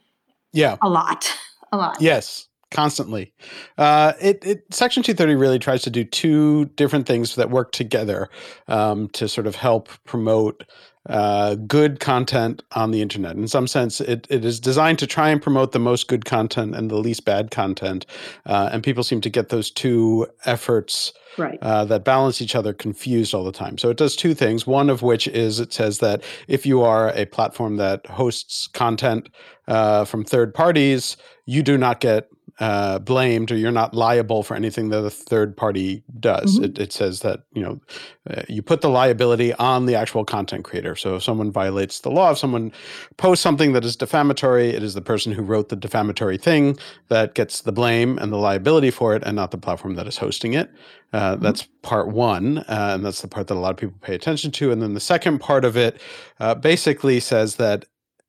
Yeah. 0.53 0.77
a 0.83 0.89
lot. 0.91 1.35
A 1.73 1.79
lot. 1.79 1.97
Yes. 2.03 2.48
Constantly. 2.71 3.33
Uh, 3.79 4.13
it, 4.21 4.45
it 4.45 4.75
Section 4.75 5.03
230 5.03 5.35
really 5.37 5.59
tries 5.59 5.83
to 5.83 5.91
do 5.91 6.05
two 6.05 6.67
different 6.77 7.07
things 7.07 7.35
that 7.37 7.51
work 7.51 7.73
together 7.73 8.29
um, 8.67 9.09
to 9.11 9.27
sort 9.27 9.47
of 9.47 9.57
help 9.57 9.89
promote 10.05 10.65
uh, 11.09 11.55
good 11.55 12.01
content 12.01 12.63
on 12.73 12.91
the 12.91 13.01
internet. 13.01 13.37
In 13.37 13.49
some 13.49 13.67
sense, 13.67 14.01
it, 14.01 14.27
it 14.29 14.45
is 14.45 14.61
designed 14.61 14.99
to 14.99 15.07
try 15.07 15.31
and 15.31 15.41
promote 15.41 15.73
the 15.73 15.79
most 15.79 16.09
good 16.09 16.27
content 16.27 16.75
and 16.75 16.91
the 16.91 16.97
least 16.97 17.25
bad 17.25 17.51
content. 17.51 18.05
Uh, 18.45 18.69
and 18.71 18.83
people 18.83 19.03
seem 19.03 19.23
to 19.23 19.31
get 19.31 19.49
those 19.49 19.71
two 19.71 20.27
efforts 20.45 21.13
Right. 21.39 21.59
uh, 21.63 21.85
that 21.85 22.05
balance 22.05 22.43
each 22.43 22.57
other 22.57 22.75
confused 22.75 23.33
all 23.33 23.45
the 23.45 23.53
time. 23.53 23.79
So 23.79 23.91
it 23.91 23.97
does 23.97 24.17
two 24.17 24.35
things. 24.35 24.67
One 24.67 24.91
of 24.91 25.03
which 25.03 25.29
is 25.29 25.61
it 25.61 25.73
says 25.73 26.01
that 26.01 26.25
if 26.49 26.67
you 26.67 26.83
are 26.83 27.11
a 27.11 27.27
platform 27.27 27.77
that 27.77 28.05
hosts 28.07 28.67
content 28.67 29.29
uh, 29.69 30.05
from 30.05 30.25
third 30.25 30.53
parties, 30.53 31.17
you 31.47 31.63
do 31.63 31.79
not 31.79 32.01
get 32.01 32.29
uh, 32.61 32.99
blamed 32.99 33.53
or 33.53 33.57
you're 33.57 33.71
not 33.71 33.95
liable 33.95 34.43
for 34.43 34.55
anything 34.57 34.89
that 34.89 35.05
a 35.05 35.11
third 35.11 35.57
party 35.57 36.03
does. 36.19 36.59
Mhm. 36.59 36.65
It, 36.65 36.79
it 36.79 36.93
says 36.93 37.21
that 37.21 37.43
you 37.53 37.63
know 37.63 37.81
uh, 38.29 38.43
you 38.49 38.63
put 38.63 38.81
the 38.81 38.89
liability 38.89 39.55
on 39.55 39.87
the 39.87 39.95
actual 39.95 40.25
content 40.25 40.65
creator. 40.65 40.97
So 40.97 41.17
if 41.17 41.23
someone 41.23 41.53
violates 41.53 42.01
the 42.01 42.11
law, 42.11 42.33
if 42.33 42.39
someone 42.39 42.73
posts 43.17 43.43
something 43.43 43.73
that 43.75 43.85
is 43.85 43.97
defamatory, 43.97 44.71
it 44.71 44.83
is 44.83 44.95
the 44.95 45.01
person 45.01 45.33
who 45.33 45.43
wrote 45.43 45.69
the 45.69 45.77
defamatory 45.77 46.37
thing 46.39 46.77
that 47.09 47.35
gets 47.35 47.61
the 47.63 47.73
blame 47.73 48.19
and 48.19 48.33
the 48.33 48.37
liability 48.39 48.91
for 48.91 49.15
it, 49.15 49.23
and 49.25 49.37
not 49.37 49.51
the 49.51 49.59
platform 49.59 49.95
that 49.95 50.07
is 50.07 50.19
hosting 50.19 50.55
it. 50.55 50.71
Uh, 51.13 51.37
That's 51.37 51.63
part 51.83 52.09
one, 52.09 52.59
uh, 52.59 52.93
and 52.95 53.03
that's 53.05 53.23
the 53.23 53.29
part 53.29 53.47
that 53.47 53.55
a 53.55 53.61
lot 53.61 53.71
of 53.71 53.79
people 53.79 53.97
pay 54.03 54.15
attention 54.15 54.51
to. 54.53 54.71
And 54.71 54.83
then 54.83 54.93
the 54.93 55.01
second 55.01 55.39
part 55.39 55.65
of 55.65 55.75
it 55.75 56.01
uh, 56.39 56.55
basically 56.55 57.19
says 57.19 57.57
that 57.57 57.87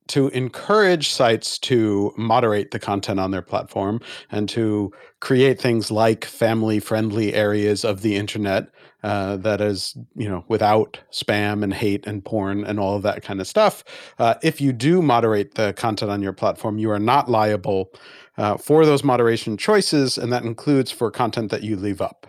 to 0.09 0.27
encourage 0.29 1.09
sites 1.09 1.57
to 1.59 2.13
moderate 2.17 2.71
the 2.71 2.79
content 2.79 3.19
on 3.19 3.31
their 3.31 3.41
platform 3.41 4.01
and 4.31 4.49
to 4.49 4.91
create 5.19 5.59
things 5.59 5.89
like 5.89 6.25
family 6.25 6.79
friendly 6.79 7.33
areas 7.33 7.83
of 7.85 8.01
the 8.01 8.15
internet 8.15 8.69
uh, 9.03 9.37
that 9.37 9.61
is 9.61 9.97
you 10.15 10.27
know 10.27 10.43
without 10.47 10.99
spam 11.11 11.63
and 11.63 11.73
hate 11.73 12.05
and 12.05 12.25
porn 12.25 12.63
and 12.65 12.79
all 12.79 12.95
of 12.95 13.03
that 13.03 13.23
kind 13.23 13.39
of 13.39 13.47
stuff 13.47 13.83
uh, 14.19 14.35
if 14.43 14.59
you 14.59 14.73
do 14.73 15.01
moderate 15.01 15.55
the 15.55 15.73
content 15.73 16.11
on 16.11 16.21
your 16.21 16.33
platform 16.33 16.77
you 16.77 16.91
are 16.91 16.99
not 16.99 17.29
liable 17.29 17.91
uh, 18.37 18.57
for 18.57 18.85
those 18.85 19.03
moderation 19.03 19.57
choices 19.57 20.17
and 20.17 20.31
that 20.33 20.43
includes 20.43 20.91
for 20.91 21.09
content 21.09 21.49
that 21.49 21.63
you 21.63 21.75
leave 21.75 22.01
up 22.01 22.27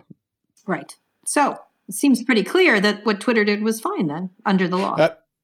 Right. 0.67 0.95
So 1.25 1.57
it 1.87 1.95
seems 1.95 2.23
pretty 2.23 2.43
clear 2.43 2.79
that 2.79 3.05
what 3.05 3.19
Twitter 3.19 3.43
did 3.43 3.63
was 3.63 3.79
fine 3.79 4.07
then 4.07 4.29
under 4.45 4.67
the 4.67 4.77
law. 4.77 4.95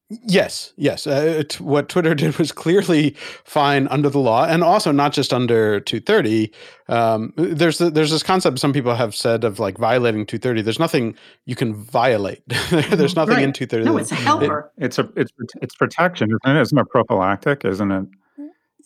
Yes, 0.09 0.71
yes. 0.77 1.05
Uh, 1.05 1.43
t- 1.49 1.61
what 1.61 1.89
Twitter 1.89 2.15
did 2.23 2.37
was 2.37 2.51
clearly 2.53 3.11
fine 3.43 3.87
under 3.89 4.09
the 4.09 4.19
law, 4.19 4.45
and 4.45 4.63
also 4.63 4.91
not 4.91 5.11
just 5.11 5.33
under 5.33 5.81
230. 5.81 6.51
Um, 6.87 7.33
there's 7.35 7.77
the, 7.77 7.89
there's 7.89 8.11
this 8.11 8.23
concept 8.23 8.59
some 8.59 8.71
people 8.71 8.95
have 8.95 9.13
said 9.13 9.43
of 9.43 9.59
like 9.59 9.77
violating 9.77 10.25
230. 10.25 10.61
There's 10.61 10.79
nothing 10.79 11.15
you 11.45 11.55
can 11.55 11.73
violate. 11.73 12.41
there's 12.69 13.17
nothing 13.17 13.35
Right. 13.35 13.43
in 13.43 13.51
230. 13.53 13.83
No, 13.85 13.93
that- 13.95 13.99
it's 14.01 14.11
a 14.11 14.15
helper. 14.15 14.71
It's 14.77 14.97
a 14.97 15.09
it's 15.17 15.31
it's 15.61 15.75
protection, 15.75 16.29
isn't 16.29 16.55
it? 16.57 16.61
Isn't 16.61 16.77
it 16.77 16.89
prophylactic? 16.89 17.65
Isn't 17.65 17.91
it? 17.91 18.05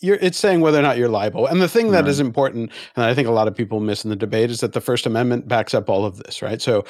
you're 0.04 0.18
it's 0.20 0.40
saying 0.40 0.62
whether 0.62 0.80
or 0.80 0.82
not 0.82 0.98
you're 0.98 1.08
liable. 1.10 1.46
And 1.46 1.62
the 1.62 1.68
thing 1.68 1.92
that 1.92 2.06
Right. 2.06 2.10
is 2.10 2.20
important, 2.20 2.72
and 2.96 3.06
I 3.06 3.14
think 3.14 3.28
a 3.28 3.32
lot 3.32 3.48
of 3.48 3.56
people 3.56 3.80
miss 3.80 4.04
in 4.04 4.10
the 4.10 4.16
debate, 4.16 4.50
is 4.50 4.62
that 4.62 4.74
the 4.74 4.82
First 4.82 5.06
Amendment 5.06 5.48
backs 5.48 5.76
up 5.76 5.88
all 5.92 6.04
of 6.06 6.18
this, 6.18 6.42
right? 6.42 6.60
So, 6.60 6.84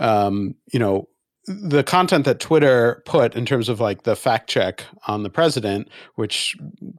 um, 0.00 0.54
you 0.70 0.78
know, 0.78 1.08
the 1.48 1.82
content 1.82 2.24
that 2.26 2.40
Twitter 2.40 3.02
put 3.06 3.34
in 3.34 3.46
terms 3.46 3.68
of 3.68 3.80
like 3.80 4.02
the 4.02 4.14
fact 4.14 4.48
check 4.48 4.84
on 5.06 5.22
the 5.22 5.30
president, 5.30 5.88
which 6.16 6.56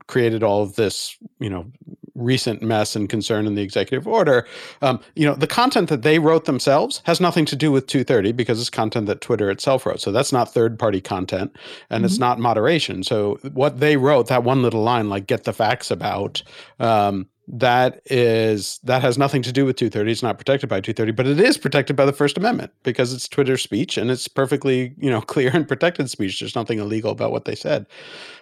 created 0.08 0.44
all 0.44 0.64
of 0.64 0.76
this, 0.76 1.16
you 1.40 1.50
know, 1.50 1.72
recent 2.16 2.62
mess 2.62 2.96
and 2.96 3.08
concern 3.08 3.46
in 3.48 3.56
the 3.56 3.62
executive 3.62 4.08
order, 4.08 4.46
um, 4.82 5.00
you 5.16 5.26
know, 5.26 5.36
the 5.36 5.48
content 5.48 5.88
that 5.90 6.02
they 6.02 6.20
wrote 6.20 6.46
themselves 6.46 7.02
has 7.06 7.22
nothing 7.22 7.46
to 7.46 7.56
do 7.56 7.72
with 7.72 7.88
230 7.88 8.32
because 8.34 8.60
it's 8.60 8.70
content 8.70 9.06
that 9.06 9.22
Twitter 9.22 9.50
itself 9.50 9.86
wrote. 9.86 10.02
So 10.02 10.12
that's 10.12 10.34
not 10.34 10.54
third 10.54 10.78
party 10.78 11.00
content 11.00 11.56
and 11.90 12.04
it's 12.04 12.20
not 12.20 12.40
moderation. 12.40 13.04
So 13.04 13.40
what 13.54 13.80
they 13.80 13.98
wrote, 13.98 14.28
that 14.28 14.44
one 14.44 14.62
little 14.62 14.82
line, 14.82 15.10
like 15.10 15.28
get 15.28 15.46
the 15.46 15.54
facts 15.54 15.92
about, 15.92 16.44
um, 16.80 17.28
that 17.52 18.02
is 18.06 18.80
that 18.84 19.02
has 19.02 19.18
nothing 19.18 19.42
to 19.42 19.52
do 19.52 19.66
with 19.66 19.76
230 19.76 20.12
it's 20.12 20.22
not 20.22 20.38
protected 20.38 20.70
by 20.70 20.80
230 20.80 21.12
but 21.14 21.26
it 21.26 21.40
is 21.40 21.58
protected 21.58 21.96
by 21.96 22.06
the 22.06 22.14
first 22.14 22.38
amendment 22.38 22.72
because 22.84 23.12
it's 23.12 23.28
twitter 23.28 23.58
speech 23.58 23.98
and 23.98 24.12
it's 24.12 24.28
perfectly 24.28 24.94
you 25.00 25.10
know 25.10 25.22
clear 25.30 25.52
and 25.54 25.68
protected 25.68 26.10
speech. 26.10 26.40
There's 26.40 26.56
nothing 26.56 26.80
illegal 26.80 27.12
about 27.12 27.32
what 27.32 27.46
they 27.46 27.56
said. 27.56 27.86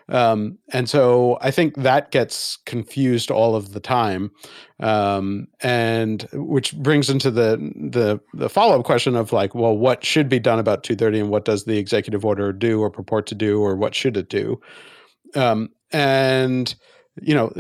Um, 0.10 0.58
and 0.70 0.90
so 0.90 1.38
i 1.42 1.52
think 1.52 1.76
that 1.76 2.12
gets 2.12 2.58
confused 2.66 3.30
all 3.30 3.56
of 3.56 3.74
the 3.74 3.82
time 3.82 4.32
um, 4.80 5.48
and 5.62 6.28
which 6.32 6.76
brings 6.78 7.10
into 7.10 7.30
the 7.30 7.58
the 7.76 8.20
the 8.34 8.50
follow-up 8.50 8.86
question 8.86 9.16
of 9.16 9.34
like 9.34 9.54
well 9.54 9.78
what 9.78 10.06
should 10.06 10.30
be 10.30 10.40
done 10.40 10.60
about 10.60 10.84
230 10.84 11.20
and 11.20 11.30
what 11.30 11.46
does 11.46 11.66
the 11.66 11.78
executive 11.78 12.24
order 12.24 12.54
do 12.54 12.80
or 12.80 12.90
purport 12.90 13.28
to 13.28 13.36
do 13.36 13.62
or 13.62 13.76
what 13.76 13.94
should 13.94 14.16
it 14.16 14.30
do? 14.30 14.60
Um, 15.36 15.70
and 15.92 16.74
you 17.22 17.34
know 17.34 17.52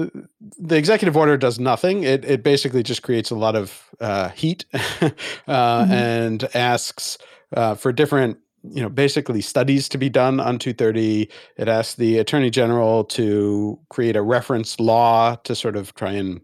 the 0.59 0.77
executive 0.77 1.17
order 1.17 1.37
does 1.37 1.59
nothing. 1.59 2.03
It, 2.03 2.25
it 2.25 2.43
basically 2.43 2.83
just 2.83 3.03
creates 3.03 3.31
a 3.31 3.35
lot 3.35 3.55
of 3.55 3.89
uh, 3.99 4.29
heat 4.29 4.65
uh, 5.47 5.87
and 5.89 6.47
asks 6.55 7.17
uh, 7.55 7.75
for 7.75 7.91
different 7.91 8.37
you 8.63 8.81
know 8.81 8.89
basically 8.89 9.41
studies 9.41 9.87
to 9.89 9.97
be 9.97 10.09
done 10.09 10.39
on 10.39 10.57
230 10.59 11.29
it 11.57 11.67
asks 11.67 11.95
the 11.95 12.17
attorney 12.17 12.49
general 12.49 13.03
to 13.03 13.79
create 13.89 14.15
a 14.15 14.21
reference 14.21 14.79
law 14.79 15.35
to 15.43 15.55
sort 15.55 15.75
of 15.75 15.93
try 15.95 16.11
and 16.11 16.41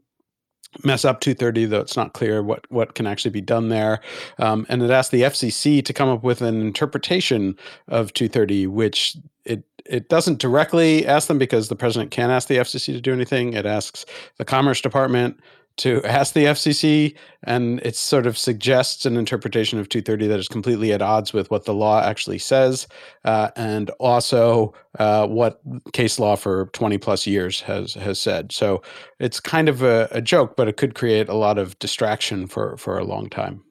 mess 0.84 1.06
up 1.06 1.20
230 1.22 1.66
though 1.66 1.80
it's 1.80 1.98
not 1.98 2.14
clear 2.14 2.42
what 2.42 2.70
what 2.72 2.96
can 2.96 3.06
actually 3.06 3.32
be 3.32 3.42
done 3.42 3.70
there. 3.70 4.00
Um, 4.40 4.66
and 4.70 4.82
it 4.82 4.90
asked 4.90 5.12
the 5.12 5.22
fcc 5.22 5.84
to 5.86 5.94
come 5.94 6.10
up 6.10 6.24
with 6.24 6.42
an 6.42 6.62
interpretation 6.62 7.58
of 7.88 8.14
230 8.14 8.68
which 8.68 9.18
it 9.46 9.64
it 9.86 10.10
doesn't 10.10 10.40
directly 10.40 11.06
ask 11.06 11.28
them 11.28 11.38
because 11.38 11.68
the 11.68 11.76
president 11.76 12.12
can't 12.12 12.32
ask 12.32 12.48
the 12.48 12.58
fcc 12.58 12.86
to 12.86 13.02
do 13.02 13.14
anything 13.14 13.54
it 13.54 13.66
asks 13.66 14.06
the 14.38 14.46
commerce 14.46 14.82
department 14.82 15.38
to 15.78 16.04
ask 16.04 16.34
the 16.34 16.46
FCC, 16.46 17.16
and 17.44 17.80
it 17.82 17.96
sort 17.96 18.28
of 18.28 18.38
suggests 18.38 19.06
an 19.06 19.18
interpretation 19.18 19.80
of 19.80 19.90
230 19.90 20.28
that 20.28 20.40
is 20.40 20.48
completely 20.48 20.94
at 20.94 21.02
odds 21.02 21.34
with 21.34 21.50
what 21.50 21.66
the 21.66 21.74
law 21.74 22.02
actually 22.02 22.38
says, 22.38 22.88
uh, 23.26 23.50
and 23.56 23.90
also 24.00 24.74
uh, 25.00 25.26
what 25.26 25.62
case 25.94 26.20
law 26.20 26.36
for 26.36 26.68
20 26.74 26.98
plus 27.00 27.26
years 27.26 27.62
has 27.62 27.96
has 27.96 28.20
said. 28.20 28.52
So 28.52 28.84
it's 29.20 29.40
kind 29.40 29.68
of 29.68 29.82
a, 29.82 30.08
a 30.12 30.22
joke, 30.22 30.56
but 30.56 30.68
it 30.68 30.78
could 30.78 30.94
create 30.94 31.28
a 31.28 31.34
lot 31.34 31.58
of 31.58 31.78
distraction 31.80 32.46
for 32.46 32.78
for 32.78 33.00
a 33.00 33.04
long 33.04 33.30
time. 33.30 33.64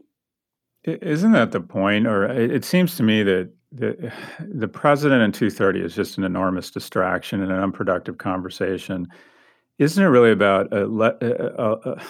Isn't 0.85 1.33
that 1.33 1.53
the 1.53 1.61
point? 1.61 2.09
Or 2.09 2.25
it 2.25 2.51
it 2.51 2.65
seems 2.65 2.97
to 2.97 3.05
me 3.05 3.23
that 3.23 3.53
the, 3.73 4.13
the 4.41 4.69
president 4.69 5.23
in 5.23 5.33
230 5.33 5.81
is 5.81 5.95
just 5.95 6.19
an 6.19 6.25
enormous 6.25 6.71
distraction 6.71 7.43
and 7.43 7.51
an 7.51 7.59
unproductive 7.59 8.19
conversation. 8.19 9.09
Isn't 9.79 10.05
it 10.05 10.09
really 10.09 10.31
about 10.31 10.73
a, 10.73 10.85
a, 10.85 11.93
a 11.93 12.03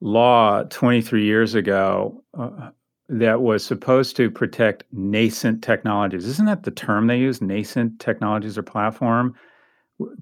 law 0.00 0.62
23 0.64 1.24
years 1.24 1.54
ago 1.54 2.22
uh, 2.38 2.70
that 3.08 3.42
was 3.42 3.64
supposed 3.64 4.16
to 4.16 4.30
protect 4.30 4.84
nascent 4.92 5.62
technologies? 5.62 6.26
Isn't 6.26 6.46
that 6.46 6.62
the 6.62 6.70
term 6.70 7.08
they 7.08 7.18
use? 7.18 7.42
Nascent 7.42 7.98
technologies 7.98 8.56
or 8.56 8.62
platform 8.62 9.34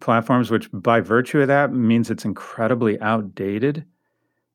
platforms, 0.00 0.50
which 0.50 0.68
by 0.72 1.00
virtue 1.00 1.40
of 1.40 1.48
that 1.48 1.72
means 1.72 2.10
it's 2.10 2.24
incredibly 2.24 3.00
outdated. 3.00 3.84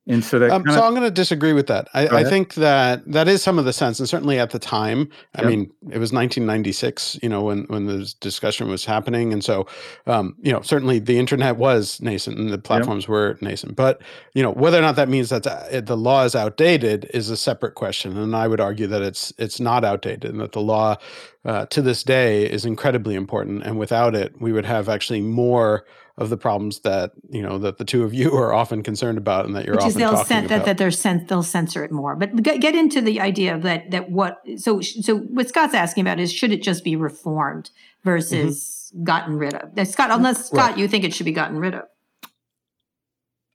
And 0.10 0.24
so 0.24 0.40
that 0.40 0.52
Um, 0.52 0.64
kind 0.64 0.74
so 0.74 0.84
I'm 0.84 0.92
going 0.92 1.04
to 1.04 1.12
disagree 1.12 1.52
with 1.52 1.68
that. 1.68 1.90
I, 1.94 2.08
I 2.08 2.24
think 2.24 2.54
that 2.56 3.04
that 3.12 3.28
is 3.28 3.44
some 3.44 3.60
of 3.60 3.66
the 3.66 3.74
sense, 3.74 4.00
and 4.00 4.08
certainly 4.08 4.40
at 4.40 4.52
the 4.52 4.60
time. 4.60 5.10
I 5.36 5.44
mean, 5.44 5.72
it 5.92 6.00
was 6.00 6.14
1996, 6.14 7.20
you 7.22 7.28
know, 7.28 7.44
when 7.44 7.66
when 7.66 7.88
this 7.88 8.14
discussion 8.14 8.70
was 8.70 8.86
happening, 8.86 9.34
and 9.34 9.44
so, 9.44 9.68
um, 10.06 10.36
you 10.42 10.52
know, 10.52 10.62
certainly 10.62 11.00
the 11.00 11.20
internet 11.20 11.58
was 11.58 12.02
nascent 12.02 12.38
and 12.38 12.50
the 12.52 12.58
platforms 12.58 13.08
were 13.08 13.38
nascent. 13.42 13.76
But 13.76 14.02
you 14.34 14.42
know, 14.42 14.52
whether 14.52 14.78
or 14.78 14.82
not 14.82 14.96
that 14.96 15.10
means 15.10 15.30
that 15.30 15.46
uh, 15.46 15.82
the 15.82 15.98
law 15.98 16.24
is 16.24 16.36
outdated 16.36 17.10
is 17.14 17.30
a 17.30 17.38
separate 17.38 17.76
question, 17.76 18.18
and 18.18 18.34
I 18.34 18.48
would 18.48 18.62
argue 18.62 18.88
that 18.88 19.02
it's 19.02 19.34
it's 19.38 19.60
not 19.60 19.84
outdated, 19.84 20.32
and 20.32 20.40
that 20.40 20.54
the 20.54 20.62
law 20.62 20.96
uh, 21.44 21.66
to 21.68 21.82
this 21.82 22.04
day 22.04 22.50
is 22.50 22.66
incredibly 22.66 23.16
important, 23.16 23.64
and 23.64 23.78
without 23.78 24.16
it, 24.16 24.42
we 24.42 24.54
would 24.54 24.66
have 24.66 24.88
actually 24.88 25.22
more 25.22 25.86
of 26.18 26.30
the 26.30 26.38
problems 26.38 26.80
that 26.80 27.12
you 27.30 27.42
know 27.42 27.58
that 27.60 27.78
the 27.78 27.86
two 27.86 28.04
of 28.04 28.14
you 28.14 28.32
are 28.38 28.54
often 28.54 28.84
concerned 28.84 29.18
about, 29.18 29.46
and 29.46 29.56
that 29.56 29.66
you're 29.66 29.76
which 29.76 29.84
often 29.86 30.00
they'll 30.00 30.12
talking 30.12 30.26
cen- 30.26 30.46
about. 30.46 30.58
that, 30.58 30.66
that 30.66 30.78
they're 30.78 30.92
cen- 30.92 31.26
they'll 31.28 31.44
censor 31.44 31.84
it 31.84 31.92
more. 31.92 32.16
But 32.16 32.42
get, 32.42 32.60
get 32.62 32.76
into 32.76 33.02
the 33.02 33.22
idea 33.22 33.58
that 33.60 33.92
that 33.92 34.10
what 34.10 34.42
so 34.58 34.82
so 34.82 35.18
what 35.18 35.50
Scott's 35.50 35.74
asking 35.74 36.02
about 36.02 36.20
is 36.20 36.34
should 36.34 36.52
it 36.52 36.64
just 36.64 36.84
be 36.84 36.96
reformed 36.96 37.70
versus 38.04 38.92
mm-hmm. 38.94 39.04
gotten 39.04 39.38
rid 39.38 39.54
of? 39.54 39.88
Scott, 39.88 40.12
unless 40.12 40.48
Scott, 40.48 40.72
Right. 40.72 40.78
you 40.78 40.88
think 40.88 41.04
it 41.04 41.14
should 41.14 41.26
be 41.26 41.32
gotten 41.32 41.60
rid 41.60 41.76
of. 41.76 41.84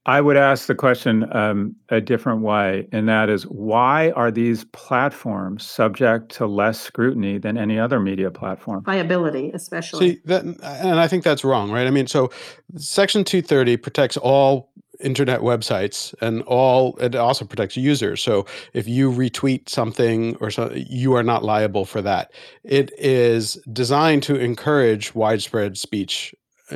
I 0.05 0.21
would 0.21 0.37
ask 0.37 0.67
the 0.67 0.75
question 0.75 1.25
um, 1.35 1.77
a 1.89 2.01
different 2.01 2.43
way, 2.43 2.89
and 2.91 3.09
that 3.09 3.29
is 3.29 3.45
why 3.45 4.11
are 4.13 4.33
these 4.33 4.65
platforms 4.73 5.65
subject 5.65 6.33
to 6.37 6.47
less 6.47 6.81
scrutiny 6.81 7.39
than 7.39 7.57
any 7.57 7.79
other 7.79 8.01
media 8.01 8.31
platform? 8.31 8.83
Viability, 8.83 9.53
especially. 9.55 10.15
See 10.15 10.21
that, 10.25 10.43
and 10.43 10.99
I 10.99 11.07
think 11.07 11.23
that's 11.23 11.45
wrong, 11.45 11.71
right? 11.71 11.87
I 11.87 11.91
mean, 11.91 12.09
so 12.09 12.33
Section 12.77 13.23
230 13.23 13.77
protects 13.77 14.17
all 14.17 14.73
internet 15.01 15.41
websites 15.41 16.15
and 16.21 16.43
all 16.43 16.97
it 16.99 17.17
also 17.17 17.45
protects 17.45 17.77
users 17.77 18.23
so 18.23 18.47
if 18.73 18.87
you 18.87 19.11
retweet 19.11 19.69
something 19.69 20.37
or 20.37 20.49
so 20.49 20.71
you 20.75 21.13
are 21.15 21.25
not 21.25 21.43
liable 21.43 21.85
for 21.85 22.01
that 22.01 22.31
it 22.63 22.93
is 22.99 23.55
designed 23.73 24.23
to 24.23 24.37
encourage 24.37 25.13
widespread 25.13 25.77
speech 25.77 26.33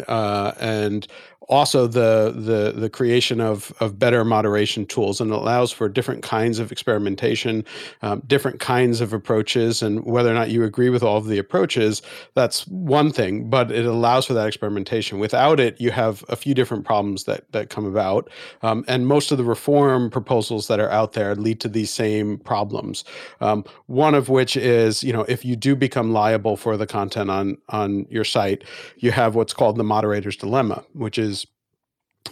uh, 0.09 0.53
and 0.61 1.07
also 1.49 1.87
the 1.87 2.33
the 2.35 2.73
the 2.79 2.91
creation 2.91 3.41
of 3.41 3.73
of 3.81 3.99
better 3.99 4.25
moderation 4.25 4.85
tools 4.87 5.21
and 5.21 5.31
allows 5.31 5.71
for 5.71 5.89
different 5.89 6.23
kinds 6.23 6.59
of 6.59 6.73
experimentation 6.73 7.65
um, 8.03 8.23
different 8.27 8.59
kinds 8.61 9.01
of 9.01 9.13
approaches 9.13 9.83
and 9.83 10.05
whether 10.05 10.31
or 10.31 10.35
not 10.35 10.51
you 10.51 10.65
agree 10.65 10.91
with 10.91 11.03
all 11.03 11.17
of 11.17 11.27
the 11.27 11.39
approaches 11.39 12.03
that's 12.35 12.67
one 12.69 13.13
thing 13.13 13.49
but 13.49 13.71
it 13.71 13.87
allows 13.87 14.27
for 14.27 14.35
that 14.35 14.47
experimentation. 14.47 15.19
Without 15.19 15.61
it 15.61 15.81
you 15.81 15.91
have 15.91 16.25
a 16.29 16.37
few 16.37 16.55
different 16.55 16.85
problems 16.85 17.25
that 17.25 17.51
that 17.53 17.71
come 17.71 17.85
about 17.85 18.29
um, 18.63 18.85
and 18.89 19.07
most 19.07 19.31
of 19.31 19.39
the 19.39 19.45
reform 19.45 20.11
proposals 20.11 20.67
that 20.69 20.81
are 20.81 20.91
out 20.91 21.13
there 21.13 21.35
lead 21.35 21.61
to 21.61 21.69
these 21.69 21.91
same 21.91 22.39
problems 22.39 23.05
um, 23.41 23.65
one 23.87 24.15
of 24.15 24.29
which 24.29 24.57
is 24.57 25.05
you 25.05 25.13
know 25.13 25.23
if 25.29 25.45
you 25.45 25.55
do 25.55 25.77
become 25.77 26.13
liable 26.13 26.57
for 26.57 26.77
the 26.77 26.87
content 26.87 27.31
on 27.31 27.57
on 27.69 28.07
your 28.11 28.25
site 28.25 28.65
you 28.99 29.13
have 29.13 29.35
what's 29.35 29.53
called 29.53 29.77
the 29.77 29.85
moderator's 29.85 30.37
dilemma 30.37 30.83
which 30.93 31.19
is 31.19 31.36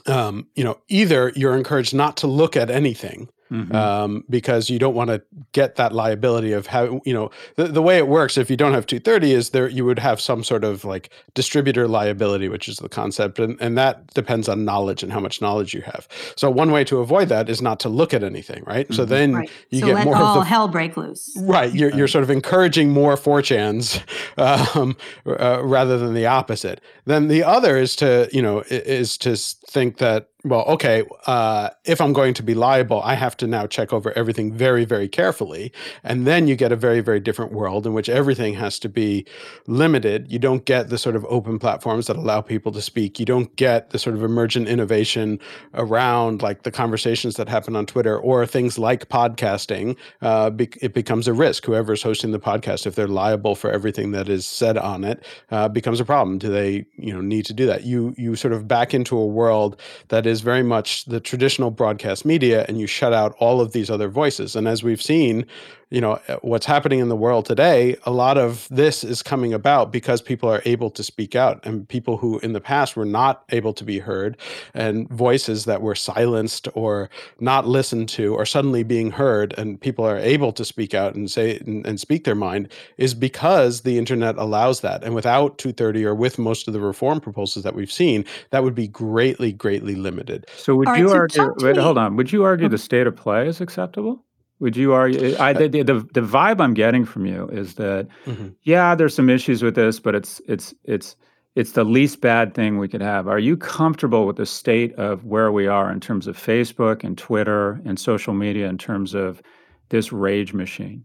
um, 0.06 0.46
you 0.54 0.64
know 0.64 0.78
either 0.88 1.32
you're 1.34 1.56
encouraged 1.56 1.94
not 1.94 2.16
to 2.18 2.26
look 2.26 2.56
at 2.56 2.70
anything 2.70 3.28
Mhm. 3.52 3.74
um, 3.74 4.24
because 4.30 4.70
you 4.70 4.78
don't 4.78 4.94
want 4.94 5.10
to 5.10 5.22
get 5.52 5.76
that 5.76 5.92
liability 5.92 6.52
of 6.52 6.66
how 6.66 7.00
you 7.04 7.12
know 7.12 7.30
the, 7.56 7.64
the 7.64 7.82
way 7.82 7.98
it 7.98 8.08
works 8.08 8.38
if 8.38 8.50
you 8.50 8.56
don't 8.56 8.72
have 8.72 8.86
230 8.86 9.32
is 9.32 9.50
there 9.50 9.68
you 9.68 9.84
would 9.84 9.98
have 9.98 10.18
some 10.20 10.42
sort 10.42 10.64
of 10.64 10.84
like 10.84 11.10
distributor 11.34 11.86
liability 11.86 12.48
which 12.48 12.68
is 12.68 12.78
the 12.78 12.88
concept 12.88 13.38
and, 13.38 13.56
and 13.60 13.76
that 13.76 14.06
depends 14.14 14.48
on 14.48 14.64
knowledge 14.64 15.02
and 15.02 15.12
how 15.12 15.20
much 15.20 15.42
knowledge 15.42 15.74
you 15.74 15.82
have 15.82 16.08
so 16.36 16.50
one 16.50 16.70
way 16.72 16.84
to 16.84 16.98
avoid 17.00 17.28
that 17.28 17.48
is 17.50 17.60
not 17.60 17.78
to 17.80 17.88
look 17.90 18.14
at 18.14 18.24
anything 18.24 18.62
right 18.66 18.92
so 18.94 19.04
Mhm. 19.04 19.08
then 19.08 19.34
right. 19.34 19.50
you 19.70 19.80
so 19.80 19.86
get 19.86 19.94
let 19.96 20.04
more 20.06 20.16
all 20.16 20.38
of 20.38 20.44
the 20.44 20.48
hell 20.48 20.68
break 20.68 20.96
loose. 20.96 21.30
Right, 21.42 21.72
you're 21.74 21.90
you're 21.94 22.08
sort 22.08 22.24
of 22.24 22.30
encouraging 22.30 22.90
more 22.90 23.14
4chans 23.16 24.00
um, 24.38 24.96
uh, 25.26 25.60
rather 25.62 25.98
than 25.98 26.14
the 26.14 26.26
opposite. 26.26 26.80
Then 27.04 27.28
the 27.28 27.42
other 27.44 27.76
is 27.76 27.94
to 27.96 28.28
you 28.32 28.40
know 28.42 28.62
is 28.70 29.18
to 29.18 29.36
think 29.36 29.98
that 29.98 30.28
well, 30.44 30.62
okay, 30.66 31.04
uh, 31.26 31.70
if 31.86 32.02
I'm 32.02 32.12
going 32.12 32.34
to 32.34 32.42
be 32.42 32.54
liable, 32.54 33.00
I 33.02 33.14
have 33.14 33.34
to 33.38 33.46
now 33.46 33.66
check 33.66 33.94
over 33.94 34.12
everything 34.16 34.52
very, 34.52 34.84
very 34.84 35.08
carefully. 35.08 35.72
And 36.02 36.26
then 36.26 36.46
you 36.46 36.54
get 36.54 36.70
a 36.70 36.76
very, 36.76 37.00
very 37.00 37.18
different 37.18 37.52
world 37.52 37.86
in 37.86 37.94
which 37.94 38.10
everything 38.10 38.52
has 38.54 38.78
to 38.80 38.90
be 38.90 39.24
limited. 39.66 40.30
You 40.30 40.38
don't 40.38 40.66
get 40.66 40.90
the 40.90 40.98
sort 40.98 41.16
of 41.16 41.24
open 41.30 41.58
platforms 41.58 42.08
that 42.08 42.16
allow 42.16 42.42
people 42.42 42.72
to 42.72 42.82
speak. 42.82 43.18
You 43.18 43.24
don't 43.24 43.56
get 43.56 43.88
the 43.90 43.98
sort 43.98 44.16
of 44.16 44.22
emergent 44.22 44.68
innovation 44.68 45.40
around 45.72 46.42
like 46.42 46.62
the 46.62 46.70
conversations 46.70 47.36
that 47.36 47.48
happen 47.48 47.74
on 47.74 47.86
Twitter 47.86 48.18
or 48.18 48.44
things 48.44 48.78
like 48.78 49.08
podcasting. 49.08 49.96
Uh, 50.20 50.50
be- 50.50 50.68
it 50.82 50.92
becomes 50.92 51.26
a 51.26 51.32
risk. 51.32 51.64
Whoever's 51.64 52.02
hosting 52.02 52.32
the 52.32 52.38
podcast, 52.38 52.86
if 52.86 52.96
they're 52.96 53.08
liable 53.08 53.54
for 53.54 53.70
everything 53.70 54.10
that 54.10 54.28
is 54.28 54.44
said 54.44 54.76
on 54.76 55.04
it, 55.04 55.24
uh, 55.50 55.68
becomes 55.68 56.00
a 56.00 56.04
problem. 56.04 56.36
Do 56.36 56.50
they, 56.50 56.84
you 56.96 57.14
know, 57.14 57.22
need 57.22 57.46
to 57.46 57.54
do 57.54 57.64
that? 57.64 57.84
You 57.84 58.14
you 58.18 58.36
sort 58.36 58.52
of 58.52 58.68
back 58.68 58.92
into 58.92 59.16
a 59.16 59.26
world 59.26 59.80
that 60.08 60.26
is 60.26 60.33
is 60.34 60.40
very 60.40 60.64
much 60.64 61.04
the 61.04 61.20
traditional 61.20 61.70
broadcast 61.70 62.24
media 62.24 62.66
and 62.66 62.80
you 62.80 62.86
shut 62.86 63.12
out 63.12 63.36
all 63.38 63.60
of 63.60 63.72
these 63.72 63.88
other 63.88 64.08
voices. 64.08 64.56
And 64.56 64.66
as 64.66 64.82
we've 64.82 65.00
seen 65.00 65.46
you 65.90 66.00
know 66.00 66.20
uh, 66.28 66.36
what's 66.42 66.66
happening 66.66 67.00
in 67.00 67.08
the 67.08 67.16
world 67.16 67.46
today 67.46 67.96
a 68.04 68.10
lot 68.10 68.38
of 68.38 68.66
this 68.70 69.04
is 69.04 69.22
coming 69.22 69.52
about 69.52 69.92
because 69.92 70.20
people 70.20 70.48
are 70.48 70.62
able 70.64 70.90
to 70.90 71.02
speak 71.02 71.34
out 71.34 71.64
and 71.64 71.88
people 71.88 72.16
who 72.16 72.38
in 72.40 72.52
the 72.52 72.60
past 72.60 72.96
were 72.96 73.04
not 73.04 73.44
able 73.50 73.72
to 73.72 73.84
be 73.84 73.98
heard 73.98 74.36
and 74.72 75.08
voices 75.08 75.64
that 75.64 75.82
were 75.82 75.94
silenced 75.94 76.68
or 76.74 77.10
not 77.40 77.66
listened 77.66 78.08
to 78.08 78.36
are 78.36 78.46
suddenly 78.46 78.82
being 78.82 79.10
heard 79.10 79.54
and 79.58 79.80
people 79.80 80.04
are 80.04 80.18
able 80.18 80.52
to 80.52 80.64
speak 80.64 80.94
out 80.94 81.14
and 81.14 81.30
say 81.30 81.58
and, 81.58 81.86
and 81.86 82.00
speak 82.00 82.24
their 82.24 82.34
mind 82.34 82.68
is 82.96 83.14
because 83.14 83.82
the 83.82 83.98
internet 83.98 84.36
allows 84.36 84.80
that. 84.80 85.02
And 85.04 85.14
without 85.14 85.58
230 85.58 86.04
or 86.04 86.14
with 86.14 86.38
most 86.38 86.66
of 86.66 86.74
the 86.74 86.80
reform 86.80 87.20
proposals 87.20 87.64
that 87.64 87.74
we've 87.74 87.92
seen 87.92 88.24
that 88.50 88.62
would 88.62 88.74
be 88.74 88.88
greatly 88.88 89.52
greatly 89.52 89.94
limited. 89.94 90.46
So 90.56 90.76
would 90.76 90.88
All 90.88 90.96
you 90.96 91.12
right, 91.12 91.30
so 91.30 91.42
argue 91.42 91.66
wait, 91.66 91.76
hold 91.76 91.98
on. 91.98 92.16
Would 92.16 92.32
you 92.32 92.44
argue 92.44 92.68
the 92.68 92.78
state 92.78 93.06
of 93.06 93.16
play 93.16 93.46
is 93.46 93.60
acceptable 93.60 94.22
would 94.60 94.76
you 94.76 94.92
argue? 94.92 95.36
I, 95.38 95.52
the, 95.52 95.68
the, 95.68 95.82
the 95.82 96.20
vibe 96.20 96.60
I'm 96.60 96.74
getting 96.74 97.04
from 97.04 97.26
you 97.26 97.48
is 97.48 97.74
that, 97.74 98.08
mm-hmm. 98.24 98.48
yeah, 98.62 98.94
there's 98.94 99.14
some 99.14 99.28
issues 99.28 99.62
with 99.62 99.74
this, 99.74 100.00
but 100.00 100.14
it's 100.14 100.40
it's 100.46 100.74
it's 100.84 101.16
it's 101.54 101.72
the 101.72 101.84
least 101.84 102.20
bad 102.20 102.54
thing 102.54 102.78
we 102.78 102.88
could 102.88 103.02
have. 103.02 103.28
Are 103.28 103.38
you 103.38 103.56
comfortable 103.56 104.26
with 104.26 104.36
the 104.36 104.46
state 104.46 104.92
of 104.94 105.24
where 105.24 105.52
we 105.52 105.66
are 105.66 105.90
in 105.90 106.00
terms 106.00 106.26
of 106.26 106.36
Facebook 106.36 107.04
and 107.04 107.16
Twitter 107.16 107.80
and 107.84 107.98
social 107.98 108.34
media 108.34 108.68
in 108.68 108.78
terms 108.78 109.14
of 109.14 109.42
this 109.90 110.12
rage 110.12 110.52
machine? 110.52 111.04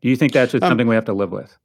Do 0.00 0.08
you 0.08 0.16
think 0.16 0.32
that's 0.32 0.52
just 0.52 0.64
um, 0.64 0.70
something 0.70 0.86
we 0.86 0.94
have 0.94 1.04
to 1.06 1.12
live 1.12 1.30
with? 1.30 1.56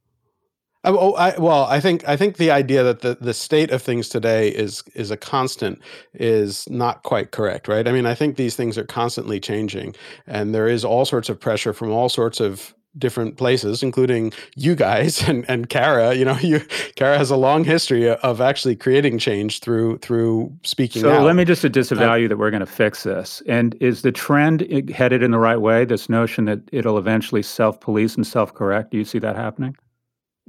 Oh, 0.84 1.14
I, 1.14 1.36
well, 1.38 1.64
I 1.64 1.80
think 1.80 2.06
I 2.08 2.16
think 2.16 2.36
the 2.36 2.52
idea 2.52 2.84
that 2.84 3.00
the, 3.00 3.18
the 3.20 3.34
state 3.34 3.72
of 3.72 3.82
things 3.82 4.08
today 4.08 4.48
is 4.48 4.84
is 4.94 5.10
a 5.10 5.16
constant 5.16 5.80
is 6.14 6.68
not 6.70 7.02
quite 7.02 7.32
correct, 7.32 7.66
right? 7.66 7.88
I 7.88 7.92
mean, 7.92 8.06
I 8.06 8.14
think 8.14 8.36
these 8.36 8.54
things 8.54 8.78
are 8.78 8.84
constantly 8.84 9.40
changing, 9.40 9.96
and 10.26 10.54
there 10.54 10.68
is 10.68 10.84
all 10.84 11.04
sorts 11.04 11.28
of 11.28 11.40
pressure 11.40 11.72
from 11.72 11.90
all 11.90 12.08
sorts 12.08 12.38
of 12.38 12.74
different 12.96 13.36
places, 13.36 13.82
including 13.82 14.32
you 14.54 14.76
guys 14.76 15.20
and 15.28 15.44
and 15.48 15.68
Kara. 15.68 16.14
You 16.14 16.24
know, 16.24 16.38
you 16.42 16.60
Kara 16.94 17.18
has 17.18 17.30
a 17.30 17.36
long 17.36 17.64
history 17.64 18.08
of 18.08 18.40
actually 18.40 18.76
creating 18.76 19.18
change 19.18 19.58
through 19.58 19.98
through 19.98 20.56
speaking. 20.62 21.02
So 21.02 21.10
out. 21.10 21.24
let 21.24 21.34
me 21.34 21.44
just 21.44 21.62
disavow 21.72 22.14
uh, 22.14 22.28
that 22.28 22.38
we're 22.38 22.50
going 22.50 22.60
to 22.60 22.66
fix 22.66 23.02
this. 23.02 23.42
And 23.48 23.74
is 23.80 24.02
the 24.02 24.12
trend 24.12 24.60
headed 24.90 25.24
in 25.24 25.32
the 25.32 25.40
right 25.40 25.60
way? 25.60 25.84
This 25.84 26.08
notion 26.08 26.44
that 26.44 26.60
it'll 26.70 26.98
eventually 26.98 27.42
self 27.42 27.80
police 27.80 28.14
and 28.14 28.24
self 28.24 28.54
correct. 28.54 28.92
Do 28.92 28.98
you 28.98 29.04
see 29.04 29.18
that 29.18 29.34
happening? 29.34 29.76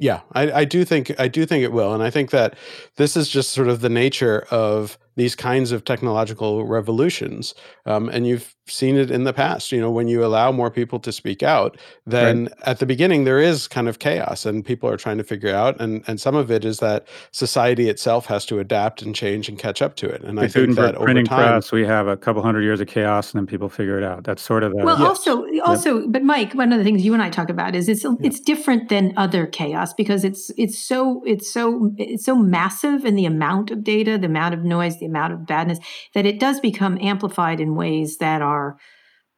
Yeah, 0.02 0.22
I, 0.32 0.52
I 0.62 0.66
do 0.66 0.86
think 0.86 1.14
I 1.20 1.28
do 1.28 1.45
think 1.45 1.62
it 1.62 1.74
will, 1.74 1.93
and 1.93 2.02
I 2.02 2.10
think 2.10 2.32
that 2.32 2.58
this 2.95 3.18
is 3.18 3.28
just 3.28 3.52
sort 3.52 3.68
of 3.68 3.82
the 3.82 3.89
nature 3.89 4.47
of 4.50 4.97
these 5.20 5.36
kinds 5.36 5.72
of 5.72 5.84
technological 5.84 6.65
revolutions. 6.65 7.53
Um, 7.86 8.09
and 8.09 8.26
you've 8.26 8.55
seen 8.67 8.97
it 8.97 9.11
in 9.11 9.24
the 9.24 9.34
past. 9.34 9.72
You 9.72 9.82
know, 9.82 9.91
when 9.91 10.07
you 10.07 10.24
allow 10.24 10.51
more 10.51 10.72
people 10.72 10.99
to 10.99 11.11
speak 11.11 11.43
out, 11.43 11.78
then 12.05 12.43
right. 12.43 12.53
at 12.63 12.80
the 12.80 12.86
beginning 12.86 13.24
there 13.26 13.39
is 13.39 13.67
kind 13.67 13.88
of 13.89 13.99
chaos, 13.99 14.45
and 14.45 14.65
people 14.65 14.89
are 14.89 14.97
trying 14.97 15.17
to 15.17 15.24
figure 15.24 15.53
out. 15.53 15.80
And 15.80 16.03
and 16.07 16.20
some 16.20 16.36
of 16.36 16.49
it 16.49 16.65
is 16.65 16.80
that 16.80 17.07
society 17.32 17.89
itself 17.89 18.26
has 18.28 18.45
to 18.47 18.59
adapt 18.59 19.01
and 19.01 19.13
change 19.13 19.49
and 19.49 19.57
catch 19.59 19.82
up 19.82 19.95
to 19.97 20.07
it. 20.07 20.22
And 20.22 20.38
the 20.38 20.43
I 20.43 20.47
think 20.47 20.76
that 20.76 20.95
printing 20.95 21.26
time, 21.26 21.49
press, 21.49 21.72
we 21.72 21.86
have 21.86 22.07
a 22.07 22.15
couple 22.17 22.41
hundred 22.41 22.63
years 22.63 22.80
of 22.80 22.88
chaos, 22.88 23.34
and 23.34 23.39
then 23.39 23.47
people 23.47 23.70
figure 23.70 23.97
it 23.97 24.03
out. 24.03 24.24
That's 24.24 24.41
sort 24.41 24.63
of 24.63 24.72
a, 24.74 24.78
well. 24.78 24.99
Yes. 24.99 25.07
Also, 25.07 25.45
also, 25.65 26.07
but 26.07 26.24
Mike, 26.24 26.53
one 26.53 26.72
of 26.72 26.78
the 26.78 26.84
things 26.84 27.03
you 27.03 27.13
and 27.13 27.22
I 27.22 27.30
talk 27.30 27.49
about 27.49 27.76
is 27.76 27.89
it's 27.89 28.03
yeah. 28.03 28.13
it's 28.22 28.39
different 28.39 28.89
than 28.89 29.13
other 29.17 29.47
chaos 29.47 29.93
because 29.93 30.24
it's 30.24 30.51
it's 30.57 30.78
so 30.78 31.22
it's 31.26 31.51
so 31.51 31.91
it's 31.97 32.26
so 32.26 32.36
massive 32.36 33.03
in 33.05 33.15
the 33.15 33.26
amount 33.26 33.72
of 33.72 33.84
data, 33.84 34.17
the 34.17 34.28
amount 34.28 34.53
of 34.53 34.63
noise, 34.63 34.97
the 34.99 35.05
amount 35.10 35.34
of 35.34 35.45
badness, 35.45 35.80
that 36.14 36.26
it 36.26 36.39
does 36.39 36.60
become 36.60 36.97
amplified 37.01 37.60
in 37.60 37.76
ways 37.76 38.18
that 38.18 38.41
are 38.41 38.78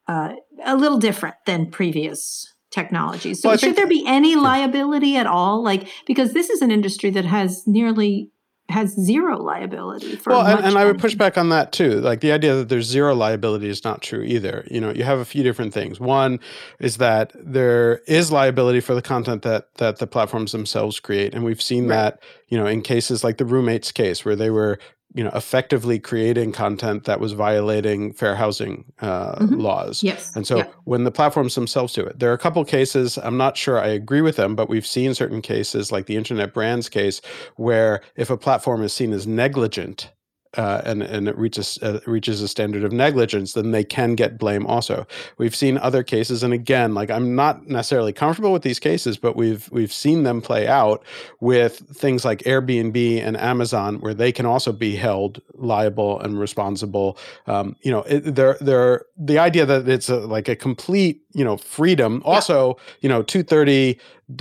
uh, 0.08 0.34
a 0.66 0.76
little 0.76 1.00
different 1.00 1.36
than 1.46 1.72
previous 1.72 2.46
technologies. 2.72 3.42
So, 3.42 3.50
well, 3.50 3.58
should 3.58 3.76
there 3.76 3.88
be 3.88 4.04
any 4.08 4.36
liability 4.36 5.18
at 5.18 5.28
all? 5.28 5.64
Like, 5.64 5.88
because 6.08 6.34
this 6.34 6.50
is 6.50 6.62
an 6.62 6.72
industry 6.72 7.10
that 7.12 7.26
has 7.26 7.64
nearly 7.68 8.32
has 8.72 8.94
zero 8.94 9.38
liability 9.38 10.16
for 10.16 10.32
well 10.32 10.46
and, 10.46 10.66
and 10.66 10.78
i 10.78 10.86
would 10.86 10.98
push 10.98 11.14
back 11.14 11.38
on 11.38 11.50
that 11.50 11.72
too 11.72 12.00
like 12.02 12.22
the 12.22 12.32
idea 12.32 12.56
that 12.56 12.70
there's 12.70 12.88
zero 12.88 13.14
liability 13.14 13.68
is 13.68 13.84
not 13.84 14.02
true 14.02 14.24
either 14.24 14.66
you 14.72 14.80
know 14.80 14.92
you 14.92 15.04
have 15.04 15.20
a 15.20 15.26
few 15.26 15.44
different 15.44 15.74
things 15.74 16.00
one 16.00 16.40
is 16.80 16.98
that 16.98 17.32
there 17.36 18.02
is 18.08 18.32
liability 18.32 18.80
for 18.80 18.96
the 18.96 19.02
content 19.02 19.42
that 19.42 19.74
that 19.76 19.98
the 19.98 20.08
platforms 20.08 20.52
themselves 20.52 21.00
create 21.00 21.34
and 21.34 21.44
we've 21.44 21.62
seen 21.62 21.88
right. 21.88 21.96
that 21.96 22.24
you 22.48 22.58
know 22.58 22.66
in 22.66 22.82
cases 22.82 23.24
like 23.24 23.38
the 23.38 23.46
roommates 23.46 23.92
case 23.92 24.24
where 24.24 24.36
they 24.36 24.50
were 24.50 24.80
you 25.14 25.24
know 25.24 25.32
effectively 25.34 26.00
creating 26.00 26.52
content 26.52 27.04
that 27.04 27.20
was 27.20 27.34
violating 27.34 28.14
fair 28.14 28.36
housing 28.36 28.86
uh, 29.02 29.36
mm-hmm. 29.36 29.60
laws 29.60 30.04
yes 30.04 30.36
and 30.36 30.48
so 30.48 30.58
yeah. 30.58 30.68
when 30.86 31.04
the 31.04 31.12
platforms 31.12 31.56
themselves 31.56 31.94
do 31.94 32.02
it 32.02 32.20
there 32.20 32.30
are 32.30 32.34
a 32.34 32.38
couple 32.40 32.64
cases 32.64 33.18
i'm 33.20 33.38
not 33.38 33.58
sure 33.58 33.80
i 33.80 33.88
agree 33.88 34.22
with 34.22 34.36
them 34.36 34.56
but 34.56 34.70
we've 34.70 34.86
seen 34.86 35.14
certain 35.14 35.42
cases 35.42 35.92
like 35.92 36.06
the 36.06 36.16
internet 36.16 36.54
brands 36.54 36.90
case 36.90 37.22
where 37.56 38.02
if 38.16 38.30
a 38.30 38.38
platform 38.38 38.84
is 38.84 38.94
seen 38.94 39.12
as 39.12 39.28
negligent 39.28 40.12
uh, 40.58 40.82
and 40.86 41.02
and 41.02 41.28
it 41.28 41.38
reaches 41.38 41.80
uh, 41.82 42.00
reaches 42.06 42.42
a 42.42 42.48
standard 42.48 42.84
of 42.84 42.92
negligence, 42.92 43.54
then 43.54 43.72
they 43.72 43.84
can 43.84 44.16
get 44.16 44.38
blame. 44.38 44.66
Also, 44.68 45.08
we've 45.38 45.56
seen 45.56 45.78
other 45.78 46.04
cases, 46.04 46.44
and 46.44 46.54
again, 46.54 46.94
like 46.94 47.10
I'm 47.10 47.36
not 47.36 47.68
necessarily 47.68 48.12
comfortable 48.12 48.52
with 48.52 48.64
these 48.64 48.80
cases, 48.80 49.18
but 49.18 49.36
we've 49.36 49.70
we've 49.72 49.94
seen 49.94 50.24
them 50.24 50.42
play 50.42 50.68
out 50.68 51.04
with 51.40 51.80
things 51.96 52.26
like 52.26 52.40
Airbnb 52.40 53.22
and 53.22 53.38
Amazon, 53.38 54.00
where 54.02 54.14
they 54.14 54.32
can 54.32 54.46
also 54.46 54.74
be 54.74 54.96
held 54.96 55.42
liable 55.54 56.20
and 56.20 56.40
responsible. 56.40 57.18
Um, 57.48 57.78
you 57.82 57.92
know, 57.92 58.02
it, 58.02 58.36
they're 58.36 58.58
they're 58.60 59.06
the 59.18 59.40
idea 59.40 59.66
that 59.66 59.88
it's 59.88 60.10
a, 60.10 60.18
like 60.18 60.50
a 60.50 60.56
complete 60.56 61.22
you 61.34 61.46
know 61.46 61.56
freedom. 61.56 62.22
Yeah. 62.26 62.34
Also, 62.34 62.78
you 63.00 63.08
know, 63.08 63.24
230 63.24 63.98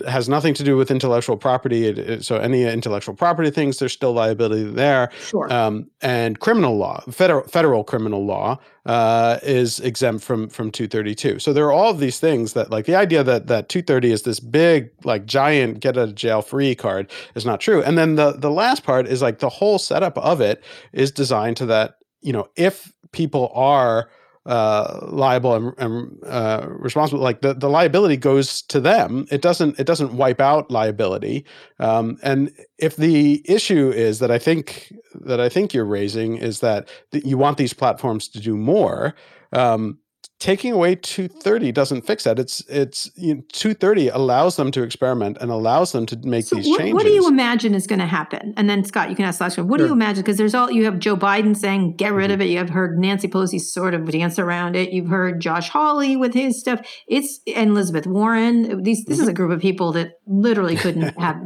has 0.06 0.28
nothing 0.28 0.54
to 0.54 0.64
do 0.64 0.76
with 0.76 0.90
intellectual 0.90 1.36
property. 1.36 1.86
It, 1.86 1.98
it, 1.98 2.24
so 2.24 2.36
any 2.36 2.64
intellectual 2.64 3.14
property 3.14 3.50
things, 3.50 3.78
there's 3.78 3.92
still 3.92 4.12
liability 4.12 4.64
there. 4.64 5.10
Sure. 5.26 5.52
Um, 5.52 5.90
and 6.00 6.38
criminal 6.40 6.76
law, 6.76 7.02
federal 7.10 7.46
federal 7.48 7.84
criminal 7.84 8.24
law, 8.24 8.58
uh, 8.86 9.38
is 9.42 9.80
exempt 9.80 10.24
from 10.24 10.48
from 10.48 10.70
232. 10.70 11.38
So 11.38 11.52
there 11.52 11.64
are 11.66 11.72
all 11.72 11.90
of 11.90 12.00
these 12.00 12.18
things 12.18 12.52
that, 12.54 12.70
like, 12.70 12.86
the 12.86 12.94
idea 12.94 13.22
that 13.24 13.46
that 13.48 13.68
230 13.68 14.12
is 14.12 14.22
this 14.22 14.40
big, 14.40 14.90
like, 15.04 15.26
giant 15.26 15.80
get 15.80 15.96
out 15.96 16.08
of 16.08 16.14
jail 16.14 16.42
free 16.42 16.74
card 16.74 17.10
is 17.34 17.44
not 17.44 17.60
true. 17.60 17.82
And 17.82 17.98
then 17.98 18.16
the 18.16 18.32
the 18.32 18.50
last 18.50 18.84
part 18.84 19.06
is 19.06 19.22
like 19.22 19.38
the 19.38 19.48
whole 19.48 19.78
setup 19.78 20.16
of 20.18 20.40
it 20.40 20.62
is 20.92 21.10
designed 21.10 21.56
to 21.58 21.66
that. 21.66 21.96
You 22.22 22.32
know, 22.32 22.48
if 22.56 22.92
people 23.12 23.50
are 23.54 24.10
uh, 24.46 25.06
liable 25.08 25.54
and, 25.54 25.74
and 25.78 26.24
uh, 26.24 26.66
responsible. 26.68 27.22
Like 27.22 27.42
the, 27.42 27.54
the 27.54 27.68
liability 27.68 28.16
goes 28.16 28.62
to 28.62 28.80
them. 28.80 29.26
It 29.30 29.42
doesn't 29.42 29.78
it 29.78 29.86
doesn't 29.86 30.14
wipe 30.14 30.40
out 30.40 30.70
liability. 30.70 31.44
Um, 31.78 32.18
and 32.22 32.52
if 32.78 32.96
the 32.96 33.42
issue 33.44 33.90
is 33.90 34.18
that 34.20 34.30
I 34.30 34.38
think 34.38 34.92
that 35.14 35.40
I 35.40 35.48
think 35.48 35.74
you're 35.74 35.84
raising 35.84 36.36
is 36.36 36.60
that 36.60 36.88
th- 37.12 37.24
you 37.24 37.36
want 37.36 37.58
these 37.58 37.74
platforms 37.74 38.28
to 38.28 38.40
do 38.40 38.56
more. 38.56 39.14
Um, 39.52 39.98
taking 40.40 40.72
away 40.72 40.94
230 40.96 41.70
doesn't 41.70 42.02
fix 42.02 42.24
that. 42.24 42.38
It's 42.38 42.60
it's 42.68 43.10
you 43.14 43.36
know, 43.36 43.42
230 43.52 44.08
allows 44.08 44.56
them 44.56 44.72
to 44.72 44.82
experiment 44.82 45.36
and 45.40 45.50
allows 45.50 45.92
them 45.92 46.06
to 46.06 46.16
make 46.24 46.46
so 46.46 46.56
these 46.56 46.66
what, 46.66 46.78
changes. 46.78 46.94
What 46.94 47.04
do 47.04 47.10
you 47.10 47.28
imagine 47.28 47.74
is 47.74 47.86
going 47.86 48.00
to 48.00 48.06
happen? 48.06 48.54
And 48.56 48.68
then 48.68 48.82
Scott, 48.84 49.10
you 49.10 49.16
can 49.16 49.26
ask 49.26 49.38
the 49.38 49.44
last 49.44 49.58
one. 49.58 49.68
What 49.68 49.78
sure. 49.78 49.86
do 49.86 49.90
you 49.90 49.94
imagine? 49.94 50.22
Because 50.22 50.38
there's 50.38 50.54
all 50.54 50.70
you 50.70 50.86
have 50.86 50.98
Joe 50.98 51.16
Biden 51.16 51.56
saying 51.56 51.96
get 51.96 52.12
rid 52.12 52.30
mm-hmm. 52.30 52.34
of 52.34 52.40
it. 52.40 52.46
You 52.46 52.58
have 52.58 52.70
heard 52.70 52.98
Nancy 52.98 53.28
Pelosi 53.28 53.60
sort 53.60 53.94
of 53.94 54.10
dance 54.10 54.38
around 54.38 54.74
it. 54.74 54.90
You've 54.90 55.08
heard 55.08 55.40
Josh 55.40 55.68
Hawley 55.68 56.16
with 56.16 56.34
his 56.34 56.58
stuff. 56.58 56.80
It's 57.06 57.40
and 57.54 57.70
Elizabeth 57.70 58.06
Warren. 58.06 58.82
These 58.82 59.04
this 59.04 59.18
mm-hmm. 59.18 59.22
is 59.22 59.28
a 59.28 59.34
group 59.34 59.52
of 59.52 59.60
people 59.60 59.92
that 59.92 60.14
literally 60.26 60.74
couldn't 60.74 61.02
have 61.20 61.36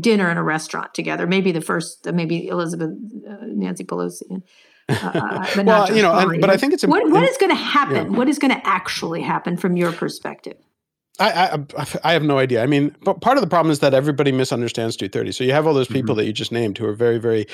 dinner 0.00 0.30
in 0.30 0.38
a 0.38 0.42
restaurant 0.44 0.94
together. 0.94 1.26
Maybe 1.26 1.50
the 1.50 1.60
first, 1.60 2.06
maybe 2.12 2.46
Elizabeth, 2.46 2.90
uh, 3.28 3.36
Nancy 3.42 3.84
Pelosi. 3.84 4.42
Uh, 4.88 5.46
well, 5.64 5.94
you 5.94 6.02
know, 6.02 6.12
and, 6.12 6.40
but 6.40 6.50
I 6.50 6.56
think 6.56 6.72
it's 6.72 6.84
important. 6.84 7.12
What, 7.12 7.22
what 7.22 7.30
is 7.30 7.36
going 7.38 7.50
to 7.50 7.56
happen? 7.56 8.12
Yeah. 8.12 8.18
What 8.18 8.28
is 8.28 8.38
going 8.38 8.52
to 8.52 8.66
actually 8.66 9.22
happen 9.22 9.56
from 9.56 9.76
your 9.76 9.92
perspective? 9.92 10.56
I, 11.18 11.58
I, 11.78 11.86
I 12.04 12.12
have 12.12 12.22
no 12.22 12.38
idea. 12.38 12.62
I 12.62 12.66
mean, 12.66 12.94
but 13.02 13.20
part 13.20 13.38
of 13.38 13.40
the 13.40 13.46
problem 13.46 13.70
is 13.70 13.78
that 13.78 13.94
everybody 13.94 14.32
misunderstands 14.32 14.96
230. 14.96 15.32
So 15.32 15.44
you 15.44 15.52
have 15.52 15.66
all 15.66 15.72
those 15.72 15.88
people 15.88 16.10
mm-hmm. 16.10 16.18
that 16.18 16.26
you 16.26 16.32
just 16.32 16.52
named 16.52 16.76
who 16.76 16.86
are 16.86 16.92
very, 16.92 17.18
very, 17.18 17.46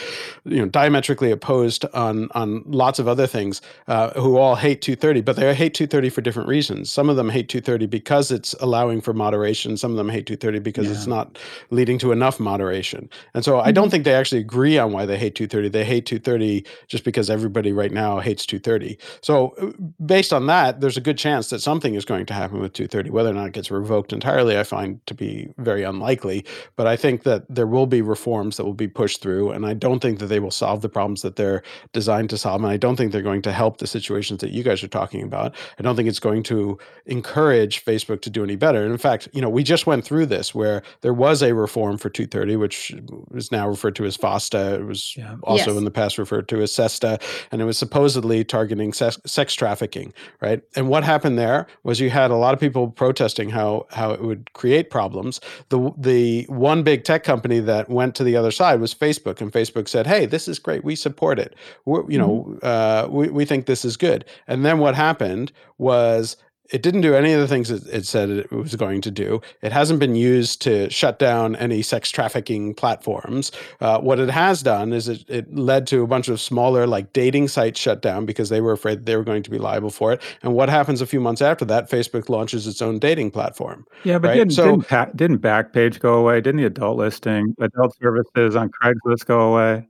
you 0.44 0.58
know, 0.58 0.66
diametrically 0.66 1.30
opposed 1.30 1.84
on 1.94 2.28
on 2.34 2.64
lots 2.66 2.98
of 2.98 3.06
other 3.06 3.26
things, 3.26 3.62
uh, 3.86 4.10
who 4.20 4.36
all 4.36 4.56
hate 4.56 4.82
230, 4.82 5.20
but 5.20 5.36
they 5.36 5.54
hate 5.54 5.74
230 5.74 6.10
for 6.10 6.20
different 6.20 6.48
reasons. 6.48 6.90
Some 6.90 7.08
of 7.08 7.16
them 7.16 7.28
hate 7.28 7.48
230 7.48 7.86
because 7.86 8.30
it's 8.32 8.54
allowing 8.54 9.00
for 9.00 9.12
moderation. 9.12 9.76
Some 9.76 9.92
of 9.92 9.96
them 9.96 10.08
hate 10.08 10.26
230 10.26 10.58
because 10.58 10.86
yeah. 10.86 10.92
it's 10.92 11.06
not 11.06 11.38
leading 11.70 11.98
to 11.98 12.10
enough 12.10 12.40
moderation. 12.40 13.08
And 13.34 13.44
so 13.44 13.54
mm-hmm. 13.54 13.68
I 13.68 13.72
don't 13.72 13.84
mm-hmm. 13.84 13.90
think 13.90 14.04
they 14.04 14.14
actually 14.14 14.40
agree 14.40 14.78
on 14.78 14.92
why 14.92 15.06
they 15.06 15.18
hate 15.18 15.34
230. 15.36 15.68
They 15.68 15.84
hate 15.84 16.06
230 16.06 16.66
just 16.88 17.04
because 17.04 17.30
everybody 17.30 17.72
right 17.72 17.92
now 17.92 18.18
hates 18.18 18.44
230. 18.44 18.98
So 19.20 19.54
uh, 19.60 19.70
based 20.04 20.32
on 20.32 20.46
that, 20.46 20.80
there's 20.80 20.96
a 20.96 21.00
good 21.00 21.18
chance 21.18 21.50
that 21.50 21.60
something 21.60 21.94
is 21.94 22.04
going 22.04 22.26
to 22.26 22.34
happen 22.34 22.60
with 22.60 22.72
230, 22.72 23.10
whether 23.10 23.30
or 23.30 23.34
not 23.34 23.51
gets 23.52 23.70
revoked 23.70 24.12
entirely, 24.12 24.58
I 24.58 24.64
find 24.64 25.04
to 25.06 25.14
be 25.14 25.52
very 25.58 25.82
unlikely. 25.82 26.44
But 26.76 26.86
I 26.86 26.96
think 26.96 27.22
that 27.24 27.44
there 27.48 27.66
will 27.66 27.86
be 27.86 28.02
reforms 28.02 28.56
that 28.56 28.64
will 28.64 28.74
be 28.74 28.88
pushed 28.88 29.22
through, 29.22 29.50
and 29.50 29.66
I 29.66 29.74
don't 29.74 30.00
think 30.00 30.18
that 30.18 30.26
they 30.26 30.40
will 30.40 30.50
solve 30.50 30.82
the 30.82 30.88
problems 30.88 31.22
that 31.22 31.36
they're 31.36 31.62
designed 31.92 32.30
to 32.30 32.38
solve. 32.38 32.62
And 32.62 32.72
I 32.72 32.76
don't 32.76 32.96
think 32.96 33.12
they're 33.12 33.22
going 33.22 33.42
to 33.42 33.52
help 33.52 33.78
the 33.78 33.86
situations 33.86 34.40
that 34.40 34.50
you 34.50 34.62
guys 34.62 34.82
are 34.82 34.88
talking 34.88 35.22
about. 35.22 35.54
I 35.78 35.82
don't 35.82 35.96
think 35.96 36.08
it's 36.08 36.20
going 36.20 36.42
to 36.44 36.78
encourage 37.06 37.84
Facebook 37.84 38.22
to 38.22 38.30
do 38.30 38.44
any 38.44 38.56
better. 38.56 38.82
And 38.82 38.92
in 38.92 38.98
fact, 38.98 39.28
you 39.32 39.40
know, 39.40 39.50
we 39.50 39.62
just 39.62 39.86
went 39.86 40.04
through 40.04 40.26
this 40.26 40.54
where 40.54 40.82
there 41.00 41.14
was 41.14 41.42
a 41.42 41.54
reform 41.54 41.98
for 41.98 42.08
230, 42.10 42.56
which 42.56 42.94
is 43.34 43.52
now 43.52 43.68
referred 43.68 43.96
to 43.96 44.04
as 44.04 44.16
FOSTA. 44.16 44.80
It 44.80 44.84
was 44.84 45.16
yeah. 45.16 45.36
also 45.42 45.70
yes. 45.70 45.78
in 45.78 45.84
the 45.84 45.90
past 45.90 46.18
referred 46.18 46.48
to 46.48 46.62
as 46.62 46.72
SESTA, 46.72 47.20
and 47.50 47.60
it 47.60 47.64
was 47.64 47.78
supposedly 47.78 48.44
targeting 48.44 48.92
sex, 48.92 49.18
sex 49.26 49.54
trafficking, 49.54 50.12
right? 50.40 50.62
And 50.76 50.88
what 50.88 51.04
happened 51.04 51.38
there 51.38 51.66
was 51.82 52.00
you 52.00 52.10
had 52.10 52.30
a 52.30 52.36
lot 52.36 52.54
of 52.54 52.60
people 52.60 52.88
protesting 52.88 53.41
how 53.50 53.86
how 53.90 54.10
it 54.10 54.22
would 54.22 54.52
create 54.52 54.90
problems. 54.90 55.40
The 55.68 55.92
the 55.96 56.44
one 56.48 56.82
big 56.82 57.04
tech 57.04 57.24
company 57.24 57.60
that 57.60 57.88
went 57.88 58.14
to 58.16 58.24
the 58.24 58.36
other 58.36 58.50
side 58.50 58.80
was 58.80 58.94
Facebook, 58.94 59.40
and 59.40 59.52
Facebook 59.52 59.88
said, 59.88 60.06
"Hey, 60.06 60.26
this 60.26 60.48
is 60.48 60.58
great. 60.58 60.84
We 60.84 60.96
support 60.96 61.38
it. 61.38 61.54
We're, 61.84 62.10
you 62.10 62.18
mm-hmm. 62.18 62.52
know, 62.52 62.58
uh, 62.62 63.08
we 63.10 63.28
we 63.28 63.44
think 63.44 63.66
this 63.66 63.84
is 63.84 63.96
good." 63.96 64.24
And 64.46 64.64
then 64.64 64.78
what 64.78 64.94
happened 64.94 65.52
was 65.78 66.36
it 66.72 66.82
didn't 66.82 67.02
do 67.02 67.14
any 67.14 67.32
of 67.32 67.40
the 67.40 67.46
things 67.46 67.70
it, 67.70 67.82
it, 67.92 68.06
said 68.06 68.30
it 68.30 68.50
was 68.50 68.74
going 68.76 69.02
to 69.02 69.10
do. 69.10 69.40
It 69.60 69.72
hasn't 69.72 70.00
been 70.00 70.14
used 70.14 70.62
to 70.62 70.88
shut 70.90 71.18
down 71.18 71.54
any 71.56 71.82
sex 71.82 72.10
trafficking 72.10 72.74
platforms. 72.74 73.52
Uh, 73.80 74.00
what 74.00 74.18
it 74.18 74.30
has 74.30 74.62
done 74.62 74.92
is 74.92 75.06
it, 75.06 75.24
it, 75.28 75.54
led 75.54 75.86
to 75.88 76.02
a 76.02 76.06
bunch 76.06 76.28
of 76.28 76.40
smaller, 76.40 76.86
like 76.86 77.12
dating 77.12 77.48
sites 77.48 77.78
shut 77.78 78.00
down 78.00 78.24
because 78.24 78.48
they 78.48 78.60
were 78.60 78.72
afraid 78.72 79.04
they 79.04 79.16
were 79.16 79.24
going 79.24 79.42
to 79.42 79.50
be 79.50 79.58
liable 79.58 79.90
for 79.90 80.12
it. 80.12 80.22
And 80.42 80.54
what 80.54 80.70
happens 80.70 81.02
a 81.02 81.06
few 81.06 81.20
months 81.20 81.42
after 81.42 81.66
that? 81.66 81.90
Facebook 81.90 82.30
launches 82.30 82.66
its 82.66 82.80
own 82.80 82.98
dating 82.98 83.32
platform. 83.32 83.86
Yeah, 84.04 84.18
but 84.18 84.28
right? 84.28 84.34
didn't, 84.34 84.54
so, 84.54 84.76
didn't, 84.76 85.16
didn't 85.16 85.38
Backpage 85.38 86.00
go 86.00 86.14
away? 86.14 86.40
Didn't 86.40 86.60
the 86.60 86.66
adult 86.66 86.96
listing, 86.96 87.54
adult 87.60 87.96
services 88.00 88.56
on 88.56 88.70
Craigslist 88.70 89.26
go 89.26 89.52
away? 89.52 89.86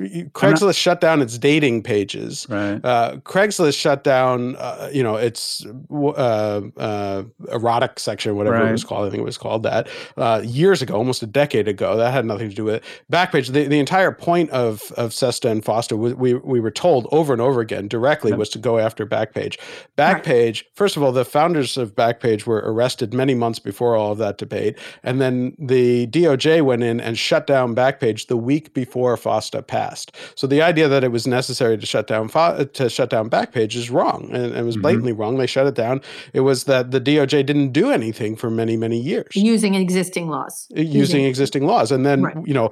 Craigslist 0.00 0.62
not, 0.62 0.74
shut 0.76 1.00
down 1.00 1.20
its 1.20 1.38
dating 1.38 1.82
pages. 1.82 2.46
Right. 2.48 2.80
Uh, 2.84 3.16
Craigslist 3.24 3.76
shut 3.76 4.04
down, 4.04 4.54
uh, 4.54 4.90
you 4.92 5.02
know, 5.02 5.16
its 5.16 5.66
uh, 5.90 6.62
uh 6.76 7.24
erotic 7.50 7.98
section, 7.98 8.36
whatever 8.36 8.58
right. 8.58 8.68
it 8.68 8.72
was 8.72 8.84
called. 8.84 9.08
I 9.08 9.10
think 9.10 9.22
it 9.22 9.24
was 9.24 9.38
called 9.38 9.64
that 9.64 9.88
uh, 10.16 10.40
years 10.44 10.82
ago, 10.82 10.94
almost 10.94 11.24
a 11.24 11.26
decade 11.26 11.66
ago. 11.66 11.96
That 11.96 12.12
had 12.12 12.24
nothing 12.26 12.48
to 12.48 12.54
do 12.54 12.64
with 12.64 12.76
it. 12.76 12.84
Backpage. 13.10 13.52
The, 13.52 13.66
the 13.66 13.80
entire 13.80 14.12
point 14.12 14.50
of 14.50 14.92
of 14.92 15.12
SESTA 15.12 15.50
and 15.50 15.64
FOSTA, 15.64 15.98
we, 15.98 16.12
we, 16.12 16.34
we 16.34 16.60
were 16.60 16.70
told 16.70 17.08
over 17.10 17.32
and 17.32 17.42
over 17.42 17.60
again 17.60 17.88
directly 17.88 18.32
was 18.32 18.50
to 18.50 18.58
go 18.58 18.78
after 18.78 19.04
Backpage. 19.04 19.58
Backpage. 19.96 20.46
Right. 20.46 20.62
First 20.74 20.96
of 20.96 21.02
all, 21.02 21.10
the 21.10 21.24
founders 21.24 21.76
of 21.76 21.96
Backpage 21.96 22.46
were 22.46 22.62
arrested 22.64 23.12
many 23.12 23.34
months 23.34 23.58
before 23.58 23.96
all 23.96 24.12
of 24.12 24.18
that 24.18 24.38
debate, 24.38 24.78
and 25.02 25.20
then 25.20 25.56
the 25.58 26.06
DOJ 26.06 26.62
went 26.62 26.84
in 26.84 27.00
and 27.00 27.18
shut 27.18 27.48
down 27.48 27.74
Backpage 27.74 28.28
the 28.28 28.36
week 28.36 28.74
before 28.74 29.16
FOSTA 29.16 29.66
passed 29.66 29.87
fast. 29.88 30.16
So 30.34 30.46
the 30.46 30.62
idea 30.62 30.88
that 30.88 31.04
it 31.04 31.08
was 31.08 31.26
necessary 31.26 31.78
to 31.78 31.86
shut 31.86 32.06
down 32.06 32.28
to 32.28 32.88
shut 32.88 33.10
down 33.10 33.30
Backpage 33.30 33.74
is 33.74 33.90
wrong, 33.90 34.30
and 34.32 34.54
it 34.54 34.62
was 34.62 34.74
mm-hmm. 34.74 34.82
blatantly 34.82 35.12
mm-hmm. 35.12 35.20
wrong. 35.20 35.38
They 35.38 35.46
shut 35.46 35.66
it 35.66 35.74
down. 35.74 36.00
It 36.32 36.40
was 36.40 36.64
that 36.64 36.90
the 36.90 37.00
DOJ 37.00 37.46
didn't 37.46 37.72
do 37.72 37.90
anything 37.90 38.36
for 38.36 38.50
many 38.50 38.76
many 38.76 38.98
years 38.98 39.34
using 39.34 39.74
existing 39.74 40.28
laws, 40.28 40.66
using, 40.70 40.94
using 40.94 41.24
existing 41.24 41.66
laws, 41.66 41.92
and 41.92 42.04
then 42.04 42.22
right. 42.22 42.36
you 42.46 42.54
know, 42.54 42.70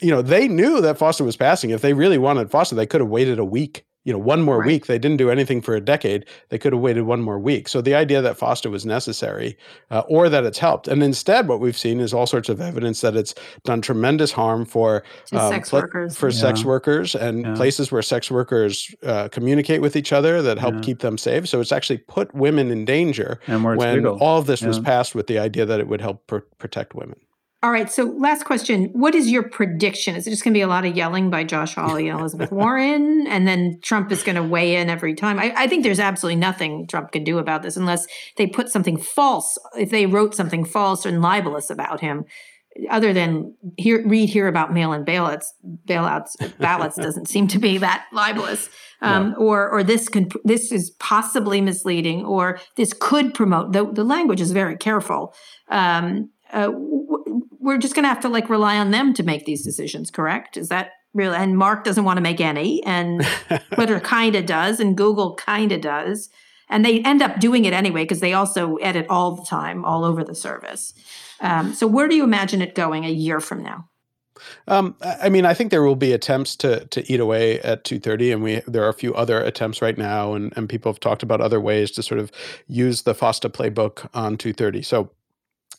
you 0.00 0.10
know, 0.10 0.22
they 0.22 0.48
knew 0.48 0.80
that 0.80 0.98
FOSTA 0.98 1.24
was 1.24 1.36
passing. 1.36 1.70
If 1.70 1.82
they 1.82 1.92
really 1.92 2.18
wanted 2.18 2.50
FOSTA, 2.50 2.76
they 2.76 2.86
could 2.86 3.00
have 3.00 3.10
waited 3.10 3.38
a 3.38 3.44
week 3.44 3.84
you 4.04 4.12
know 4.12 4.18
one 4.18 4.42
more 4.42 4.58
right. 4.58 4.66
week 4.66 4.86
they 4.86 4.98
didn't 4.98 5.18
do 5.18 5.30
anything 5.30 5.60
for 5.60 5.74
a 5.74 5.80
decade 5.80 6.24
they 6.48 6.58
could 6.58 6.72
have 6.72 6.80
waited 6.80 7.02
one 7.02 7.20
more 7.20 7.38
week 7.38 7.68
so 7.68 7.80
the 7.80 7.94
idea 7.94 8.22
that 8.22 8.38
FOSTA 8.38 8.70
was 8.70 8.86
necessary 8.86 9.56
uh, 9.90 10.00
or 10.08 10.28
that 10.28 10.44
it's 10.44 10.58
helped 10.58 10.88
and 10.88 11.02
instead 11.02 11.48
what 11.48 11.60
we've 11.60 11.76
seen 11.76 12.00
is 12.00 12.14
all 12.14 12.26
sorts 12.26 12.48
of 12.48 12.60
evidence 12.60 13.00
that 13.02 13.16
it's 13.16 13.34
done 13.64 13.80
tremendous 13.80 14.32
harm 14.32 14.64
for 14.64 15.02
um, 15.32 15.50
sex 15.52 15.70
pl- 15.70 15.80
workers 15.80 16.16
for 16.16 16.28
yeah. 16.28 16.38
sex 16.38 16.64
workers 16.64 17.14
and 17.14 17.44
yeah. 17.44 17.54
places 17.54 17.92
where 17.92 18.02
sex 18.02 18.30
workers 18.30 18.94
uh, 19.02 19.28
communicate 19.28 19.80
with 19.80 19.96
each 19.96 20.12
other 20.12 20.40
that 20.40 20.58
help 20.58 20.74
yeah. 20.74 20.80
keep 20.80 21.00
them 21.00 21.18
safe 21.18 21.48
so 21.48 21.60
it's 21.60 21.72
actually 21.72 21.98
put 21.98 22.34
women 22.34 22.70
in 22.70 22.84
danger 22.84 23.38
when 23.46 23.96
legal. 23.96 24.18
all 24.18 24.38
of 24.38 24.46
this 24.46 24.62
was 24.62 24.78
passed 24.78 25.14
with 25.14 25.26
the 25.26 25.38
idea 25.38 25.66
that 25.66 25.80
it 25.80 25.88
would 25.88 26.00
help 26.00 26.26
pr- 26.26 26.38
protect 26.58 26.94
women 26.94 27.18
all 27.62 27.70
right. 27.70 27.90
So, 27.90 28.04
last 28.04 28.44
question. 28.44 28.86
What 28.92 29.14
is 29.14 29.30
your 29.30 29.42
prediction? 29.42 30.16
Is 30.16 30.26
it 30.26 30.30
just 30.30 30.42
going 30.42 30.54
to 30.54 30.58
be 30.58 30.62
a 30.62 30.66
lot 30.66 30.86
of 30.86 30.96
yelling 30.96 31.28
by 31.28 31.44
Josh 31.44 31.74
Hawley 31.74 32.08
and 32.08 32.18
Elizabeth 32.18 32.50
Warren? 32.52 33.26
And 33.26 33.46
then 33.46 33.78
Trump 33.82 34.10
is 34.10 34.22
going 34.22 34.36
to 34.36 34.42
weigh 34.42 34.76
in 34.76 34.88
every 34.88 35.14
time? 35.14 35.38
I, 35.38 35.52
I, 35.54 35.66
think 35.66 35.82
there's 35.82 36.00
absolutely 36.00 36.40
nothing 36.40 36.86
Trump 36.86 37.12
can 37.12 37.22
do 37.22 37.36
about 37.36 37.62
this 37.62 37.76
unless 37.76 38.06
they 38.38 38.46
put 38.46 38.70
something 38.70 38.96
false, 38.96 39.58
if 39.76 39.90
they 39.90 40.06
wrote 40.06 40.34
something 40.34 40.64
false 40.64 41.04
and 41.04 41.20
libelous 41.20 41.68
about 41.68 42.00
him, 42.00 42.24
other 42.88 43.12
than 43.12 43.54
hear, 43.76 44.06
read 44.06 44.30
here 44.30 44.48
about 44.48 44.72
mail 44.72 44.94
in 44.94 45.04
ballots, 45.04 45.52
bailouts, 45.86 46.36
ballots 46.58 46.96
doesn't 47.00 47.28
seem 47.28 47.46
to 47.48 47.58
be 47.58 47.78
that 47.78 48.06
libelous. 48.12 48.70
Um, 49.02 49.34
Or, 49.38 49.68
or 49.68 49.82
this 49.82 50.08
can, 50.08 50.28
this 50.44 50.72
is 50.72 50.90
possibly 50.98 51.60
misleading, 51.60 52.24
or 52.24 52.58
this 52.76 52.92
could 52.92 53.34
promote. 53.34 53.72
The, 53.72 53.90
the 53.90 54.04
language 54.04 54.40
is 54.40 54.52
very 54.52 54.76
careful. 54.76 55.34
Um, 55.68 56.30
uh, 56.52 56.70
we're 57.60 57.78
just 57.78 57.94
going 57.94 58.04
to 58.04 58.08
have 58.08 58.20
to 58.20 58.28
like 58.28 58.48
rely 58.48 58.78
on 58.78 58.90
them 58.90 59.14
to 59.14 59.22
make 59.22 59.44
these 59.44 59.62
decisions, 59.62 60.10
correct? 60.10 60.56
Is 60.56 60.68
that 60.68 60.92
really? 61.14 61.36
And 61.36 61.56
Mark 61.56 61.84
doesn't 61.84 62.04
want 62.04 62.16
to 62.16 62.22
make 62.22 62.40
any, 62.40 62.82
and 62.84 63.26
Twitter 63.74 64.00
kind 64.00 64.34
of 64.34 64.46
does, 64.46 64.80
and 64.80 64.96
Google 64.96 65.34
kind 65.36 65.72
of 65.72 65.80
does. 65.80 66.30
And 66.68 66.84
they 66.84 67.00
end 67.00 67.20
up 67.20 67.40
doing 67.40 67.64
it 67.64 67.72
anyway 67.72 68.04
because 68.04 68.20
they 68.20 68.32
also 68.32 68.76
edit 68.76 69.06
all 69.10 69.32
the 69.32 69.44
time, 69.44 69.84
all 69.84 70.04
over 70.04 70.22
the 70.22 70.36
service. 70.36 70.94
Um, 71.40 71.74
so, 71.74 71.86
where 71.86 72.08
do 72.08 72.14
you 72.14 72.24
imagine 72.24 72.62
it 72.62 72.74
going 72.74 73.04
a 73.04 73.10
year 73.10 73.40
from 73.40 73.62
now? 73.62 73.88
Um, 74.68 74.94
I 75.02 75.28
mean, 75.28 75.44
I 75.44 75.52
think 75.52 75.70
there 75.70 75.82
will 75.82 75.96
be 75.96 76.12
attempts 76.12 76.56
to 76.56 76.86
to 76.86 77.12
eat 77.12 77.20
away 77.20 77.60
at 77.60 77.84
230, 77.84 78.32
and 78.32 78.42
we 78.42 78.62
there 78.66 78.84
are 78.84 78.88
a 78.88 78.94
few 78.94 79.12
other 79.14 79.40
attempts 79.42 79.82
right 79.82 79.98
now, 79.98 80.32
and 80.34 80.52
and 80.56 80.68
people 80.68 80.92
have 80.92 81.00
talked 81.00 81.22
about 81.22 81.40
other 81.40 81.60
ways 81.60 81.90
to 81.92 82.02
sort 82.02 82.20
of 82.20 82.30
use 82.68 83.02
the 83.02 83.14
FOSTA 83.14 83.50
playbook 83.50 84.08
on 84.14 84.36
230. 84.36 84.82
So 84.82 85.10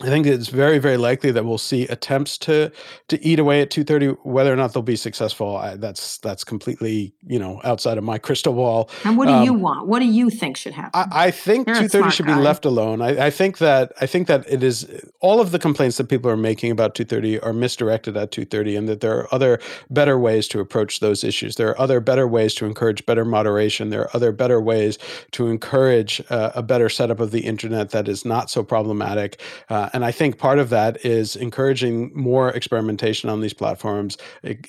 I 0.02 0.06
think 0.08 0.26
it's 0.26 0.48
very, 0.48 0.80
very 0.80 0.98
likely 0.98 1.32
that 1.32 1.46
we'll 1.46 1.58
see 1.58 1.88
attempts 1.88 2.38
to 2.40 2.72
to 3.08 3.24
eat 3.26 3.40
away 3.40 3.62
at 3.62 3.70
230. 3.70 4.20
Whether 4.24 4.52
or 4.52 4.56
not 4.56 4.74
they'll 4.74 4.82
be 4.84 4.96
successful, 4.96 5.58
I, 5.58 5.76
that's 5.76 6.18
that's 6.20 6.44
completely 6.44 7.14
you 7.26 7.38
know 7.38 7.62
outside 7.64 7.98
of 7.98 8.04
my 8.04 8.18
crystal 8.18 8.54
ball. 8.54 8.90
And 9.04 9.18
what 9.18 9.28
do 9.28 9.34
um, 9.34 9.44
you 9.44 9.54
want? 9.54 9.88
What 9.88 10.00
do 10.00 10.06
you 10.06 10.30
think 10.30 10.58
should 10.58 10.74
happen? 10.74 10.92
I, 10.94 11.28
I 11.28 11.32
think 11.32 11.68
You're 11.68 11.76
230 11.76 12.12
should 12.12 12.26
guy. 12.26 12.36
be 12.36 12.42
left 12.42 12.66
alone. 12.66 13.02
I, 13.02 13.28
I, 13.28 13.30
think 13.30 13.60
that 13.60 13.94
I 14.02 14.08
think 14.08 14.28
that 14.28 14.46
it 14.52 14.64
is 14.64 14.88
all 15.20 15.40
of 15.40 15.52
the 15.52 15.60
complaints 15.60 15.98
that 15.98 16.10
people 16.10 16.32
are 16.32 16.38
making 16.38 16.72
about 16.72 16.96
230 16.96 17.40
are 17.42 17.54
misdirected 17.54 18.18
at 18.18 18.32
230, 18.32 18.76
and 18.76 18.90
that 18.90 19.02
there 19.02 19.18
are 19.18 19.34
other 19.34 19.60
better 19.90 20.18
ways 20.18 20.48
to 20.50 20.60
approach 20.60 21.00
those 21.00 21.24
issues. 21.24 21.56
There 21.56 21.70
are 21.70 21.80
other 21.80 22.00
better 22.00 22.28
ways 22.28 22.56
to 22.56 22.66
encourage 22.66 23.06
better 23.06 23.26
moderation. 23.26 23.90
There 23.90 24.02
are 24.02 24.16
other 24.16 24.32
better 24.32 24.60
ways 24.60 24.98
to 25.32 25.48
encourage 25.48 26.22
uh, 26.30 26.52
a 26.56 26.64
better 26.64 26.90
setup 26.90 27.20
of 27.20 27.32
the 27.32 27.42
internet 27.42 27.92
that 27.92 28.08
is 28.08 28.26
not 28.26 28.50
so 28.50 28.64
problematic. 28.64 29.40
Uh, 29.70 29.90
and 29.94 30.06
I 30.06 30.12
think 30.12 30.38
part 30.38 30.60
of 30.60 30.70
that 30.70 31.06
is 31.06 31.36
encouraging 31.36 32.12
more 32.16 32.50
experimentation 32.50 33.30
on 33.30 33.42
these 33.42 33.54
platforms, 33.54 34.18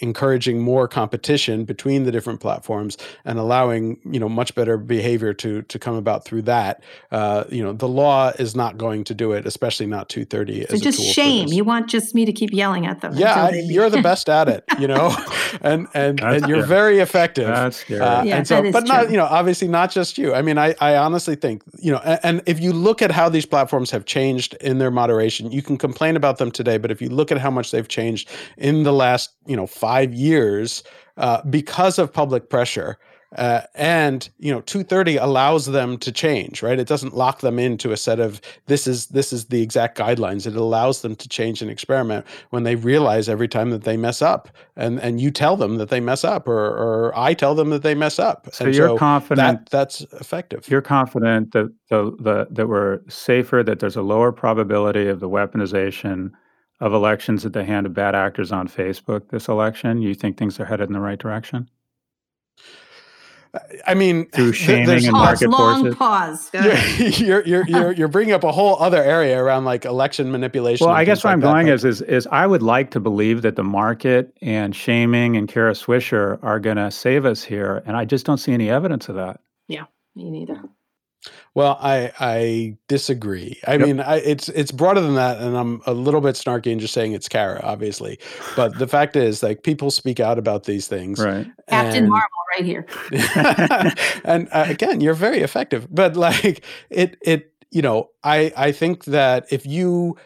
encouraging 0.01 0.61
more 0.61 0.89
competition 0.89 1.64
between 1.64 2.05
the 2.05 2.12
different 2.12 2.41
platforms, 2.41 2.97
and 3.25 3.39
allowing 3.39 3.99
you 4.05 4.20
know 4.20 4.29
much 4.29 4.55
better 4.55 4.77
behavior 4.77 5.33
to 5.35 5.62
to 5.62 5.79
come 5.79 5.95
about 5.95 6.25
through 6.25 6.43
that. 6.43 6.83
Uh, 7.11 7.45
you 7.49 7.62
know, 7.62 7.73
the 7.73 7.89
law 7.89 8.31
is 8.39 8.55
not 8.55 8.79
going 8.79 9.05
to 9.05 9.14
do 9.14 9.33
it, 9.33 9.47
especially 9.47 9.87
not 9.87 10.09
230. 10.09 10.66
So 10.66 10.77
just 10.77 11.03
shame. 11.03 11.49
You 11.49 11.64
want 11.64 11.89
just 11.89 12.14
me 12.14 12.25
to 12.25 12.33
keep 12.33 12.53
yelling 12.53 12.87
at 12.87 13.01
them? 13.01 13.14
Yeah, 13.16 13.51
you're 13.51 13.91
the 13.91 14.03
best 14.11 14.29
at 14.29 14.49
it. 14.49 14.64
You 14.79 14.89
know, 14.89 15.14
and 15.62 15.89
and 15.95 16.20
and 16.20 16.49
you're 16.49 16.66
very 16.66 16.99
effective. 16.99 17.47
That's 17.47 17.79
scary. 17.79 18.01
Uh, 18.01 18.25
yeah, 18.25 18.37
and 18.39 18.49
so, 18.49 18.62
but 18.73 18.87
true. 18.87 18.89
not 18.89 19.11
you 19.11 19.16
know 19.16 19.27
obviously 19.27 19.68
not 19.68 19.91
just 19.91 20.18
you. 20.18 20.35
I 20.35 20.43
mean, 20.43 20.59
I 20.59 20.75
I 20.81 20.97
honestly 20.97 21.37
think 21.37 21.62
you 21.79 21.93
know, 21.93 21.99
and, 21.99 22.20
and 22.23 22.43
if 22.47 22.61
you 22.61 22.73
look 22.73 23.03
at 23.03 23.11
how 23.11 23.29
these 23.29 23.47
platforms 23.47 23.91
have 23.91 24.05
changed 24.05 24.55
in 24.61 24.79
their 24.79 24.91
you 25.53 25.63
can 25.63 25.77
complain 25.77 26.17
about 26.17 26.39
them 26.39 26.51
today, 26.51 26.79
but 26.79 26.91
if 26.91 27.03
you 27.03 27.09
look 27.09 27.31
at 27.33 27.39
how 27.39 27.51
much 27.51 27.71
they've 27.71 27.89
changed 27.89 28.31
in 28.57 28.83
the 28.83 28.93
last 28.93 29.35
you 29.47 29.57
know 29.57 29.67
five 29.67 30.13
years 30.15 30.83
uh, 31.17 31.43
because 31.51 31.99
of 31.99 32.13
public 32.13 32.49
pressure 32.49 32.99
uh, 33.37 33.62
and 33.74 34.28
you 34.39 34.53
know 34.53 34.61
230 34.62 35.16
allows 35.16 35.66
them 35.66 35.99
to 35.99 36.11
change 36.11 36.62
right 36.62 36.78
it 36.78 36.89
doesn't 36.89 37.14
lock 37.14 37.41
them 37.41 37.59
into 37.59 37.93
a 37.93 37.97
set 37.97 38.20
of 38.20 38.41
this 38.66 38.87
is 38.87 39.07
this 39.09 39.33
is 39.33 39.47
the 39.47 39.62
exact 39.62 39.99
guidelines 39.99 40.47
it 40.47 40.57
allows 40.57 41.03
them 41.03 41.14
to 41.16 41.28
change 41.28 41.62
an 41.62 41.68
experiment 41.68 42.26
when 42.51 42.62
they 42.62 42.74
realize 42.74 43.28
every 43.28 43.49
time 43.49 43.70
that 43.70 43.85
they 43.85 43.97
mess 43.97 44.22
up 44.22 44.49
and 44.76 45.01
and 45.01 45.20
you 45.20 45.30
tell 45.30 45.57
them 45.57 45.76
that 45.76 45.89
they 45.89 46.01
mess 46.01 46.24
up 46.24 46.49
or 46.49 46.66
or 46.66 47.12
i 47.16 47.35
tell 47.35 47.55
them 47.55 47.70
that 47.70 47.83
they 47.83 47.95
mess 47.95 48.18
up 48.18 48.49
So 48.53 48.64
and 48.64 48.74
you're 48.74 48.89
so 48.89 48.99
confident 48.99 49.70
that 49.70 49.70
that's 49.70 50.01
effective 50.20 50.68
You're 50.68 50.83
confident 50.83 51.53
that 51.53 51.72
the, 51.89 52.16
the 52.18 52.47
that 52.51 52.68
we're 52.68 53.01
safer, 53.09 53.62
that 53.62 53.80
there's 53.80 53.97
a 53.97 54.03
lower 54.03 54.33
probability 54.33 55.09
of 55.09 55.20
the 55.20 55.28
weaponization 55.28 56.30
of 56.80 56.93
elections 56.93 57.45
at 57.47 57.53
the 57.53 57.64
hand 57.64 57.87
of 57.87 57.95
bad 57.95 58.14
actors 58.14 58.51
on 58.51 58.68
Facebook 58.68 59.28
this 59.28 59.49
election. 59.49 60.03
You 60.03 60.14
think 60.14 60.37
things 60.37 60.59
are 60.59 60.64
headed 60.64 60.89
in 60.89 60.93
the 60.93 61.01
right 61.01 61.18
direction? 61.18 61.68
I 63.86 63.94
mean 63.94 64.26
Through 64.30 64.53
shaming 64.55 64.86
there's- 64.86 65.05
and 65.05 65.12
Pause, 65.12 65.42
market 65.42 65.50
long 65.50 65.80
forces. 65.82 65.98
pause. 65.98 66.50
Go 66.50 66.59
ahead. 66.61 67.18
you're, 67.20 67.44
you're 67.46 67.66
you're 67.68 67.92
you're 67.92 68.09
bringing 68.09 68.32
up 68.34 68.44
a 68.44 68.53
whole 68.53 68.76
other 68.80 69.03
area 69.03 69.38
around 69.42 69.64
like 69.66 69.84
election 69.84 70.30
manipulation. 70.32 70.86
Well, 70.86 70.94
I 70.96 71.05
guess 71.05 71.18
things 71.18 71.24
where 71.24 71.30
like 71.30 71.34
I'm 71.34 71.40
that, 71.40 71.53
going 71.53 71.66
but- 71.66 71.72
is, 71.74 71.84
is 71.84 72.00
is 72.03 72.26
I 72.32 72.46
would 72.46 72.62
like 72.62 72.90
to 72.92 73.00
believe 73.00 73.42
that 73.42 73.57
the 73.57 73.64
market 73.64 74.36
and 74.40 74.74
shaming 74.74 75.36
and 75.36 75.48
Kara 75.48 75.72
Swisher 75.72 76.38
are 76.42 76.59
going 76.61 76.76
to 76.78 76.90
save 76.90 77.26
us 77.26 77.42
here, 77.44 77.82
and 77.86 77.96
I 77.96 78.05
just 78.07 78.24
don't 78.24 78.38
see 78.38 78.53
any 78.53 78.70
evidence 78.70 79.09
of 79.09 79.16
that. 79.16 79.40
Yeah, 79.68 79.84
me 80.14 80.30
neither. 80.30 80.62
Well, 81.55 81.79
I 81.81 82.12
I 82.18 82.77
disagree. 82.89 83.61
I 83.66 83.73
Yep. 83.73 83.81
mean, 83.81 84.01
I, 84.01 84.16
it's 84.16 84.49
it's 84.51 84.73
broader 84.73 85.01
than 85.01 85.14
that, 85.16 85.39
and 85.39 85.57
I'm 85.57 85.81
a 85.87 85.93
little 85.95 86.20
bit 86.20 86.35
snarky 86.35 86.73
and 86.73 86.81
just 86.81 86.95
saying 86.95 87.12
it's 87.12 87.29
Kara, 87.29 87.61
obviously. 87.62 88.18
But 88.57 88.79
the 88.79 88.89
fact 88.89 89.16
is, 89.16 89.43
like, 89.43 89.62
people 89.62 89.91
speak 89.91 90.18
out 90.20 90.39
about 90.39 90.64
these 90.64 90.89
things. 90.89 91.18
Right. 91.20 91.47
Captain 91.68 92.05
and- 92.05 92.09
Marvel 92.09 92.29
right 92.57 92.64
here. 92.64 92.87
and 94.25 94.49
uh, 94.53 94.64
again, 94.68 95.01
you're 95.01 95.14
very 95.14 95.41
effective. 95.41 95.87
But 95.91 96.16
like 96.16 96.64
it, 96.91 97.16
it, 97.23 97.53
you 97.70 97.83
know, 97.83 98.11
I 98.25 98.53
I 98.57 98.73
think 98.73 99.05
that 99.07 99.47
if 99.51 99.64
you 99.66 100.16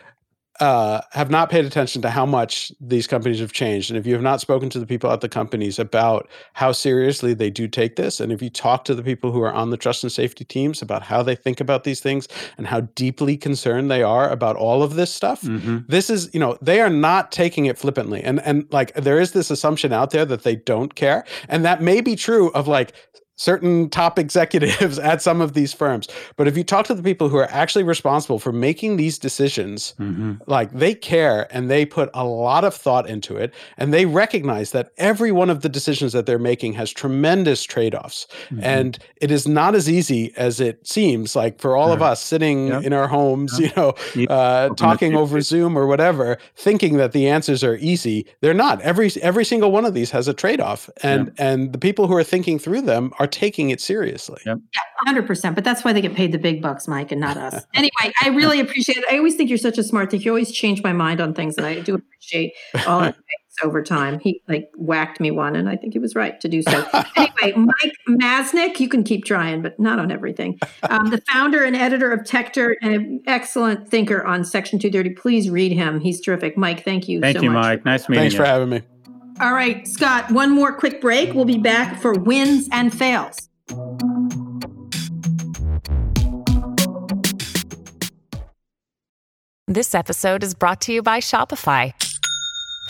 uh, 0.61 1.00
have 1.12 1.30
not 1.30 1.50
paid 1.50 1.64
attention 1.64 2.02
to 2.02 2.11
how 2.11 2.26
much 2.26 2.72
these 2.80 3.07
companies 3.07 3.40
have 3.40 3.52
changed, 3.52 3.90
and 3.90 3.98
if 3.98 4.07
you 4.07 4.12
have 4.14 4.22
not 4.22 4.40
spoken 4.40 4.70
to 4.70 4.78
the 4.78 4.86
people 4.86 5.11
at 5.11 5.20
the 5.20 5.28
companies 5.28 5.78
about 5.78 6.28
how 6.54 6.72
seriously 6.72 7.34
they 7.34 7.50
do 7.50 7.68
take 7.68 7.96
this, 7.96 8.20
and 8.20 8.32
if 8.32 8.42
you 8.42 8.50
talk 8.50 8.84
to 8.84 8.94
the 8.94 9.02
people 9.02 9.32
who 9.32 9.42
are 9.42 9.52
on 9.52 9.70
the 9.70 9.76
trust 9.76 10.02
and 10.02 10.12
safety 10.12 10.44
teams 10.44 10.82
about 10.82 11.02
how 11.02 11.22
they 11.22 11.34
think 11.34 11.61
about 11.61 11.84
these 11.84 12.00
things 12.00 12.28
and 12.59 12.66
how 12.66 12.80
deeply 12.80 13.36
concerned 13.36 13.90
they 13.90 14.02
are 14.02 14.30
about 14.30 14.57
all 14.57 14.82
of 14.82 14.94
this 14.94 15.12
stuff, 15.12 15.42
hmm 15.42 15.78
this 15.88 16.11
is 16.11 16.32
you 16.34 16.40
know 16.40 16.59
they 16.61 16.80
are 16.80 16.90
not 16.90 17.30
taking 17.30 17.66
it 17.66 17.78
flippantly. 17.78 18.22
And 18.22 18.40
and 18.40 18.66
like 18.72 18.94
there 18.94 19.20
is 19.20 19.32
this 19.32 19.50
assumption 19.50 19.92
out 19.92 20.11
there 20.11 20.24
that 20.24 20.42
they 20.42 20.57
don't 20.57 20.94
care. 20.94 21.24
And 21.48 21.64
that 21.64 21.82
may 21.82 22.00
be 22.00 22.16
true 22.16 22.50
of 22.50 22.66
like 22.66 22.92
certain 23.37 23.89
top 23.91 24.18
executives 24.26 24.99
at 24.99 25.22
some 25.22 25.41
of 25.41 25.53
these 25.55 25.72
firms. 25.72 26.09
But 26.37 26.49
if 26.49 26.57
you 26.57 26.64
talk 26.64 26.87
to 26.87 26.95
the 26.95 27.03
people 27.03 27.28
who 27.28 27.37
are 27.37 27.51
actually 27.51 27.84
responsible 27.84 28.39
for 28.39 28.53
making 28.53 28.97
these 28.97 29.18
decisions 29.18 29.95
hmm 29.99 30.34
like 30.47 30.70
they 30.72 30.95
care 30.95 31.47
and 31.55 31.70
they 31.70 31.84
put 31.87 32.09
a 32.14 32.24
lot 32.24 32.64
of 32.64 32.74
thought 32.74 33.09
into 33.09 33.37
it 33.37 33.53
and 33.78 33.93
they 33.93 34.07
recognize 34.07 34.72
that 34.72 34.91
every 34.99 35.32
one 35.32 35.51
of 35.51 35.62
the 35.62 35.68
decisions 35.68 36.12
that 36.12 36.26
they're 36.26 36.39
making 36.39 36.72
has 36.74 36.91
tremendous 36.93 37.62
trade-offs. 37.64 38.26
Mm-hmm. 38.51 38.61
and 38.62 38.99
it 39.20 39.30
is 39.30 39.47
not 39.49 39.74
as 39.74 39.89
easy 39.89 40.32
as 40.37 40.61
it 40.61 40.87
seems 40.87 41.34
like 41.37 41.61
for 41.61 41.76
all 41.76 41.93
of 41.93 42.03
us 42.03 42.22
sitting 42.22 42.68
Yep. 42.68 42.82
in 42.84 42.93
our 42.93 43.09
homes 43.09 43.59
you 43.64 43.70
know 43.76 43.95
uh, 44.28 44.68
talking 44.70 45.14
over 45.14 45.41
zoom 45.41 45.76
or 45.76 45.87
whatever 45.87 46.39
thinking 46.57 46.97
that 46.97 47.12
the 47.12 47.28
answers 47.28 47.62
are 47.64 47.76
easy. 47.76 48.26
They're 48.41 48.55
not. 48.55 48.80
Every 48.82 49.11
every 49.22 49.45
single 49.45 49.70
one 49.72 49.84
of 49.84 49.95
these 49.95 50.11
has 50.11 50.28
a 50.28 50.34
trade-off. 50.34 50.89
And 51.03 51.32
and 51.39 51.72
the 51.72 51.78
people 51.78 52.07
who 52.07 52.14
are 52.16 52.24
thinking 52.24 52.59
through 52.59 52.82
them 52.82 53.12
are 53.18 53.25
taking 53.26 53.70
it 53.70 53.80
seriously 53.80 54.40
Yep. 54.46 54.58
100%. 55.06 55.54
But 55.54 55.62
that's 55.64 55.84
why 55.84 55.92
they 55.92 56.00
get 56.00 56.14
paid 56.14 56.32
the 56.32 56.38
big 56.38 56.62
bucks, 56.62 56.88
Mike, 56.88 57.12
and 57.12 57.20
not 57.20 57.36
us. 57.36 57.64
anyway, 57.74 58.12
I 58.22 58.28
really 58.28 58.60
appreciate 58.60 58.98
it. 58.98 59.04
I 59.10 59.18
always 59.18 59.34
think 59.36 59.50
you're 59.50 59.58
such 59.58 59.78
a 59.78 59.82
smart 59.84 60.10
think. 60.10 60.24
You 60.24 60.30
always 60.30 60.50
change 60.50 60.82
my 60.82 60.92
mind 60.92 61.20
on 61.20 61.34
things, 61.34 61.56
and 61.56 61.66
I 61.66 61.80
do 61.80 61.94
appreciate 61.94 62.52
all 62.86 63.00
of 63.00 63.14
this 63.14 63.64
over 63.64 63.82
time. 63.82 64.18
He 64.20 64.42
like 64.48 64.70
whacked 64.76 65.20
me 65.20 65.30
one, 65.30 65.54
and 65.54 65.68
I 65.68 65.76
think 65.76 65.92
he 65.92 65.98
was 65.98 66.14
right 66.14 66.40
to 66.40 66.48
do 66.48 66.62
so. 66.62 66.86
anyway, 67.16 67.52
Mike 67.56 67.92
Masnick, 68.08 68.80
you 68.80 68.88
can 68.88 69.04
keep 69.04 69.24
trying, 69.24 69.62
but 69.62 69.78
not 69.78 69.98
on 69.98 70.10
everything. 70.10 70.58
Um, 70.88 71.10
the 71.10 71.20
founder 71.30 71.62
and 71.62 71.76
editor 71.76 72.10
of 72.10 72.20
Techdirt 72.20 72.74
and 72.82 72.94
an 72.94 73.22
excellent 73.26 73.88
thinker 73.88 74.24
on 74.24 74.44
Section 74.44 74.78
230. 74.78 75.10
Please 75.20 75.50
read 75.50 75.72
him. 75.72 76.00
He's 76.00 76.20
terrific. 76.20 76.56
Mike, 76.56 76.84
thank 76.84 77.06
you 77.08 77.20
Thank 77.20 77.36
so 77.36 77.42
you, 77.44 77.50
much. 77.50 77.62
Mike. 77.62 77.84
Nice 77.84 78.08
meeting 78.08 78.22
thanks 78.22 78.34
you. 78.34 78.38
Thanks 78.40 78.48
for 78.50 78.52
having 78.52 78.70
me 78.70 78.82
All 79.39 79.53
right, 79.53 79.87
Scott, 79.87 80.30
one 80.30 80.51
more 80.51 80.72
quick 80.72 81.01
break. 81.01 81.34
We'll 81.34 81.45
be 81.45 81.59
back 81.59 82.01
for 82.01 82.14
wins 82.14 82.68
and 82.72 82.97
fails. 82.97 83.49
This 89.68 89.95
episode 89.95 90.43
is 90.43 90.55
brought 90.55 90.80
to 90.82 90.93
you 90.93 91.03
by 91.03 91.18
Shopify. 91.18 91.93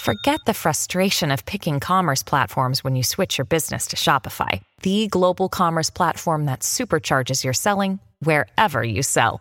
Forget 0.00 0.38
the 0.46 0.54
frustration 0.54 1.32
of 1.32 1.44
picking 1.46 1.80
commerce 1.80 2.22
platforms 2.22 2.84
when 2.84 2.94
you 2.94 3.02
switch 3.02 3.38
your 3.38 3.44
business 3.44 3.88
to 3.88 3.96
Shopify, 3.96 4.60
the 4.82 5.08
global 5.08 5.48
commerce 5.48 5.90
platform 5.90 6.44
that 6.44 6.60
supercharges 6.60 7.42
your 7.42 7.54
selling 7.54 7.98
wherever 8.20 8.84
you 8.84 9.02
sell. 9.02 9.40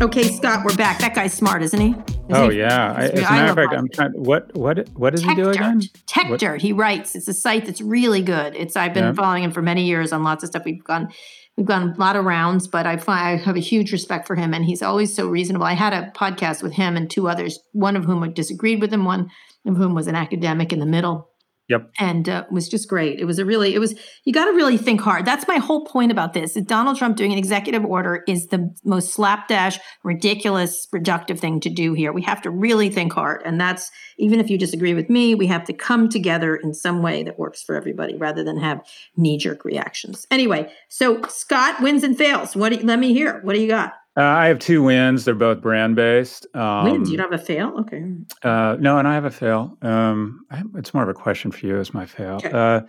Okay, 0.00 0.22
Scott, 0.30 0.64
we're 0.64 0.76
back. 0.76 1.00
That 1.00 1.12
guy's 1.14 1.34
smart, 1.34 1.60
isn't 1.62 1.80
he? 1.80 1.88
Isn't 1.88 2.06
Oh 2.30 2.48
he? 2.50 2.58
yeah. 2.60 2.92
I, 2.96 3.02
as 3.06 3.18
a 3.18 3.22
matter 3.22 3.50
of 3.50 3.56
fact. 3.56 3.74
I'm 3.76 3.88
trying. 3.88 4.12
What 4.12 4.54
what 4.54 4.88
what 4.90 5.10
does 5.10 5.22
he 5.24 5.34
do 5.34 5.48
again? 5.50 5.80
Techdirt, 6.06 6.60
he 6.60 6.72
writes. 6.72 7.16
It's 7.16 7.26
a 7.26 7.34
site 7.34 7.66
that's 7.66 7.80
really 7.80 8.22
good. 8.22 8.54
It's 8.54 8.76
I've 8.76 8.94
been 8.94 9.04
Yeah. 9.04 9.12
following 9.14 9.42
him 9.42 9.50
for 9.50 9.60
many 9.60 9.84
years 9.86 10.12
on 10.12 10.22
lots 10.22 10.44
of 10.44 10.50
stuff. 10.50 10.62
We've 10.64 10.82
gone 10.84 11.08
we've 11.56 11.66
gone 11.66 11.94
a 11.96 11.98
lot 12.00 12.14
of 12.14 12.24
rounds, 12.24 12.68
but 12.68 12.86
I 12.86 12.96
find 12.96 13.40
I 13.40 13.42
have 13.44 13.56
a 13.56 13.60
huge 13.60 13.90
respect 13.90 14.28
for 14.28 14.36
him 14.36 14.54
and 14.54 14.64
he's 14.64 14.82
always 14.82 15.12
so 15.14 15.26
reasonable. 15.26 15.66
I 15.66 15.72
had 15.72 15.92
a 15.92 16.12
podcast 16.12 16.62
with 16.62 16.74
him 16.74 16.96
and 16.96 17.10
two 17.10 17.28
others, 17.28 17.58
one 17.72 17.96
of 17.96 18.04
whom 18.04 18.32
disagreed 18.32 18.80
with 18.80 18.92
him, 18.92 19.04
one 19.04 19.30
of 19.66 19.76
whom 19.76 19.94
was 19.94 20.06
an 20.06 20.14
academic 20.14 20.72
in 20.72 20.78
the 20.78 20.86
middle. 20.86 21.27
Yep. 21.68 21.90
And 21.98 22.28
uh, 22.28 22.44
was 22.50 22.66
just 22.66 22.88
great. 22.88 23.20
It 23.20 23.26
was 23.26 23.38
a 23.38 23.44
really, 23.44 23.74
it 23.74 23.78
was, 23.78 23.94
you 24.24 24.32
got 24.32 24.46
to 24.46 24.52
really 24.52 24.78
think 24.78 25.02
hard. 25.02 25.26
That's 25.26 25.46
my 25.46 25.56
whole 25.56 25.84
point 25.84 26.10
about 26.10 26.32
this. 26.32 26.54
Donald 26.54 26.96
Trump 26.96 27.16
doing 27.16 27.32
an 27.32 27.38
executive 27.38 27.84
order 27.84 28.24
is 28.26 28.46
the 28.46 28.74
most 28.84 29.12
slapdash, 29.12 29.78
ridiculous, 30.02 30.86
reductive 30.94 31.38
thing 31.38 31.60
to 31.60 31.68
do 31.68 31.92
here. 31.92 32.10
We 32.12 32.22
have 32.22 32.40
to 32.42 32.50
really 32.50 32.88
think 32.88 33.12
hard. 33.12 33.42
And 33.44 33.60
that's, 33.60 33.90
even 34.16 34.40
if 34.40 34.48
you 34.48 34.56
disagree 34.56 34.94
with 34.94 35.10
me, 35.10 35.34
we 35.34 35.46
have 35.48 35.64
to 35.64 35.74
come 35.74 36.08
together 36.08 36.56
in 36.56 36.72
some 36.72 37.02
way 37.02 37.22
that 37.22 37.38
works 37.38 37.62
for 37.62 37.76
everybody 37.76 38.16
rather 38.16 38.42
than 38.42 38.58
have 38.58 38.80
knee 39.16 39.36
jerk 39.36 39.64
reactions. 39.64 40.26
Anyway, 40.30 40.72
so 40.88 41.20
Scott 41.28 41.82
wins 41.82 42.02
and 42.02 42.16
fails. 42.16 42.56
What 42.56 42.72
do 42.72 42.78
let 42.78 42.98
me 42.98 43.12
hear. 43.12 43.40
What 43.42 43.54
do 43.54 43.60
you 43.60 43.68
got? 43.68 43.92
Uh, 44.18 44.22
I 44.22 44.46
have 44.48 44.58
two 44.58 44.82
wins. 44.82 45.24
They're 45.24 45.34
both 45.34 45.60
brand 45.60 45.94
based. 45.94 46.44
Um, 46.54 46.90
Wins. 46.90 47.08
You 47.10 47.16
don't 47.16 47.30
have 47.30 47.40
a 47.40 47.44
fail? 47.44 47.72
Okay. 47.80 48.02
Uh, 48.42 48.76
no, 48.80 48.98
and 48.98 49.06
I 49.06 49.14
have 49.14 49.24
a 49.24 49.30
fail. 49.30 49.78
Um, 49.82 50.44
I, 50.50 50.62
it's 50.74 50.92
more 50.92 51.04
of 51.04 51.08
a 51.08 51.14
question 51.14 51.52
for 51.52 51.64
you 51.64 51.78
as 51.78 51.94
my 51.94 52.04
fail. 52.04 52.34
Okay. 52.44 52.50
Uh, 52.50 52.80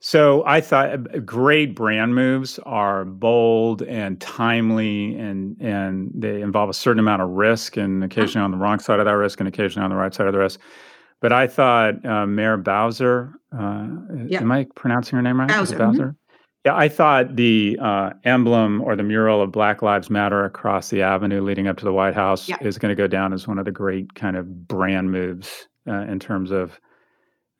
so 0.00 0.42
I 0.44 0.60
thought 0.60 0.90
uh, 0.92 1.20
great 1.20 1.74
brand 1.74 2.14
moves 2.14 2.58
are 2.66 3.06
bold 3.06 3.80
and 3.84 4.20
timely, 4.20 5.14
and 5.16 5.56
and 5.58 6.10
they 6.14 6.42
involve 6.42 6.68
a 6.68 6.74
certain 6.74 7.00
amount 7.00 7.22
of 7.22 7.30
risk, 7.30 7.78
and 7.78 8.04
occasionally 8.04 8.44
on 8.44 8.50
the 8.50 8.58
wrong 8.58 8.78
side 8.78 8.98
of 8.98 9.06
that 9.06 9.12
risk, 9.16 9.40
and 9.40 9.48
occasionally 9.48 9.84
on 9.84 9.90
the 9.90 9.96
right 9.96 10.12
side 10.12 10.26
of 10.26 10.34
the 10.34 10.38
risk. 10.38 10.60
But 11.22 11.32
I 11.32 11.46
thought 11.46 12.04
uh, 12.04 12.26
Mayor 12.26 12.58
Bowser. 12.58 13.32
Uh, 13.58 13.86
Yeah. 14.26 14.40
Am 14.42 14.52
I 14.52 14.66
pronouncing 14.74 15.16
her 15.16 15.22
name 15.22 15.40
right? 15.40 15.48
Bowser, 15.48 15.76
mhm. 15.76 15.78
Bowser. 15.78 16.16
Yeah, 16.64 16.74
I 16.74 16.88
thought 16.88 17.36
the 17.36 17.78
uh, 17.80 18.10
emblem 18.24 18.80
or 18.80 18.96
the 18.96 19.02
mural 19.02 19.42
of 19.42 19.52
Black 19.52 19.82
Lives 19.82 20.08
Matter 20.08 20.44
across 20.44 20.88
the 20.88 21.02
avenue 21.02 21.42
leading 21.42 21.66
up 21.68 21.76
to 21.78 21.84
the 21.84 21.92
White 21.92 22.14
House 22.14 22.48
Yeah. 22.48 22.56
is 22.62 22.78
going 22.78 22.90
to 22.90 22.96
go 22.96 23.06
down 23.06 23.34
as 23.34 23.46
one 23.46 23.58
of 23.58 23.66
the 23.66 23.70
great 23.70 24.14
kind 24.14 24.34
of 24.36 24.66
brand 24.66 25.10
moves 25.10 25.68
uh, 25.86 25.92
in 26.08 26.18
terms 26.18 26.50
of 26.50 26.80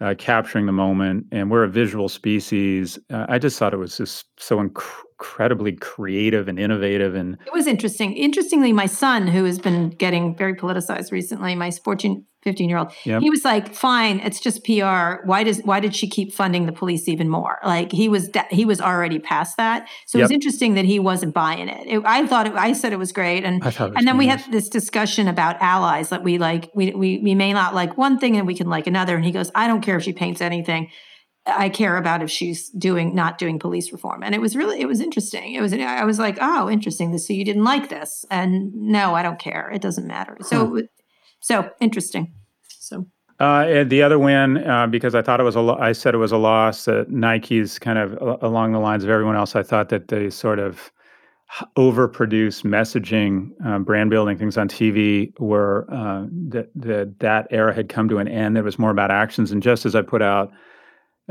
uh, 0.01 0.15
capturing 0.17 0.65
the 0.65 0.73
moment. 0.73 1.27
And 1.33 1.51
we're 1.51 1.65
a 1.65 1.69
visual 1.69 2.09
species. 2.09 2.99
Uh, 3.13 3.27
I 3.29 3.39
just 3.39 3.59
thought 3.59 3.75
it 3.75 3.79
was 3.79 3.99
just 3.99 4.25
so 4.39 4.57
inc- 4.57 4.83
incredibly 5.19 5.73
creative 5.73 6.49
and 6.49 6.59
innovative. 6.59 7.15
And 7.15 7.39
It 7.47 7.53
was 7.53 7.67
interesting. 7.67 8.17
Interestingly, 8.17 8.73
my 8.73 8.87
son, 8.87 9.27
who 9.29 9.45
has 9.45 9.59
been 9.59 9.91
getting 9.91 10.37
very 10.37 10.55
politicized 10.55 11.13
recently, 11.13 11.55
my 11.55 11.71
14, 11.71 12.25
15 12.43 12.69
year 12.69 12.79
old, 12.79 12.93
Yep. 13.05 13.23
he 13.23 13.31
was 13.31 13.45
like, 13.45 13.73
fine, 13.73 14.19
it's 14.21 14.41
just 14.41 14.65
PR. 14.65 15.25
Why 15.25 15.45
does, 15.45 15.61
why 15.63 15.79
did 15.79 15.95
she 15.95 16.09
keep 16.09 16.33
funding 16.35 16.67
the 16.67 16.73
police 16.73 17.09
even 17.09 17.29
more? 17.29 17.59
Like 17.65 17.93
he 17.93 18.09
was, 18.09 18.29
da- 18.29 18.43
he 18.51 18.65
was 18.65 18.81
already 18.81 19.19
past 19.21 19.57
that. 19.57 19.89
So 20.07 20.19
it 20.19 20.23
was 20.23 20.31
interesting 20.33 20.75
that 20.75 20.85
he 20.85 20.99
wasn't 20.99 21.33
buying 21.33 21.69
it. 21.69 21.87
It- 21.87 22.03
I 22.05 22.27
thought, 22.27 22.49
it, 22.49 22.55
I 22.55 22.73
said 22.73 22.93
it 22.93 22.99
was 22.99 23.13
great. 23.13 23.45
And, 23.45 23.63
I 23.65 23.71
thought 23.71 23.89
it 23.89 23.91
was 23.91 23.99
and 23.99 24.09
then 24.09 24.19
we 24.19 24.27
had 24.27 24.43
this 24.51 24.69
discussion 24.69 25.29
about 25.29 25.57
allies 25.61 26.09
that 26.09 26.25
we 26.25 26.39
like, 26.39 26.71
we, 26.75 26.91
we, 26.93 27.19
we 27.19 27.35
may 27.37 27.53
not 27.53 27.75
like 27.75 27.97
one 27.97 28.19
thing 28.19 28.37
and 28.37 28.47
we 28.49 28.55
can 28.57 28.69
like 28.69 28.89
another. 28.89 29.15
And 29.15 29.25
he 29.25 29.31
goes, 29.31 29.51
I 29.55 29.69
don't 29.69 29.81
care 29.81 29.97
if 29.97 30.03
she 30.03 30.13
paints 30.13 30.41
anything. 30.41 30.91
I 31.47 31.69
care 31.69 31.97
about 31.97 32.23
if 32.23 32.31
she's 32.31 32.71
doing 32.71 33.15
not 33.15 33.37
doing 33.39 33.59
police 33.59 33.93
reform. 33.93 34.23
And 34.23 34.35
it 34.35 34.41
was 34.41 34.57
really 34.57 34.81
it 34.81 34.87
was 34.87 35.01
interesting. 35.01 35.55
It 35.55 35.61
was 35.61 35.73
I 35.73 36.05
was 36.05 36.19
like, 36.19 36.39
oh, 36.41 36.71
interesting. 36.71 37.13
This 37.13 37.27
so 37.27 37.33
you 37.33 37.45
didn't 37.45 37.65
like 37.65 37.89
this, 37.91 38.25
and 38.31 38.73
no, 38.75 39.15
I 39.15 39.23
don't 39.23 39.39
care. 39.39 39.71
It 39.71 39.83
doesn't 39.83 40.07
matter. 40.07 40.37
So 40.41 40.83
so 41.41 41.71
interesting. 41.81 42.33
So 42.69 43.07
Uh, 43.41 43.65
and 43.69 43.91
the 43.91 44.03
other 44.03 44.19
win, 44.19 44.59
uh, 44.67 44.87
because 44.87 45.15
I 45.15 45.21
thought 45.23 45.41
it 45.41 45.45
was 45.45 45.57
a, 45.57 45.61
lo- 45.61 45.77
I 45.79 45.93
said 45.93 46.15
it 46.15 46.19
was 46.19 46.33
a 46.33 46.39
loss. 46.39 46.85
That 46.87 47.11
Nike's 47.11 47.79
kind 47.79 47.99
of 47.99 48.13
a- 48.15 48.47
along 48.47 48.73
the 48.73 48.79
lines 48.79 49.05
of 49.05 49.11
everyone 49.11 49.37
else. 49.37 49.55
I 49.57 49.63
thought 49.63 49.89
that 49.91 50.09
they 50.09 50.31
sort 50.31 50.59
of 50.59 50.91
overproduced 51.77 52.65
messaging, 52.65 53.51
uh, 53.65 53.79
brand 53.79 54.11
building 54.11 54.39
things 54.39 54.57
on 54.57 54.69
TV. 54.69 55.33
Were 55.39 55.87
uh, 55.93 56.27
that 56.49 56.69
that 56.75 57.19
that 57.21 57.47
era 57.51 57.75
had 57.75 57.89
come 57.89 58.09
to 58.09 58.19
an 58.19 58.29
end. 58.29 58.57
It 58.57 58.63
was 58.63 58.79
more 58.79 58.91
about 58.91 59.11
actions. 59.11 59.53
And 59.53 59.63
just 59.63 59.85
as 59.87 59.95
I 59.95 60.03
put 60.03 60.23
out 60.23 60.51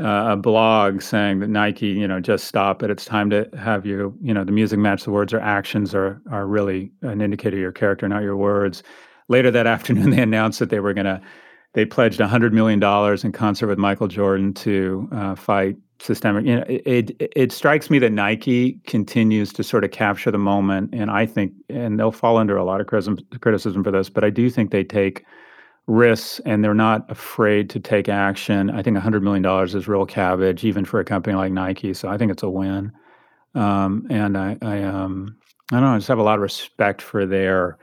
uh, 0.00 0.32
a 0.32 0.36
blog 0.36 1.02
saying 1.02 1.40
that 1.40 1.48
Nike, 1.48 1.86
you 1.86 2.08
know, 2.08 2.20
just 2.20 2.44
stop 2.46 2.82
it. 2.82 2.90
It's 2.90 3.04
time 3.04 3.30
to 3.30 3.48
have 3.58 3.86
you, 3.86 4.16
you 4.20 4.34
know, 4.34 4.44
the 4.44 4.52
music 4.52 4.78
match 4.78 5.04
the 5.04 5.10
words 5.10 5.32
or 5.32 5.40
actions 5.40 5.94
are 5.94 6.20
are 6.30 6.46
really 6.46 6.90
an 7.02 7.20
indicator 7.20 7.56
of 7.56 7.60
your 7.60 7.72
character, 7.72 8.08
not 8.08 8.22
your 8.22 8.36
words. 8.36 8.82
Later 9.28 9.50
that 9.52 9.66
afternoon, 9.76 10.10
they 10.10 10.22
announced 10.22 10.58
that 10.58 10.70
they 10.70 10.80
were 10.80 10.94
going 10.94 11.06
to 11.06 11.20
they 11.74 11.84
pledged 11.84 12.20
$100 12.20 12.52
million 12.52 12.82
in 13.24 13.32
concert 13.32 13.66
with 13.66 13.78
Michael 13.78 14.06
Jordan 14.06 14.54
to 14.54 15.08
uh, 15.12 15.34
fight 15.34 15.76
systemic. 15.98 16.46
You 16.46 16.56
know, 16.56 16.64
it, 16.68 17.10
it, 17.18 17.32
it 17.34 17.52
strikes 17.52 17.90
me 17.90 17.98
that 17.98 18.12
Nike 18.12 18.80
continues 18.86 19.52
to 19.54 19.64
sort 19.64 19.84
of 19.84 19.90
capture 19.90 20.30
the 20.30 20.38
moment, 20.38 20.90
and 20.92 21.10
I 21.10 21.26
think, 21.26 21.52
and 21.68 21.98
they'll 21.98 22.12
fall 22.12 22.36
under 22.36 22.56
a 22.56 22.64
lot 22.64 22.80
of 22.80 22.86
criticism, 22.86 23.18
criticism 23.40 23.82
for 23.82 23.90
this, 23.90 24.08
but 24.08 24.24
I 24.24 24.30
do 24.30 24.48
think 24.50 24.70
they 24.70 24.84
take 24.84 25.24
risks 25.86 26.40
and 26.46 26.64
they're 26.64 26.74
not 26.74 27.10
afraid 27.10 27.68
to 27.70 27.80
take 27.80 28.08
action. 28.08 28.70
I 28.70 28.82
think 28.82 28.96
$100 28.96 29.22
million 29.22 29.44
is 29.64 29.88
real 29.88 30.06
cabbage, 30.06 30.64
even 30.64 30.84
for 30.84 31.00
a 31.00 31.04
company 31.04 31.36
like 31.36 31.52
Nike. 31.52 31.94
So 31.94 32.08
I 32.08 32.16
think 32.16 32.32
it's 32.32 32.42
a 32.42 32.50
win. 32.50 32.92
Um, 33.54 34.06
and 34.10 34.36
I, 34.36 34.56
I, 34.62 34.82
um, 34.82 35.36
I 35.72 35.76
don't 35.76 35.84
know, 35.84 35.94
I 35.94 35.98
just 35.98 36.08
have 36.08 36.18
a 36.18 36.22
lot 36.22 36.36
of 36.36 36.42
respect 36.42 37.02
for 37.02 37.26
their 37.26 37.78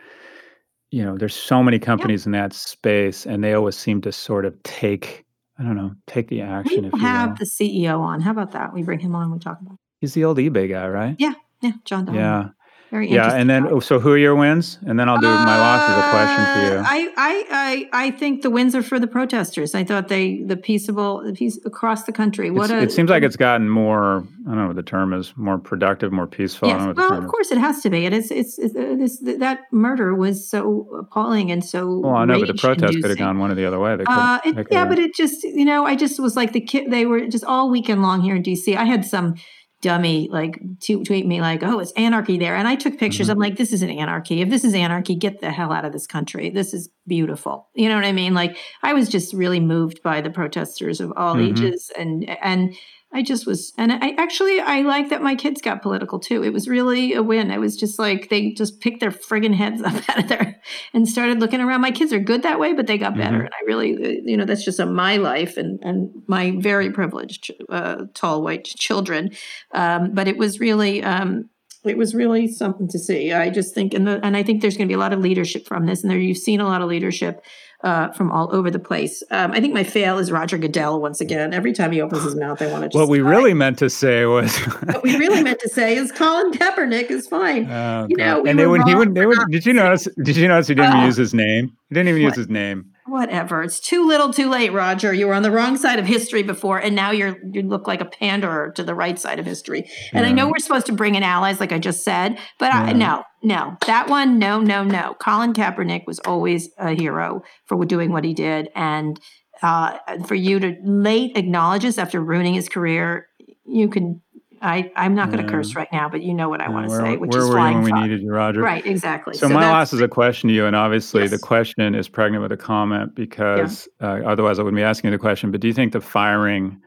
you 0.91 1.03
know, 1.03 1.17
there's 1.17 1.35
so 1.35 1.63
many 1.63 1.79
companies 1.79 2.25
in 2.25 2.33
that 2.33 2.53
space, 2.53 3.25
and 3.25 3.43
they 3.43 3.53
always 3.53 3.77
seem 3.77 4.01
to 4.01 4.11
sort 4.11 4.45
of 4.45 4.61
take, 4.63 5.25
I 5.57 5.63
don't 5.63 5.75
know, 5.75 5.93
take 6.05 6.27
the 6.27 6.41
action. 6.41 6.81
we 6.81 6.87
If 6.87 6.93
you 6.93 6.99
have 6.99 7.39
the 7.39 7.45
CEO 7.45 7.99
on. 7.99 8.19
How 8.19 8.31
about 8.31 8.51
that? 8.51 8.73
We 8.73 8.83
bring 8.83 8.99
him 8.99 9.15
on. 9.15 9.31
We 9.31 9.39
talk 9.39 9.59
about. 9.61 9.77
He's 10.01 10.13
the 10.13 10.25
old 10.25 10.37
eBay 10.37 10.69
guy, 10.69 10.87
right? 10.89 11.15
Yeah, 11.17 11.33
yeah, 11.61 11.71
John. 11.85 12.05
Donovan. 12.05 12.21
Yeah, 12.21 12.49
very 12.91 13.09
yeah. 13.09 13.33
And 13.33 13.49
then, 13.49 13.67
oh, 13.67 13.79
so 13.79 14.01
who 14.01 14.11
are 14.11 14.17
your 14.17 14.35
wins? 14.35 14.77
And 14.85 14.99
then 14.99 15.07
I'll 15.07 15.17
do 15.17 15.25
my 15.25 15.57
loss 15.57 15.89
as 15.89 15.97
a 15.97 16.09
question 16.09 16.43
for 16.43 16.59
Uh, 16.59 16.69
you. 16.69 16.83
I, 16.85 17.13
I, 17.15 17.89
I, 17.93 18.07
I 18.07 18.11
think 18.11 18.41
the 18.41 18.49
wins 18.49 18.75
are 18.75 18.83
for 18.83 18.99
the 18.99 19.07
protesters. 19.07 19.73
I 19.73 19.85
thought 19.85 20.09
they, 20.09 20.41
the 20.43 20.57
peaceable, 20.57 21.23
the 21.23 21.31
peace 21.31 21.57
across 21.65 22.03
the 22.03 22.11
country. 22.11 22.51
What 22.51 22.69
a, 22.69 22.79
it 22.79 22.91
seems 22.91 23.09
like 23.09 23.23
it's 23.23 23.37
gotten 23.37 23.69
more. 23.69 24.27
I 24.45 24.49
don't 24.49 24.57
know 24.57 24.67
what 24.67 24.75
the 24.75 24.83
term 24.83 25.13
is. 25.13 25.31
More 25.37 25.57
productive, 25.57 26.11
more 26.11 26.27
peaceful. 26.27 26.67
Yes, 26.67 26.79
don't 26.79 26.97
know 26.97 27.03
what 27.03 27.11
well, 27.11 27.23
of 27.23 27.29
course 27.29 27.49
it 27.49 27.57
has 27.59 27.81
to 27.83 27.89
be. 27.89 28.05
And 28.05 28.13
it's, 28.13 28.29
it's, 28.29 28.59
it's 28.59 28.75
uh, 28.75 28.95
this, 28.97 29.19
that 29.39 29.61
murder 29.71 30.13
was 30.13 30.45
so 30.45 30.89
appalling 30.99 31.49
and 31.49 31.63
so. 31.63 31.99
Well, 31.99 32.15
I 32.15 32.25
know, 32.25 32.39
but 32.39 32.47
the 32.47 32.55
protest 32.55 32.95
could 32.95 33.09
have 33.09 33.17
gone 33.17 33.39
one 33.39 33.51
or 33.51 33.55
the 33.55 33.65
other 33.65 33.79
way. 33.79 33.95
They 33.95 34.03
could, 34.03 34.11
Uh, 34.11 34.39
it, 34.43 34.67
yeah, 34.69 34.83
but 34.83 34.99
it 34.99 35.15
just, 35.15 35.43
you 35.43 35.63
know, 35.63 35.85
I 35.85 35.95
just 35.95 36.19
was 36.19 36.35
like 36.35 36.51
the 36.51 36.59
kid, 36.59 36.91
they 36.91 37.05
were 37.05 37.25
just 37.27 37.45
all 37.45 37.69
weekend 37.69 38.01
long 38.01 38.19
here 38.19 38.35
in 38.35 38.43
DC. 38.43 38.75
I 38.75 38.83
had 38.83 39.05
some 39.05 39.35
dummy 39.81 40.29
like 40.31 40.59
to 40.81 41.03
tweet 41.03 41.25
me 41.25 41.41
like, 41.41 41.63
oh, 41.63 41.79
it's 41.79 41.91
anarchy 41.93 42.37
there. 42.37 42.55
And 42.55 42.67
I 42.67 42.75
took 42.75 42.97
pictures. 42.97 43.27
Mm-hmm. 43.27 43.31
I'm 43.33 43.39
like, 43.39 43.57
this 43.57 43.73
isn't 43.73 43.89
anarchy. 43.89 44.41
If 44.41 44.49
this 44.49 44.63
is 44.63 44.73
anarchy, 44.73 45.15
get 45.15 45.41
the 45.41 45.51
hell 45.51 45.71
out 45.71 45.85
of 45.85 45.91
this 45.91 46.07
country. 46.07 46.49
This 46.49 46.73
is 46.73 46.89
beautiful. 47.07 47.67
You 47.73 47.89
know 47.89 47.95
what 47.95 48.05
I 48.05 48.11
mean? 48.11 48.33
Like 48.33 48.57
I 48.83 48.93
was 48.93 49.09
just 49.09 49.33
really 49.33 49.59
moved 49.59 50.01
by 50.03 50.21
the 50.21 50.29
protesters 50.29 51.01
of 51.01 51.11
all 51.17 51.35
Mhm. 51.35 51.49
ages 51.49 51.91
and, 51.97 52.29
and, 52.41 52.75
I 53.13 53.21
just 53.23 53.45
was, 53.45 53.73
and 53.77 53.91
I 53.91 54.15
actually 54.17 54.61
I 54.61 54.81
like 54.81 55.09
that 55.09 55.21
my 55.21 55.35
kids 55.35 55.61
got 55.61 55.81
political 55.81 56.17
too. 56.19 56.43
It 56.43 56.53
was 56.53 56.69
really 56.69 57.13
a 57.13 57.21
win. 57.21 57.51
It 57.51 57.59
was 57.59 57.75
just 57.75 57.99
like 57.99 58.29
they 58.29 58.51
just 58.51 58.79
picked 58.79 59.01
their 59.01 59.11
friggin' 59.11 59.53
heads 59.53 59.81
up 59.81 59.93
out 60.09 60.19
of 60.19 60.27
there 60.29 60.61
and 60.93 61.07
started 61.07 61.39
looking 61.41 61.59
around. 61.59 61.81
My 61.81 61.91
kids 61.91 62.13
are 62.13 62.19
good 62.19 62.43
that 62.43 62.59
way, 62.59 62.73
but 62.73 62.87
they 62.87 62.97
got 62.97 63.17
better. 63.17 63.39
Mhm. 63.39 63.45
And 63.45 63.53
I 63.53 63.65
really, 63.65 63.93
uh, 63.95 64.21
you 64.23 64.37
know, 64.37 64.45
that's 64.45 64.63
just 64.63 64.79
a, 64.79 64.85
my 64.85 65.17
life 65.17 65.57
and 65.57 65.79
and 65.81 66.09
my 66.27 66.53
very 66.59 66.89
privileged 66.91 67.51
uh, 67.69 68.05
tall 68.13 68.41
white 68.43 68.63
children. 68.63 69.31
Um, 69.73 70.11
but 70.13 70.27
it 70.27 70.37
was 70.37 70.59
really. 70.59 71.03
Um, 71.03 71.49
it 71.83 71.97
was 71.97 72.13
really 72.13 72.47
something 72.47 72.87
to 72.89 72.99
see. 72.99 73.33
I 73.33 73.49
just 73.49 73.73
think, 73.73 73.95
and 73.95 74.05
the, 74.05 74.23
and 74.23 74.37
I 74.37 74.43
think 74.43 74.61
there's 74.61 74.77
going 74.77 74.87
to 74.87 74.91
be 74.91 74.95
a 74.95 74.99
lot 74.99 75.13
of 75.13 75.19
leadership 75.19 75.65
from 75.65 75.87
this, 75.87 76.03
and 76.03 76.11
there 76.11 76.19
you've 76.19 76.37
seen 76.37 76.59
a 76.59 76.65
lot 76.65 76.83
of 76.83 76.87
leadership 76.87 77.43
uh, 77.83 78.09
from 78.13 78.31
all 78.31 78.53
over 78.55 78.69
the 78.69 78.79
place. 78.79 79.23
Um, 79.31 79.51
I 79.51 79.59
think 79.59 79.73
my 79.73 79.83
fail 79.83 80.17
is 80.17 80.31
Roger 80.31 80.57
Goodell 80.57 81.01
once 81.01 81.19
again. 81.21 81.53
Every 81.53 81.73
time 81.73 81.91
he 81.91 82.01
opens 82.01 82.23
his 82.23 82.35
mouth, 82.35 82.61
I 82.61 82.67
want 82.71 82.83
to 82.83 82.89
just. 82.89 82.95
what 82.95 83.09
we 83.09 83.21
really 83.21 83.53
meant 83.53 83.77
to 83.79 83.89
say 83.89 84.25
was. 84.25 84.55
what 84.85 85.03
we 85.03 85.17
really 85.17 85.43
meant 85.43 85.59
to 85.61 85.69
say 85.69 85.95
is 85.95 86.11
Colin 86.11 86.51
Kaepernick 86.51 87.09
is 87.09 87.27
fine. 87.27 87.69
Oh, 87.71 88.05
You 88.09 88.17
know, 88.17 88.41
we 88.41 88.49
and 88.49 88.59
they 88.59 88.67
would, 88.67 88.83
he 88.83 88.93
would, 88.95 89.15
they 89.15 89.25
would, 89.25 89.39
did 89.49 89.65
you 89.65 89.73
notice? 89.73 90.07
Did 90.23 90.37
you 90.37 90.47
notice 90.47 90.67
he 90.67 90.75
didn't 90.75 90.95
Oh. 90.97 91.05
use 91.05 91.17
his 91.17 91.33
name? 91.33 91.69
He 91.89 91.95
didn't 91.95 92.09
even 92.09 92.23
What? 92.23 92.29
use 92.29 92.37
his 92.37 92.49
name. 92.49 92.85
Whatever. 93.11 93.61
It's 93.61 93.81
too 93.81 94.07
little, 94.07 94.31
too 94.31 94.49
late, 94.49 94.71
Roger. 94.71 95.13
You 95.13 95.27
were 95.27 95.33
on 95.33 95.43
the 95.43 95.51
wrong 95.51 95.75
side 95.75 95.99
of 95.99 96.05
history 96.05 96.43
before, 96.43 96.77
and 96.79 96.95
now 96.95 97.11
you're 97.11 97.37
you 97.43 97.61
look 97.61 97.85
like 97.85 97.99
a 97.99 98.05
panderer 98.05 98.71
to 98.77 98.85
the 98.85 98.95
right 98.95 99.19
side 99.19 99.37
of 99.37 99.45
history. 99.45 99.89
And 100.13 100.25
I 100.25 100.31
know 100.31 100.47
we're 100.47 100.59
supposed 100.59 100.85
to 100.85 100.93
bring 100.93 101.15
in 101.15 101.21
allies, 101.21 101.59
like 101.59 101.73
I 101.73 101.77
just 101.77 102.05
said, 102.05 102.39
but 102.57 102.73
I, 102.73 102.93
no, 102.93 103.23
no, 103.43 103.75
that 103.85 104.07
one, 104.07 104.39
no, 104.39 104.61
no, 104.61 104.85
no. 104.85 105.17
Colin 105.19 105.51
Kaepernick 105.51 106.07
was 106.07 106.19
always 106.19 106.69
a 106.77 106.93
hero 106.93 107.43
for 107.65 107.83
doing 107.83 108.13
what 108.13 108.23
he 108.23 108.33
did, 108.33 108.69
and 108.75 109.19
uh, 109.61 109.97
for 110.25 110.35
you 110.35 110.61
to 110.61 110.77
late 110.81 111.35
acknowledge 111.35 111.81
this 111.81 111.97
after 111.97 112.21
ruining 112.21 112.53
his 112.53 112.69
career, 112.69 113.27
you 113.67 113.89
can. 113.89 114.21
I, 114.61 114.91
I'm 114.95 115.15
not 115.15 115.31
going 115.31 115.39
to 115.39 115.43
Yeah. 115.43 115.57
curse 115.57 115.75
right 115.75 115.87
now, 115.91 116.07
but 116.07 116.21
you 116.21 116.33
know 116.33 116.47
what 116.47 116.61
I 116.61 116.69
want 116.69 116.87
to 116.89 116.95
say, 116.95 117.17
which 117.17 117.31
where 117.31 117.41
is 117.41 117.45
were 117.45 117.51
you 117.51 117.57
flying 117.57 117.81
when 117.81 117.93
we 117.95 118.01
needed 118.01 118.21
you, 118.21 118.31
Roger? 118.31 118.61
Right, 118.61 118.85
exactly. 118.85 119.33
So, 119.33 119.49
my 119.49 119.71
last 119.71 119.91
is 119.93 120.01
a 120.01 120.07
question 120.07 120.49
to 120.49 120.53
you, 120.53 120.65
and 120.65 120.75
obviously 120.75 121.27
the 121.27 121.39
question 121.39 121.95
is 121.95 122.07
pregnant 122.07 122.43
with 122.43 122.51
a 122.51 122.57
comment 122.57 123.15
because 123.15 123.87
uh, 124.01 124.21
otherwise 124.25 124.59
I 124.59 124.63
wouldn't 124.63 124.77
be 124.77 124.83
asking 124.83 125.09
you 125.09 125.17
the 125.17 125.21
question. 125.21 125.51
But 125.51 125.61
do 125.61 125.67
you 125.67 125.73
think 125.73 125.93
the 125.93 126.01
firing 126.01 126.79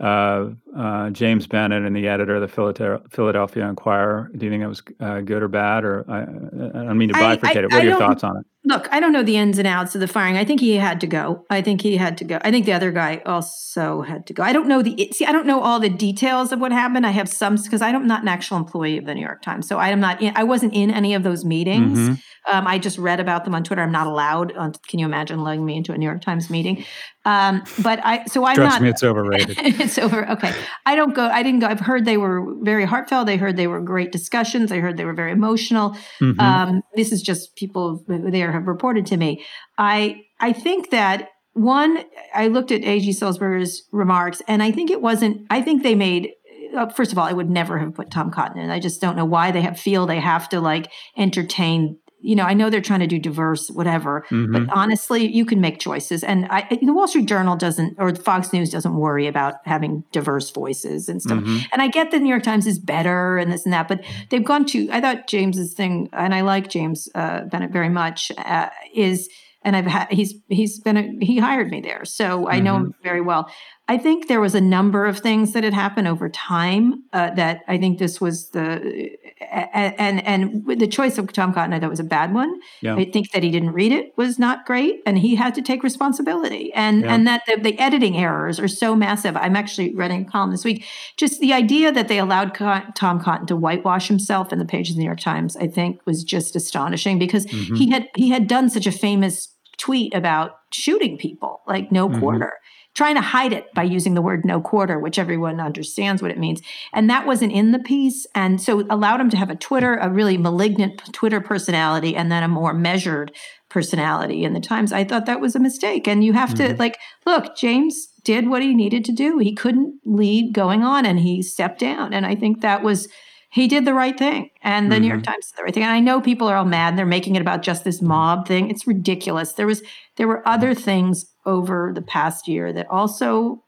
of 0.00 0.56
uh, 0.76 1.10
James 1.10 1.46
Bennet 1.46 1.84
and 1.84 1.94
the 1.96 2.08
editor 2.08 2.36
of 2.36 2.42
the 2.42 3.02
Philadelphia 3.10 3.68
Inquirer. 3.68 4.30
Do 4.36 4.46
you 4.46 4.50
think 4.50 4.62
it 4.62 4.66
was 4.66 4.82
uh, 5.00 5.20
good 5.20 5.42
or 5.42 5.48
bad? 5.48 5.84
Or 5.84 6.04
I, 6.08 6.22
I 6.22 6.84
don't 6.84 6.98
mean 6.98 7.08
to 7.08 7.14
bifurcate 7.14 7.56
I, 7.56 7.60
I, 7.60 7.62
it. 7.62 7.72
What 7.72 7.82
are 7.82 7.86
your 7.86 7.98
thoughts 7.98 8.24
on 8.24 8.36
it? 8.36 8.46
Look, 8.64 8.88
I 8.92 9.00
don't 9.00 9.12
know 9.12 9.22
the 9.22 9.38
ins 9.38 9.58
and 9.58 9.66
outs 9.66 9.94
of 9.94 10.02
the 10.02 10.06
firing. 10.06 10.36
I 10.36 10.44
think 10.44 10.60
he 10.60 10.76
had 10.76 11.00
to 11.00 11.06
go. 11.06 11.46
I 11.48 11.62
think 11.62 11.80
he 11.80 11.96
had 11.96 12.18
to 12.18 12.24
go. 12.24 12.38
I 12.42 12.50
think 12.50 12.66
the 12.66 12.74
other 12.74 12.92
guy 12.92 13.22
also 13.24 14.02
had 14.02 14.26
to 14.26 14.34
go. 14.34 14.42
I 14.42 14.52
don't 14.52 14.68
know 14.68 14.82
the 14.82 15.10
see. 15.12 15.24
I 15.24 15.32
don't 15.32 15.46
know 15.46 15.62
all 15.62 15.80
the 15.80 15.88
details 15.88 16.52
of 16.52 16.60
what 16.60 16.70
happened. 16.70 17.06
I 17.06 17.10
have 17.10 17.28
some 17.28 17.56
because 17.56 17.80
I'm 17.80 18.06
not 18.06 18.20
an 18.20 18.28
actual 18.28 18.58
employee 18.58 18.98
of 18.98 19.06
the 19.06 19.14
New 19.14 19.22
York 19.22 19.40
Times, 19.40 19.66
so 19.66 19.78
I 19.78 19.88
am 19.88 19.98
not. 19.98 20.20
In, 20.20 20.34
I 20.36 20.44
wasn't 20.44 20.74
in 20.74 20.90
any 20.90 21.14
of 21.14 21.22
those 21.22 21.42
meetings. 21.42 21.98
Mm-hmm. 21.98 22.14
Um, 22.52 22.66
I 22.66 22.78
just 22.78 22.98
read 22.98 23.18
about 23.20 23.44
them 23.44 23.54
on 23.54 23.64
Twitter. 23.64 23.82
I'm 23.82 23.92
not 23.92 24.06
allowed. 24.06 24.54
On, 24.56 24.72
can 24.88 24.98
you 24.98 25.06
imagine 25.06 25.42
letting 25.42 25.64
me 25.64 25.76
into 25.76 25.92
a 25.92 25.98
New 25.98 26.06
York 26.06 26.20
Times 26.22 26.50
meeting? 26.50 26.84
Um, 27.24 27.62
but 27.82 28.00
I, 28.04 28.24
so 28.24 28.44
I'm 28.44 28.56
Trust 28.56 28.76
not. 28.76 28.82
me, 28.82 28.88
it's 28.88 29.02
overrated. 29.02 29.58
it's 29.60 29.98
over. 29.98 30.28
Okay, 30.30 30.54
I 30.86 30.94
don't 30.94 31.14
go. 31.14 31.26
I 31.26 31.42
didn't 31.42 31.60
go. 31.60 31.66
I've 31.66 31.80
heard 31.80 32.04
they 32.04 32.16
were 32.16 32.54
very 32.62 32.84
heartfelt. 32.84 33.28
I 33.28 33.36
heard 33.36 33.56
they 33.56 33.66
were 33.66 33.80
great 33.80 34.12
discussions. 34.12 34.72
I 34.72 34.78
heard 34.78 34.96
they 34.96 35.04
were 35.04 35.14
very 35.14 35.32
emotional. 35.32 35.96
Mm-hmm. 36.20 36.40
Um, 36.40 36.82
this 36.96 37.12
is 37.12 37.22
just 37.22 37.56
people 37.56 38.04
there 38.08 38.52
have 38.52 38.66
reported 38.66 39.06
to 39.06 39.16
me. 39.16 39.44
I 39.78 40.22
I 40.40 40.52
think 40.52 40.90
that 40.90 41.28
one. 41.52 42.04
I 42.34 42.48
looked 42.48 42.70
at 42.70 42.82
A.G. 42.82 43.10
Sulzberger's 43.10 43.82
remarks, 43.92 44.40
and 44.46 44.62
I 44.62 44.70
think 44.70 44.90
it 44.90 45.02
wasn't. 45.02 45.46
I 45.50 45.62
think 45.62 45.82
they 45.82 45.94
made 45.94 46.30
uh, 46.76 46.88
first 46.88 47.12
of 47.12 47.18
all, 47.18 47.26
I 47.26 47.32
would 47.32 47.50
never 47.50 47.78
have 47.78 47.94
put 47.94 48.10
Tom 48.10 48.30
Cotton 48.30 48.60
in. 48.60 48.70
I 48.70 48.80
just 48.80 49.00
don't 49.00 49.16
know 49.16 49.24
why 49.24 49.50
they 49.50 49.60
have 49.62 49.78
feel 49.78 50.06
they 50.06 50.20
have 50.20 50.48
to 50.50 50.60
like 50.60 50.90
entertain 51.16 51.98
you 52.22 52.36
know, 52.36 52.44
I 52.44 52.54
know 52.54 52.70
they're 52.70 52.80
trying 52.80 53.00
to 53.00 53.06
do 53.06 53.18
diverse, 53.18 53.70
whatever, 53.70 54.24
mm-hmm. 54.30 54.52
but 54.52 54.74
honestly, 54.74 55.26
you 55.26 55.44
can 55.44 55.60
make 55.60 55.78
choices. 55.78 56.22
And 56.22 56.46
I, 56.50 56.78
the 56.80 56.92
Wall 56.92 57.08
Street 57.08 57.26
Journal 57.26 57.56
doesn't, 57.56 57.96
or 57.98 58.14
Fox 58.14 58.52
News 58.52 58.70
doesn't 58.70 58.94
worry 58.94 59.26
about 59.26 59.54
having 59.64 60.04
diverse 60.12 60.50
voices 60.50 61.08
and 61.08 61.22
stuff. 61.22 61.38
Mm-hmm. 61.38 61.58
And 61.72 61.82
I 61.82 61.88
get 61.88 62.10
the 62.10 62.18
New 62.18 62.28
York 62.28 62.42
Times 62.42 62.66
is 62.66 62.78
better 62.78 63.38
and 63.38 63.50
this 63.50 63.64
and 63.64 63.72
that, 63.72 63.88
but 63.88 64.04
they've 64.28 64.44
gone 64.44 64.64
to, 64.66 64.88
I 64.90 65.00
thought 65.00 65.26
James's 65.26 65.74
thing, 65.74 66.08
and 66.12 66.34
I 66.34 66.42
like 66.42 66.68
James 66.68 67.08
uh, 67.14 67.44
Bennet 67.44 67.70
very 67.70 67.88
much, 67.88 68.30
uh, 68.36 68.68
is, 68.94 69.28
and 69.62 69.76
I've 69.76 69.86
had, 69.86 70.10
he's, 70.10 70.34
he's 70.48 70.80
been, 70.80 70.96
a, 70.96 71.24
he 71.24 71.38
hired 71.38 71.70
me 71.70 71.80
there. 71.80 72.04
So 72.04 72.48
I 72.48 72.60
know 72.60 72.74
mm-hmm. 72.74 72.84
him 72.86 72.94
very 73.02 73.20
well. 73.20 73.50
I 73.88 73.98
think 73.98 74.28
there 74.28 74.40
was 74.40 74.54
a 74.54 74.60
number 74.60 75.04
of 75.04 75.18
things 75.18 75.52
that 75.52 75.64
had 75.64 75.74
happened 75.74 76.06
over 76.06 76.28
time 76.28 77.02
uh, 77.12 77.30
that 77.34 77.62
I 77.66 77.76
think 77.76 77.98
this 77.98 78.20
was 78.20 78.50
the 78.50 79.10
and 79.40 80.26
and 80.26 80.66
the 80.66 80.86
choice 80.86 81.16
of 81.16 81.32
Tom 81.32 81.52
Cotton 81.54 81.72
I 81.72 81.80
thought 81.80 81.90
was 81.90 82.00
a 82.00 82.04
bad 82.04 82.34
one. 82.34 82.60
Yeah. 82.82 82.96
I 82.96 83.04
think 83.04 83.32
that 83.32 83.42
he 83.42 83.50
didn't 83.50 83.72
read 83.72 83.92
it 83.92 84.12
was 84.16 84.38
not 84.38 84.66
great, 84.66 85.00
and 85.06 85.18
he 85.18 85.34
had 85.34 85.54
to 85.54 85.62
take 85.62 85.82
responsibility. 85.82 86.72
And 86.74 87.02
yeah. 87.02 87.14
and 87.14 87.26
that 87.26 87.42
the, 87.46 87.56
the, 87.56 87.78
editing 87.78 88.16
errors 88.16 88.60
are 88.60 88.68
so 88.68 88.94
massive. 88.94 89.36
I'm 89.36 89.56
actually 89.56 89.94
writing 89.94 90.26
a 90.26 90.30
column 90.30 90.50
this 90.50 90.64
week. 90.64 90.84
Just 91.16 91.40
the 91.40 91.52
idea 91.52 91.90
that 91.92 92.08
they 92.08 92.18
allowed 92.18 92.54
Tom 92.54 93.20
Cotton 93.20 93.46
to 93.46 93.56
whitewash 93.56 94.08
himself 94.08 94.52
in 94.52 94.58
the 94.58 94.66
pages 94.66 94.92
of 94.92 94.96
the 94.96 95.00
New 95.00 95.06
York 95.06 95.20
Times, 95.20 95.56
I 95.56 95.66
think, 95.66 96.00
was 96.04 96.22
just 96.22 96.54
astonishing 96.54 97.18
because 97.18 97.46
mm-hmm. 97.46 97.74
he 97.74 97.90
had 97.90 98.08
he 98.14 98.28
had 98.28 98.46
done 98.46 98.68
such 98.68 98.86
a 98.86 98.92
famous 98.92 99.54
tweet 99.78 100.12
about 100.14 100.52
shooting 100.72 101.16
people 101.16 101.62
like 101.66 101.90
no 101.90 102.08
mm-hmm. 102.08 102.20
quarter 102.20 102.52
trying 102.94 103.14
to 103.14 103.20
hide 103.20 103.52
it 103.52 103.72
by 103.72 103.82
using 103.82 104.14
the 104.14 104.22
word 104.22 104.44
no 104.44 104.60
quarter, 104.60 104.98
which 104.98 105.18
everyone 105.18 105.60
understands 105.60 106.22
what 106.22 106.30
it 106.30 106.38
means. 106.38 106.60
And 106.92 107.08
that 107.08 107.26
wasn't 107.26 107.52
in 107.52 107.72
the 107.72 107.78
piece. 107.78 108.26
And 108.34 108.60
so 108.60 108.84
allowed 108.90 109.20
him 109.20 109.30
to 109.30 109.36
have 109.36 109.50
a 109.50 109.56
Twitter, 109.56 109.94
a 109.96 110.10
really 110.10 110.36
malignant 110.36 111.00
Twitter 111.12 111.40
personality, 111.40 112.16
and 112.16 112.30
then 112.30 112.42
a 112.42 112.48
more 112.48 112.74
measured 112.74 113.32
personality 113.68 114.44
in 114.44 114.52
the 114.52 114.60
Times. 114.60 114.92
I 114.92 115.04
thought 115.04 115.26
that 115.26 115.40
was 115.40 115.54
a 115.54 115.60
mistake. 115.60 116.08
And 116.08 116.24
you 116.24 116.32
have 116.32 116.50
mm-hmm. 116.50 116.74
to, 116.74 116.76
like, 116.78 116.98
look, 117.24 117.56
James 117.56 118.08
did 118.24 118.48
what 118.48 118.62
he 118.62 118.74
needed 118.74 119.04
to 119.04 119.12
do. 119.12 119.38
He 119.38 119.54
couldn't 119.54 120.00
lead 120.04 120.52
going 120.52 120.82
on 120.82 121.06
and 121.06 121.20
he 121.20 121.42
stepped 121.42 121.78
down. 121.78 122.12
And 122.12 122.26
I 122.26 122.34
think 122.34 122.60
that 122.60 122.82
was 122.82 123.08
he 123.50 123.66
did 123.66 123.84
the 123.84 123.94
right 123.94 124.16
thing 124.16 124.50
and 124.62 124.90
the 124.90 124.94
mm-hmm. 124.94 125.02
new 125.02 125.08
york 125.08 125.20
mm-hmm. 125.20 125.32
times 125.32 125.48
did 125.48 125.58
the 125.58 125.64
right 125.64 125.74
thing 125.74 125.82
and 125.82 125.92
i 125.92 126.00
know 126.00 126.20
people 126.20 126.48
are 126.48 126.56
all 126.56 126.64
mad 126.64 126.90
and 126.90 126.98
they're 126.98 127.04
making 127.04 127.34
it 127.34 127.42
about 127.42 127.62
just 127.62 127.84
this 127.84 128.00
mob 128.00 128.46
thing 128.46 128.70
it's 128.70 128.86
ridiculous 128.86 129.54
there 129.54 129.66
was 129.66 129.82
there 130.16 130.28
were 130.28 130.46
other 130.48 130.72
things 130.72 131.26
over 131.46 131.92
the 131.94 132.02
past 132.02 132.48
year 132.48 132.72
that 132.72 132.86
also 132.90 133.62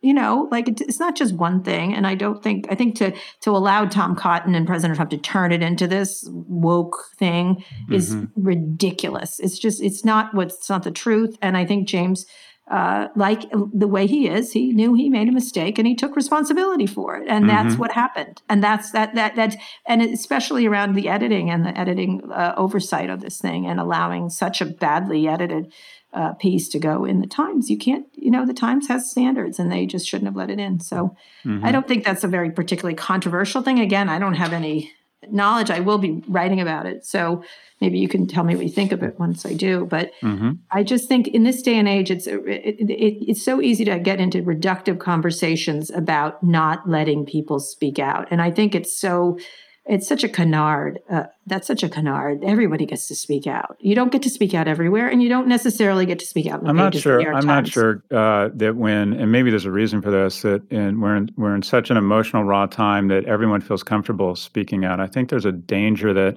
you 0.00 0.12
know 0.12 0.48
like 0.50 0.68
it's 0.68 1.00
not 1.00 1.16
just 1.16 1.34
one 1.34 1.62
thing 1.62 1.94
and 1.94 2.06
i 2.06 2.14
don't 2.14 2.42
think 2.42 2.66
i 2.70 2.74
think 2.74 2.94
to 2.94 3.12
to 3.40 3.50
allow 3.50 3.86
tom 3.86 4.14
cotton 4.14 4.54
and 4.54 4.66
president 4.66 4.96
trump 4.96 5.10
to 5.10 5.18
turn 5.18 5.50
it 5.50 5.62
into 5.62 5.86
this 5.86 6.24
woke 6.30 7.06
thing 7.16 7.64
is 7.90 8.14
mm-hmm. 8.14 8.26
ridiculous 8.36 9.40
it's 9.40 9.58
just 9.58 9.82
it's 9.82 10.04
not 10.04 10.32
what's 10.34 10.54
it's 10.56 10.70
not 10.70 10.82
the 10.82 10.90
truth 10.90 11.36
and 11.40 11.56
i 11.56 11.64
think 11.64 11.88
james 11.88 12.26
uh, 12.70 13.08
like 13.14 13.42
the 13.74 13.86
way 13.86 14.06
he 14.06 14.26
is, 14.26 14.52
he 14.52 14.72
knew 14.72 14.94
he 14.94 15.10
made 15.10 15.28
a 15.28 15.32
mistake 15.32 15.78
and 15.78 15.86
he 15.86 15.94
took 15.94 16.16
responsibility 16.16 16.86
for 16.86 17.16
it, 17.16 17.28
and 17.28 17.44
mm-hmm. 17.44 17.68
that's 17.68 17.78
what 17.78 17.92
happened. 17.92 18.40
And 18.48 18.64
that's 18.64 18.90
that 18.92 19.14
that 19.16 19.36
that 19.36 19.56
and 19.86 20.00
especially 20.00 20.64
around 20.64 20.94
the 20.94 21.10
editing 21.10 21.50
and 21.50 21.66
the 21.66 21.78
editing 21.78 22.22
uh, 22.32 22.54
oversight 22.56 23.10
of 23.10 23.20
this 23.20 23.38
thing 23.38 23.66
and 23.66 23.78
allowing 23.78 24.30
such 24.30 24.62
a 24.62 24.64
badly 24.64 25.28
edited 25.28 25.74
uh, 26.14 26.32
piece 26.34 26.68
to 26.70 26.78
go 26.78 27.04
in 27.04 27.20
the 27.20 27.26
Times. 27.26 27.68
You 27.68 27.76
can't, 27.76 28.06
you 28.14 28.30
know, 28.30 28.46
the 28.46 28.54
Times 28.54 28.88
has 28.88 29.10
standards 29.10 29.58
and 29.58 29.70
they 29.70 29.86
just 29.86 30.08
shouldn't 30.08 30.28
have 30.28 30.36
let 30.36 30.50
it 30.50 30.60
in. 30.60 30.80
So 30.80 31.16
mm-hmm. 31.44 31.64
I 31.64 31.72
don't 31.72 31.86
think 31.86 32.04
that's 32.04 32.24
a 32.24 32.28
very 32.28 32.50
particularly 32.50 32.94
controversial 32.94 33.62
thing. 33.62 33.80
Again, 33.80 34.08
I 34.08 34.18
don't 34.18 34.34
have 34.34 34.52
any 34.52 34.92
knowledge. 35.30 35.70
I 35.70 35.80
will 35.80 35.98
be 35.98 36.22
writing 36.28 36.60
about 36.60 36.86
it. 36.86 37.04
So 37.04 37.42
maybe 37.80 37.98
you 37.98 38.08
can 38.08 38.26
tell 38.26 38.44
me 38.44 38.54
what 38.54 38.64
you 38.64 38.70
think 38.70 38.92
of 38.92 39.02
it 39.02 39.18
once 39.18 39.44
I 39.44 39.54
do. 39.54 39.86
But 39.86 40.12
mm-hmm. 40.22 40.52
I 40.70 40.82
just 40.82 41.08
think 41.08 41.28
in 41.28 41.44
this 41.44 41.62
day 41.62 41.78
and 41.78 41.88
age, 41.88 42.10
it's 42.10 42.26
it, 42.26 42.40
it, 42.46 43.30
it's 43.30 43.44
so 43.44 43.60
easy 43.60 43.84
to 43.86 43.98
get 43.98 44.20
into 44.20 44.42
reductive 44.42 44.98
conversations 44.98 45.90
about 45.90 46.42
not 46.42 46.88
letting 46.88 47.26
people 47.26 47.58
speak 47.58 47.98
out. 47.98 48.28
And 48.30 48.40
I 48.40 48.50
think 48.50 48.74
it's 48.74 48.96
so 48.96 49.38
it's 49.86 50.08
such 50.08 50.24
a 50.24 50.28
canard. 50.28 50.98
Uh, 51.10 51.24
that's 51.46 51.66
such 51.66 51.82
a 51.82 51.88
canard. 51.88 52.42
Everybody 52.42 52.86
gets 52.86 53.06
to 53.08 53.14
speak 53.14 53.46
out. 53.46 53.76
You 53.80 53.94
don't 53.94 54.10
get 54.10 54.22
to 54.22 54.30
speak 54.30 54.54
out 54.54 54.66
everywhere, 54.66 55.08
and 55.08 55.22
you 55.22 55.28
don't 55.28 55.46
necessarily 55.46 56.06
get 56.06 56.18
to 56.20 56.26
speak 56.26 56.46
out. 56.46 56.66
I'm 56.66 56.76
not 56.76 56.94
sure. 56.94 57.20
I'm 57.20 57.42
Times. 57.42 57.44
not 57.44 57.68
sure 57.68 58.02
uh, 58.10 58.48
that 58.54 58.76
when, 58.76 59.12
and 59.12 59.30
maybe 59.30 59.50
there's 59.50 59.66
a 59.66 59.70
reason 59.70 60.00
for 60.00 60.10
this. 60.10 60.40
That 60.42 60.62
in, 60.70 61.00
we're 61.00 61.16
in, 61.16 61.30
we're 61.36 61.54
in 61.54 61.62
such 61.62 61.90
an 61.90 61.98
emotional 61.98 62.44
raw 62.44 62.66
time 62.66 63.08
that 63.08 63.26
everyone 63.26 63.60
feels 63.60 63.82
comfortable 63.82 64.34
speaking 64.36 64.86
out. 64.86 65.00
I 65.00 65.06
think 65.06 65.28
there's 65.28 65.44
a 65.44 65.52
danger 65.52 66.14
that 66.14 66.36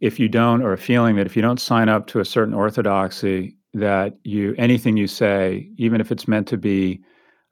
if 0.00 0.18
you 0.18 0.28
don't, 0.28 0.60
or 0.62 0.72
a 0.72 0.78
feeling 0.78 1.16
that 1.16 1.26
if 1.26 1.36
you 1.36 1.42
don't 1.42 1.60
sign 1.60 1.88
up 1.88 2.08
to 2.08 2.20
a 2.20 2.24
certain 2.24 2.52
orthodoxy, 2.52 3.56
that 3.74 4.18
you 4.24 4.54
anything 4.58 4.96
you 4.96 5.06
say, 5.06 5.70
even 5.76 6.00
if 6.00 6.10
it's 6.10 6.26
meant 6.26 6.48
to 6.48 6.56
be 6.56 7.00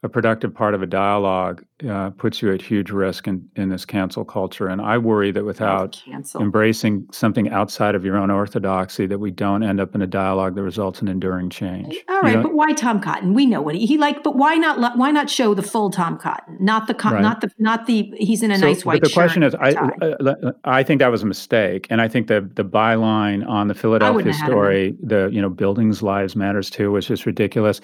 a 0.04 0.08
productive 0.08 0.54
part 0.54 0.74
of 0.74 0.82
a 0.82 0.86
dialogue 0.86 1.64
uh, 1.88 2.10
puts 2.10 2.42
you 2.42 2.52
at 2.52 2.60
huge 2.60 2.90
risk 2.90 3.26
in, 3.26 3.48
in 3.56 3.70
this 3.70 3.86
cancel 3.86 4.22
culture. 4.22 4.68
And 4.68 4.82
I 4.82 4.98
worry 4.98 5.30
that 5.30 5.46
without 5.46 6.00
embracing 6.38 7.06
something 7.10 7.48
outside 7.48 7.94
of 7.94 8.04
your 8.04 8.18
own 8.18 8.30
orthodoxy, 8.30 9.06
that 9.06 9.18
we 9.18 9.30
don't 9.30 9.62
end 9.62 9.80
up 9.80 9.94
in 9.94 10.02
a 10.02 10.06
dialogue 10.06 10.56
that 10.56 10.62
results 10.62 11.00
in 11.00 11.08
enduring 11.08 11.48
change. 11.48 11.96
All 12.10 12.20
right, 12.20 12.42
but 12.42 12.52
why 12.52 12.72
Tom 12.74 13.00
Cotton? 13.00 13.32
We 13.32 13.46
know 13.46 13.62
what 13.62 13.76
he, 13.76 13.86
he 13.86 13.96
like, 13.96 14.22
but 14.22 14.36
why 14.36 14.56
not? 14.56 14.98
Why 14.98 15.10
not 15.10 15.30
show 15.30 15.54
the 15.54 15.62
full 15.62 15.88
Tom 15.88 16.18
Cotton, 16.18 16.58
not 16.60 16.86
the 16.86 16.94
right. 17.02 17.22
not 17.22 17.40
the 17.40 17.50
not 17.58 17.86
the 17.86 18.12
he's 18.18 18.42
in 18.42 18.50
a 18.50 18.58
so, 18.58 18.66
nice 18.66 18.84
white. 18.84 19.00
But 19.00 19.08
the 19.08 19.14
question 19.14 19.42
is, 19.42 19.54
I 19.54 19.70
uh, 19.70 20.52
I 20.64 20.82
think 20.82 20.98
that 20.98 21.10
was 21.10 21.22
a 21.22 21.26
mistake, 21.26 21.86
and 21.88 22.02
I 22.02 22.08
think 22.08 22.26
the 22.26 22.46
the 22.54 22.64
byline 22.64 23.48
on 23.48 23.68
the 23.68 23.74
Philadelphia 23.74 24.34
story, 24.34 24.94
the 25.02 25.30
you 25.32 25.40
know 25.40 25.48
buildings 25.48 26.02
lives 26.02 26.36
matters 26.36 26.68
too, 26.68 26.92
was 26.92 27.06
just 27.06 27.24
ridiculous. 27.24 27.80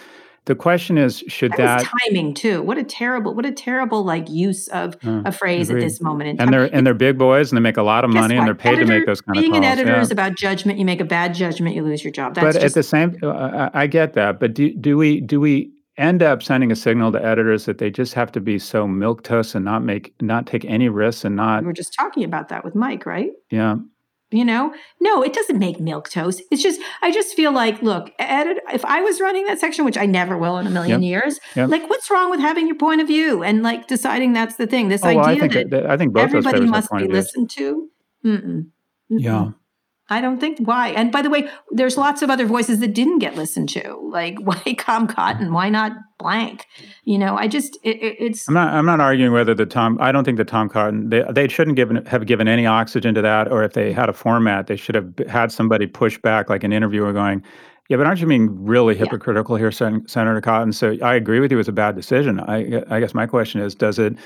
The 0.46 0.54
question 0.54 0.96
is, 0.96 1.22
should 1.28 1.52
that, 1.52 1.82
that 1.82 1.92
timing 2.08 2.32
too? 2.32 2.62
What 2.62 2.78
a 2.78 2.82
terrible, 2.82 3.34
what 3.34 3.44
a 3.44 3.52
terrible 3.52 4.02
like 4.02 4.28
use 4.30 4.68
of 4.68 4.96
uh, 5.04 5.22
a 5.26 5.32
phrase 5.32 5.68
agreed. 5.68 5.82
at 5.82 5.86
this 5.86 6.00
moment 6.00 6.30
in 6.30 6.36
time. 6.38 6.48
And 6.48 6.54
they're 6.54 6.74
and 6.74 6.86
they're 6.86 6.94
big 6.94 7.18
boys, 7.18 7.52
and 7.52 7.56
they 7.58 7.60
make 7.60 7.76
a 7.76 7.82
lot 7.82 8.04
of 8.04 8.10
money, 8.10 8.34
what? 8.34 8.40
and 8.40 8.46
they're 8.46 8.54
paid 8.54 8.70
editor, 8.70 8.86
to 8.86 8.98
make 8.98 9.06
those 9.06 9.20
kind 9.20 9.36
of 9.36 9.44
calls. 9.44 9.52
Being 9.52 9.64
an 9.64 9.64
editor 9.64 9.92
yeah. 9.92 10.00
is 10.00 10.10
about 10.10 10.36
judgment. 10.36 10.78
You 10.78 10.86
make 10.86 11.00
a 11.00 11.04
bad 11.04 11.34
judgment, 11.34 11.76
you 11.76 11.82
lose 11.82 12.02
your 12.02 12.12
job. 12.12 12.34
That's 12.34 12.44
but 12.44 12.52
just, 12.54 12.64
at 12.64 12.74
the 12.74 12.82
same, 12.82 13.18
uh, 13.22 13.68
I 13.74 13.86
get 13.86 14.14
that. 14.14 14.40
But 14.40 14.54
do 14.54 14.72
do 14.74 14.96
we 14.96 15.20
do 15.20 15.40
we 15.40 15.70
end 15.98 16.22
up 16.22 16.42
sending 16.42 16.72
a 16.72 16.76
signal 16.76 17.12
to 17.12 17.22
editors 17.22 17.66
that 17.66 17.76
they 17.76 17.90
just 17.90 18.14
have 18.14 18.32
to 18.32 18.40
be 18.40 18.58
so 18.58 18.88
milk 18.88 19.22
toast 19.22 19.54
and 19.54 19.64
not 19.64 19.84
make 19.84 20.14
not 20.22 20.46
take 20.46 20.64
any 20.64 20.88
risks 20.88 21.24
and 21.24 21.36
not? 21.36 21.64
We 21.64 21.70
are 21.70 21.74
just 21.74 21.92
talking 21.92 22.24
about 22.24 22.48
that 22.48 22.64
with 22.64 22.74
Mike, 22.74 23.04
right? 23.04 23.30
Yeah 23.50 23.76
you 24.30 24.44
know 24.44 24.72
no 25.00 25.22
it 25.22 25.32
doesn't 25.32 25.58
make 25.58 25.80
milk 25.80 26.08
toast 26.08 26.42
it's 26.50 26.62
just 26.62 26.80
i 27.02 27.10
just 27.10 27.34
feel 27.34 27.52
like 27.52 27.80
look 27.82 28.12
edit 28.18 28.58
if 28.72 28.84
i 28.84 29.00
was 29.00 29.20
running 29.20 29.44
that 29.44 29.58
section 29.58 29.84
which 29.84 29.98
i 29.98 30.06
never 30.06 30.38
will 30.38 30.58
in 30.58 30.66
a 30.66 30.70
million 30.70 31.02
yep. 31.02 31.22
years 31.22 31.40
yep. 31.54 31.68
like 31.68 31.88
what's 31.90 32.10
wrong 32.10 32.30
with 32.30 32.40
having 32.40 32.66
your 32.66 32.76
point 32.76 33.00
of 33.00 33.06
view 33.06 33.42
and 33.42 33.62
like 33.62 33.86
deciding 33.88 34.32
that's 34.32 34.56
the 34.56 34.66
thing 34.66 34.88
this 34.88 35.04
oh, 35.04 35.08
idea 35.08 35.20
well, 35.20 35.28
I 35.28 35.48
think, 35.48 35.70
that, 35.70 35.86
I 35.86 35.96
think 35.96 36.12
both 36.12 36.22
everybody 36.24 36.66
must 36.66 36.90
be 36.92 37.08
listened 37.08 37.50
to 37.50 37.88
Mm-mm. 38.24 38.42
Mm-mm. 38.42 38.70
yeah 39.10 39.50
I 40.10 40.20
don't 40.20 40.40
think 40.40 40.58
why. 40.58 40.88
And 40.88 41.12
by 41.12 41.22
the 41.22 41.30
way, 41.30 41.48
there's 41.70 41.96
lots 41.96 42.20
of 42.20 42.30
other 42.30 42.44
voices 42.44 42.80
that 42.80 42.92
didn't 42.94 43.20
get 43.20 43.36
listened 43.36 43.68
to. 43.70 43.96
Like 44.02 44.38
why 44.40 44.60
Tom 44.78 45.06
Cotton? 45.06 45.52
Why 45.52 45.70
not 45.70 45.92
blank? 46.18 46.66
You 47.04 47.16
know, 47.16 47.36
I 47.36 47.46
just 47.46 47.78
it, 47.84 47.98
it's. 48.18 48.48
I'm 48.48 48.54
not. 48.54 48.74
I'm 48.74 48.86
not 48.86 49.00
arguing 49.00 49.32
whether 49.32 49.54
the 49.54 49.66
Tom. 49.66 49.96
I 50.00 50.10
don't 50.10 50.24
think 50.24 50.36
the 50.36 50.44
Tom 50.44 50.68
Cotton. 50.68 51.08
They 51.10 51.24
they 51.30 51.46
shouldn't 51.46 51.76
given 51.76 52.04
have 52.06 52.26
given 52.26 52.48
any 52.48 52.66
oxygen 52.66 53.14
to 53.14 53.22
that. 53.22 53.50
Or 53.50 53.62
if 53.62 53.74
they 53.74 53.92
had 53.92 54.08
a 54.08 54.12
format, 54.12 54.66
they 54.66 54.76
should 54.76 54.96
have 54.96 55.12
had 55.28 55.52
somebody 55.52 55.86
push 55.86 56.18
back, 56.18 56.50
like 56.50 56.64
an 56.64 56.72
interviewer 56.72 57.12
going, 57.12 57.42
Yeah, 57.88 57.96
but 57.96 58.06
aren't 58.06 58.20
you 58.20 58.26
being 58.26 58.64
really 58.64 58.96
hypocritical 58.96 59.54
here, 59.54 59.70
Sen- 59.70 60.06
Senator 60.08 60.40
Cotton? 60.40 60.72
So 60.72 60.96
I 61.02 61.14
agree 61.14 61.38
with 61.38 61.52
you; 61.52 61.60
it's 61.60 61.68
a 61.68 61.72
bad 61.72 61.94
decision. 61.94 62.40
I, 62.40 62.82
I 62.90 62.98
guess 62.98 63.14
my 63.14 63.26
question 63.26 63.60
is, 63.60 63.76
does 63.76 63.98
it? 64.00 64.16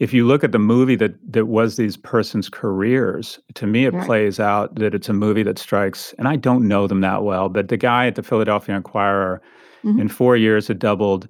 If 0.00 0.14
you 0.14 0.26
look 0.26 0.42
at 0.42 0.52
the 0.52 0.58
movie 0.58 0.96
that 0.96 1.12
that 1.32 1.46
was 1.46 1.76
these 1.76 1.96
persons' 1.96 2.48
careers, 2.48 3.38
to 3.54 3.66
me 3.66 3.84
it 3.84 3.92
Right. 3.92 4.06
plays 4.06 4.40
out 4.40 4.74
that 4.76 4.94
it's 4.94 5.10
a 5.10 5.12
movie 5.12 5.42
that 5.42 5.58
strikes. 5.58 6.14
And 6.18 6.26
I 6.26 6.36
don't 6.36 6.66
know 6.66 6.86
them 6.86 7.02
that 7.02 7.22
well, 7.22 7.48
but 7.50 7.68
the 7.68 7.76
guy 7.76 8.06
at 8.06 8.14
the 8.14 8.22
Philadelphia 8.22 8.74
Inquirer, 8.76 9.42
Mhm. 9.84 10.00
in 10.00 10.08
four 10.08 10.36
years, 10.36 10.66
had 10.68 10.78
doubled 10.78 11.28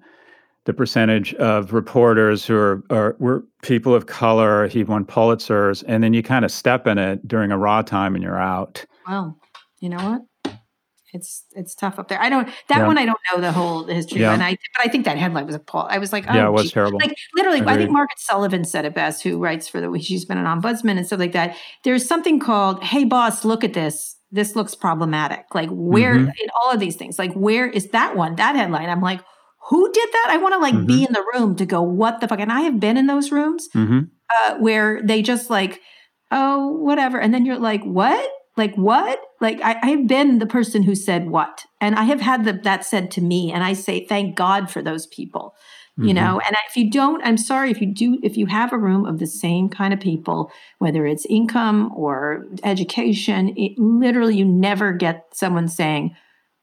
the 0.66 0.72
percentage 0.72 1.34
of 1.34 1.72
reporters 1.72 2.46
who 2.46 2.54
are, 2.54 2.82
are 2.90 3.16
were 3.18 3.44
people 3.62 3.92
of 3.94 4.06
color. 4.06 4.68
He 4.68 4.84
won 4.84 5.04
Pulitzers, 5.04 5.82
and 5.88 6.04
then 6.04 6.14
you 6.14 6.22
kind 6.22 6.44
of 6.44 6.52
step 6.52 6.86
in 6.86 6.96
it 6.98 7.26
during 7.26 7.50
a 7.50 7.58
raw 7.58 7.82
time, 7.82 8.14
and 8.14 8.22
you're 8.22 8.38
out. 8.38 8.84
Well, 9.08 9.36
you 9.80 9.88
know 9.88 9.96
what? 9.96 10.22
It's 11.12 11.44
it's 11.56 11.74
tough 11.74 11.98
up 11.98 12.08
there. 12.08 12.20
I 12.20 12.28
don't 12.28 12.46
that 12.68 12.78
Yeah. 12.78 12.86
one. 12.86 12.96
I 12.98 13.04
don't 13.04 13.18
know 13.32 13.40
the 13.40 13.52
whole 13.52 13.84
history, 13.86 14.20
Yeah. 14.20 14.32
and 14.32 14.42
I 14.42 14.50
but 14.50 14.86
I 14.86 14.88
think 14.88 15.04
that 15.06 15.18
headline 15.18 15.46
was 15.46 15.54
appalling. 15.56 15.92
I 15.92 15.98
was 15.98 16.12
like, 16.12 16.24
oh, 16.28 16.34
yeah, 16.34 16.46
it 16.46 16.52
was 16.52 16.64
gee. 16.64 16.70
terrible. 16.70 16.98
Like 17.00 17.16
literally, 17.34 17.60
I 17.62 17.76
think 17.76 17.90
Margaret 17.90 18.18
Sullivan 18.18 18.64
said 18.64 18.84
it 18.84 18.94
best, 18.94 19.22
who 19.22 19.38
writes 19.38 19.68
for 19.68 19.80
the 19.80 19.98
she's 20.00 20.24
been 20.24 20.38
an 20.38 20.46
ombudsman 20.46 20.96
and 20.98 21.06
stuff 21.06 21.18
like 21.18 21.32
that. 21.32 21.56
There's 21.84 22.06
something 22.06 22.38
called, 22.38 22.82
"Hey 22.84 23.04
boss, 23.04 23.44
look 23.44 23.64
at 23.64 23.72
this. 23.74 24.16
This 24.30 24.54
looks 24.54 24.74
problematic." 24.74 25.46
Like 25.54 25.68
where 25.70 26.14
Mhm. 26.16 26.28
in 26.28 26.48
all 26.62 26.70
of 26.72 26.78
these 26.80 26.96
things, 26.96 27.18
like 27.18 27.32
where 27.34 27.68
is 27.68 27.88
that 27.90 28.16
one? 28.16 28.36
That 28.36 28.54
headline. 28.56 28.88
I'm 28.88 29.00
like, 29.00 29.20
who 29.68 29.90
did 29.92 30.08
that? 30.12 30.28
I 30.30 30.36
want 30.38 30.54
to 30.54 30.58
like 30.58 30.74
Mm-hmm. 30.74 30.86
be 30.86 31.04
in 31.04 31.12
the 31.12 31.24
room 31.34 31.54
to 31.56 31.66
go, 31.66 31.82
what 31.82 32.20
the 32.20 32.28
fuck? 32.28 32.40
And 32.40 32.50
I 32.52 32.60
have 32.62 32.80
been 32.80 32.96
in 32.96 33.06
those 33.06 33.30
rooms 33.32 33.68
hmm 33.72 34.00
uh, 34.46 34.54
where 34.58 35.00
they 35.02 35.22
just 35.22 35.50
like, 35.50 35.80
oh, 36.30 36.68
whatever. 36.78 37.18
And 37.20 37.34
then 37.34 37.44
you're 37.44 37.58
like, 37.58 37.82
what? 37.84 38.28
Like, 38.56 38.74
what? 38.76 39.18
Like, 39.40 39.60
I, 39.62 39.76
I've 39.82 40.06
been 40.06 40.38
the 40.38 40.46
person 40.46 40.82
who 40.82 40.94
said 40.94 41.30
what. 41.30 41.64
And 41.80 41.94
I 41.96 42.04
have 42.04 42.20
had 42.20 42.44
the, 42.44 42.52
that 42.52 42.84
said 42.84 43.10
to 43.12 43.20
me. 43.20 43.52
And 43.52 43.64
I 43.64 43.72
say, 43.72 44.04
thank 44.04 44.36
God 44.36 44.70
for 44.70 44.82
those 44.82 45.06
people, 45.06 45.54
you 45.96 46.12
Mhm. 46.12 46.14
know? 46.14 46.40
And 46.46 46.56
if 46.68 46.76
you 46.76 46.90
don't, 46.90 47.22
I'm 47.24 47.38
sorry, 47.38 47.70
if 47.70 47.80
you 47.80 47.86
do, 47.92 48.18
if 48.22 48.36
you 48.36 48.46
have 48.46 48.72
a 48.72 48.78
room 48.78 49.06
of 49.06 49.18
the 49.18 49.26
same 49.26 49.68
kind 49.68 49.94
of 49.94 50.00
people, 50.00 50.50
whether 50.78 51.06
it's 51.06 51.24
income 51.26 51.90
or 51.94 52.46
education, 52.64 53.54
it 53.56 53.78
literally, 53.78 54.36
you 54.36 54.44
never 54.44 54.92
get 54.92 55.24
someone 55.32 55.68
saying, 55.68 56.14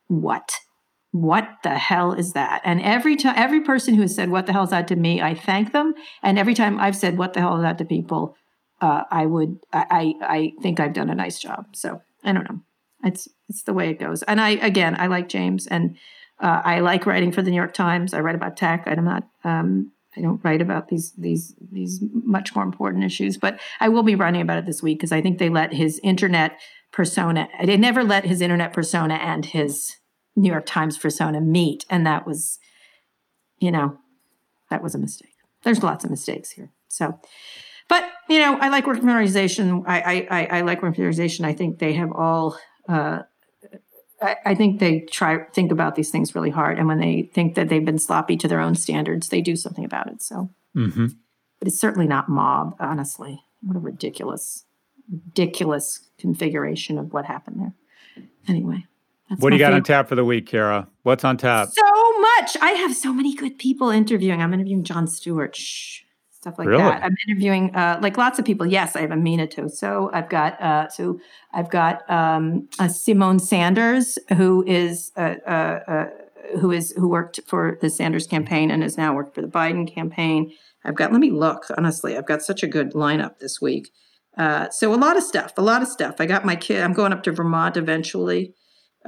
what? 0.07 0.53
What 1.11 1.49
the 1.63 1.77
hell 1.77 2.13
is 2.13 2.33
that? 2.33 2.61
And 2.63 2.81
every 2.81 3.15
time, 3.15 3.33
every 3.37 3.61
person 3.61 3.95
who 3.95 4.01
has 4.01 4.13
said, 4.13 4.29
What 4.29 4.45
the 4.45 4.53
hell 4.53 4.63
is 4.65 4.69
that 4.69 4.87
to 4.89 4.95
me, 4.95 5.21
I 5.21 5.33
thank 5.33 5.71
them. 5.71 5.93
And 6.21 6.37
every 6.37 6.53
time 6.53 6.79
I've 6.79 6.95
said, 6.95 7.17
What 7.17 7.33
the 7.33 7.39
hell 7.39 7.55
is 7.55 7.63
that 7.63 7.77
to 7.79 7.85
people, 7.85 8.35
uh, 8.81 9.03
I 9.09 9.25
would, 9.25 9.57
I, 9.73 9.85
I, 9.89 10.13
I 10.37 10.53
think 10.61 10.79
I've 10.79 10.93
done 10.93 11.09
a 11.09 11.15
nice 11.15 11.39
job. 11.39 11.67
So 11.73 12.01
I 12.23 12.33
don't 12.33 12.43
know. 12.49 12.59
It's, 13.03 13.27
it's 13.47 13.63
the 13.63 13.73
way 13.73 13.89
it 13.89 13.99
goes. 13.99 14.23
And 14.23 14.41
I, 14.41 14.51
again, 14.51 14.95
I 14.99 15.07
like 15.07 15.29
James 15.29 15.67
and 15.67 15.97
uh, 16.39 16.61
I 16.63 16.79
like 16.79 17.05
writing 17.05 17.31
for 17.31 17.41
the 17.41 17.49
New 17.49 17.55
York 17.55 17.73
Times. 17.73 18.13
I 18.13 18.19
write 18.19 18.35
about 18.35 18.57
tech. 18.57 18.83
I'm 18.85 19.05
not, 19.05 19.27
um, 19.43 19.91
I 20.15 20.21
don't 20.21 20.43
write 20.43 20.61
about 20.61 20.89
these, 20.89 21.13
these, 21.17 21.55
these 21.71 21.99
much 22.11 22.55
more 22.55 22.63
important 22.63 23.03
issues, 23.03 23.37
but 23.37 23.59
I 23.79 23.89
will 23.89 24.03
be 24.03 24.15
writing 24.15 24.41
about 24.41 24.57
it 24.57 24.65
this 24.65 24.81
week 24.81 24.99
because 24.99 25.11
I 25.11 25.21
think 25.21 25.37
they 25.37 25.49
let 25.49 25.73
his 25.73 25.99
internet 26.03 26.59
persona, 26.91 27.47
they 27.63 27.77
never 27.77 28.03
let 28.03 28.25
his 28.25 28.41
internet 28.41 28.73
persona 28.73 29.15
and 29.15 29.45
his 29.45 29.95
New 30.35 30.51
York 30.51 30.65
Times 30.65 30.97
persona 30.97 31.41
meet. 31.41 31.85
And 31.89 32.05
that 32.05 32.25
was, 32.25 32.59
you 33.59 33.71
know, 33.71 33.97
that 34.69 34.83
was 34.83 34.95
a 34.95 34.99
mistake. 34.99 35.33
There's 35.63 35.83
lots 35.83 36.03
of 36.03 36.11
mistakes 36.11 36.51
here. 36.51 36.71
So, 36.87 37.19
but 37.89 38.09
you 38.29 38.39
know, 38.39 38.57
I 38.57 38.69
like 38.69 38.85
working 38.85 39.03
for 39.03 39.09
organization. 39.09 39.83
I 39.87 40.25
I, 40.29 40.45
I, 40.45 40.61
like 40.61 40.83
organization. 40.83 41.45
I 41.45 41.53
think 41.53 41.79
they 41.79 41.93
have 41.93 42.11
all. 42.11 42.57
Uh, 42.87 43.23
I, 44.21 44.35
I 44.45 44.55
think 44.55 44.79
they 44.79 45.01
try 45.01 45.43
think 45.53 45.71
about 45.71 45.95
these 45.95 46.09
things 46.09 46.33
really 46.33 46.49
hard, 46.49 46.79
and 46.79 46.87
when 46.87 46.99
they 46.99 47.29
think 47.33 47.55
that 47.55 47.69
they've 47.69 47.85
been 47.85 47.99
sloppy 47.99 48.37
to 48.37 48.47
their 48.47 48.61
own 48.61 48.75
standards, 48.75 49.29
they 49.29 49.41
do 49.41 49.55
something 49.55 49.85
about 49.85 50.07
it. 50.07 50.21
So, 50.21 50.49
hmm 50.73 51.07
but 51.59 51.67
it's 51.67 51.79
certainly 51.79 52.07
not 52.07 52.29
mob. 52.29 52.75
Honestly, 52.79 53.41
what 53.61 53.75
a 53.75 53.79
ridiculous, 53.79 54.65
ridiculous 55.11 56.07
configuration 56.17 56.97
of 56.97 57.13
what 57.13 57.25
happened 57.25 57.59
there. 57.59 57.73
Anyway, 58.47 58.85
that's 59.29 59.41
What 59.41 59.49
do 59.49 59.55
you 59.55 59.59
got 59.59 59.73
on 59.73 59.83
tap 59.83 60.07
for 60.07 60.15
the 60.15 60.25
week, 60.25 60.45
Kara? 60.45 60.87
What's 61.03 61.23
on 61.23 61.37
tap? 61.37 61.69
So 61.69 62.19
much. 62.19 62.57
I 62.61 62.71
have 62.77 62.95
so 62.95 63.11
many 63.11 63.35
good 63.35 63.57
people 63.57 63.89
interviewing. 63.89 64.41
I'm 64.41 64.53
interviewing 64.53 64.83
Jon 64.83 65.07
Stewart, 65.07 65.55
shh, 65.55 66.01
stuff 66.47 66.59
like 66.59 66.67
Really? 66.67 66.83
that. 66.83 67.03
I'm 67.03 67.15
interviewing 67.27 67.75
uh, 67.75 67.99
like 68.01 68.17
lots 68.17 68.39
of 68.39 68.45
people. 68.45 68.65
Yes, 68.65 68.95
I 68.95 69.01
have 69.01 69.11
Amina 69.11 69.47
Toso. 69.47 70.09
I've 70.13 70.29
got 70.29 70.61
uh, 70.61 70.89
so 70.89 71.19
I've 71.53 71.69
got 71.69 72.09
um, 72.09 72.67
uh, 72.79 72.85
Symone 72.85 73.41
Sanders, 73.41 74.17
who 74.35 74.63
is 74.65 75.11
uh, 75.17 75.35
uh, 75.45 75.79
uh, 75.87 76.09
who 76.59 76.71
is 76.71 76.93
who 76.97 77.07
worked 77.09 77.39
for 77.47 77.77
the 77.81 77.89
Sanders 77.89 78.27
campaign 78.27 78.71
and 78.71 78.83
has 78.83 78.97
now 78.97 79.13
worked 79.13 79.35
for 79.35 79.41
the 79.41 79.47
Biden 79.47 79.91
campaign. 79.91 80.53
I've 80.85 80.95
got. 80.95 81.11
Let 81.11 81.21
me 81.21 81.31
look. 81.31 81.65
Honestly, 81.77 82.17
I've 82.17 82.27
got 82.27 82.41
such 82.41 82.63
a 82.63 82.67
good 82.67 82.93
lineup 82.93 83.39
this 83.39 83.59
week. 83.61 83.91
Uh, 84.37 84.69
so 84.69 84.93
a 84.93 84.95
lot 84.95 85.17
of 85.17 85.23
stuff. 85.23 85.53
A 85.57 85.61
lot 85.61 85.81
of 85.81 85.87
stuff. 85.87 86.15
I 86.19 86.25
got 86.27 86.45
my 86.45 86.55
kid. 86.55 86.81
I'm 86.81 86.93
going 86.93 87.11
up 87.11 87.23
to 87.23 87.31
Vermont 87.31 87.75
eventually 87.75 88.53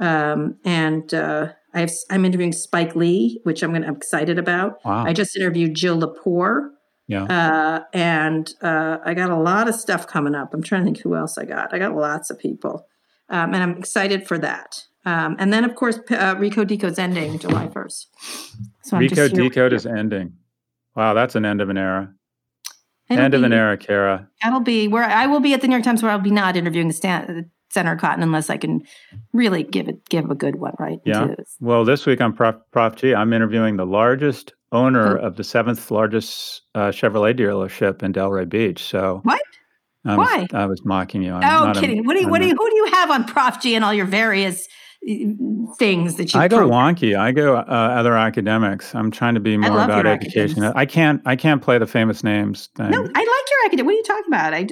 um, 0.00 0.56
and 0.64 1.12
uh, 1.12 1.48
I've, 1.74 1.90
I'm 2.10 2.24
interviewing 2.24 2.52
Spike 2.52 2.96
Lee, 2.96 3.40
which 3.44 3.62
I'm, 3.62 3.72
gonna, 3.72 3.86
I'm 3.86 3.96
excited 3.96 4.38
about. 4.38 4.84
Wow. 4.84 5.04
I 5.04 5.12
just 5.12 5.36
interviewed 5.36 5.74
Jill 5.74 6.00
Lepore, 6.00 6.70
yeah. 7.10 7.24
uh, 7.24 7.84
and 7.92 8.54
uh, 8.62 8.98
I 9.04 9.14
got 9.14 9.30
a 9.30 9.36
lot 9.36 9.68
of 9.68 9.74
stuff 9.74 10.06
coming 10.06 10.34
up. 10.34 10.54
I'm 10.54 10.62
trying 10.62 10.82
to 10.82 10.84
think 10.86 11.00
who 11.00 11.16
else 11.16 11.36
I 11.36 11.44
got. 11.44 11.74
I 11.74 11.78
got 11.78 11.94
lots 11.94 12.30
of 12.30 12.38
people, 12.38 12.86
um, 13.28 13.52
and 13.52 13.62
I'm 13.62 13.76
excited 13.76 14.26
for 14.28 14.38
that. 14.38 14.84
Um, 15.04 15.36
and 15.38 15.52
then, 15.52 15.64
of 15.64 15.74
course, 15.74 15.98
uh, 16.10 16.34
Recode 16.36 16.68
Decode's 16.68 16.98
ending 16.98 17.38
July 17.38 17.68
1st. 17.68 18.06
So 18.82 18.96
I'm 18.96 19.02
Recode 19.02 19.32
Decode 19.32 19.72
is 19.72 19.86
ending. 19.86 20.34
Wow, 20.94 21.14
that's 21.14 21.34
an 21.34 21.44
end 21.44 21.60
of 21.60 21.70
an 21.70 21.78
era. 21.78 22.12
It'll 23.08 23.24
end 23.24 23.34
of 23.34 23.42
an 23.42 23.50
be- 23.50 23.56
era, 23.56 23.76
Kara. 23.76 24.28
That'll 24.42 24.60
be 24.60 24.88
where 24.88 25.04
I 25.04 25.26
will 25.26 25.40
be 25.40 25.54
at 25.54 25.62
the 25.62 25.68
New 25.68 25.74
York 25.74 25.84
Times, 25.84 26.02
where 26.02 26.12
I'll 26.12 26.18
be 26.18 26.30
not 26.30 26.56
interviewing 26.56 26.92
Stan, 26.92 27.50
Senator 27.70 27.96
Cotton 27.96 28.22
unless 28.22 28.50
I 28.50 28.56
can 28.56 28.82
really 29.32 29.62
give 29.62 29.88
it 29.88 30.08
give 30.08 30.30
a 30.30 30.34
good 30.34 30.56
one, 30.56 30.74
right? 30.78 30.98
Yeah. 31.04 31.34
Well, 31.60 31.84
this 31.84 32.06
week 32.06 32.20
on 32.20 32.34
Prof, 32.34 32.56
Prof 32.72 32.96
G, 32.96 33.14
I'm 33.14 33.32
interviewing 33.32 33.76
the 33.76 33.86
largest 33.86 34.54
owner 34.72 35.18
Who? 35.18 35.24
of 35.26 35.36
the 35.36 35.44
seventh 35.44 35.90
largest 35.90 36.62
uh, 36.74 36.88
Chevrolet 36.88 37.38
dealership 37.38 38.02
in 38.02 38.12
Delray 38.12 38.48
Beach. 38.48 38.82
So 38.82 39.20
What? 39.24 39.40
I 40.06 40.16
was, 40.16 40.28
Why? 40.28 40.46
I 40.54 40.66
was 40.66 40.80
mocking 40.84 41.22
you. 41.22 41.34
I'm 41.34 41.42
Oh, 41.42 41.66
not 41.66 41.76
a- 41.76 41.80
kidding! 41.80 42.04
what 42.06 42.14
do 42.14 42.20
you, 42.20 42.26
I'm 42.26 42.30
what 42.30 42.40
do 42.40 42.46
you, 42.48 42.54
who 42.56 42.70
do 42.70 42.76
you 42.76 42.86
have 42.92 43.10
on 43.10 43.24
Prof 43.24 43.60
G 43.60 43.74
and 43.74 43.84
all 43.84 43.92
your 43.92 44.06
various 44.06 44.66
things 45.78 46.16
that 46.16 46.32
you? 46.34 46.40
I 46.40 46.48
go 46.48 46.58
program? 46.58 46.94
wonky. 46.94 47.18
I 47.18 47.32
go 47.32 47.56
uh, 47.56 47.60
other 47.60 48.16
academics. 48.16 48.94
I'm 48.94 49.10
trying 49.10 49.34
to 49.34 49.40
be 49.40 49.56
more 49.56 49.70
about 49.84 50.06
education. 50.06 50.62
academics. 50.64 50.76
I 50.76 50.86
can't. 50.86 51.22
I 51.26 51.36
can't 51.36 51.60
play 51.62 51.78
the 51.78 51.86
famous 51.86 52.22
names 52.24 52.68
thing. 52.76 52.90
No, 52.90 52.98
I 52.98 53.02
like 53.02 53.14
your 53.14 53.66
academic. 53.66 53.86
What 53.86 53.92
are 53.92 53.96
you 53.96 54.02
talking 54.04 54.24
about? 54.28 54.54
I 54.54 54.66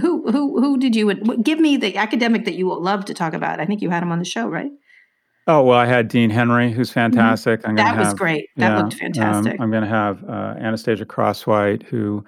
who 0.00 0.30
who 0.30 0.60
who 0.60 0.78
did 0.78 0.96
you 0.96 1.14
give 1.42 1.58
me 1.60 1.76
the 1.76 1.96
academic 1.96 2.44
that 2.44 2.54
you 2.54 2.72
love 2.78 3.04
to 3.06 3.14
talk 3.14 3.34
about? 3.34 3.60
I 3.60 3.64
think 3.66 3.80
you 3.80 3.90
had 3.90 4.02
him 4.02 4.12
on 4.12 4.18
the 4.18 4.24
show, 4.24 4.48
right? 4.48 4.70
Oh 5.48 5.62
well, 5.62 5.78
I 5.78 5.86
had 5.86 6.08
Dean 6.08 6.28
Henry, 6.30 6.70
who's 6.70 6.90
fantastic. 6.92 7.60
I'm 7.64 7.74
gonna 7.74 7.88
Mm-hmm. 7.88 7.96
That 7.96 7.98
was 8.00 8.08
have- 8.08 8.18
great. 8.18 8.48
That 8.56 8.68
yeah, 8.68 8.78
looked 8.82 8.92
um, 8.94 8.98
fantastic. 9.00 9.60
I'm 9.60 9.70
going 9.70 9.82
to 9.82 9.88
have 9.88 10.22
uh, 10.28 10.54
Anastasia 10.60 11.06
Crosswhite, 11.06 11.82
who 11.84 12.22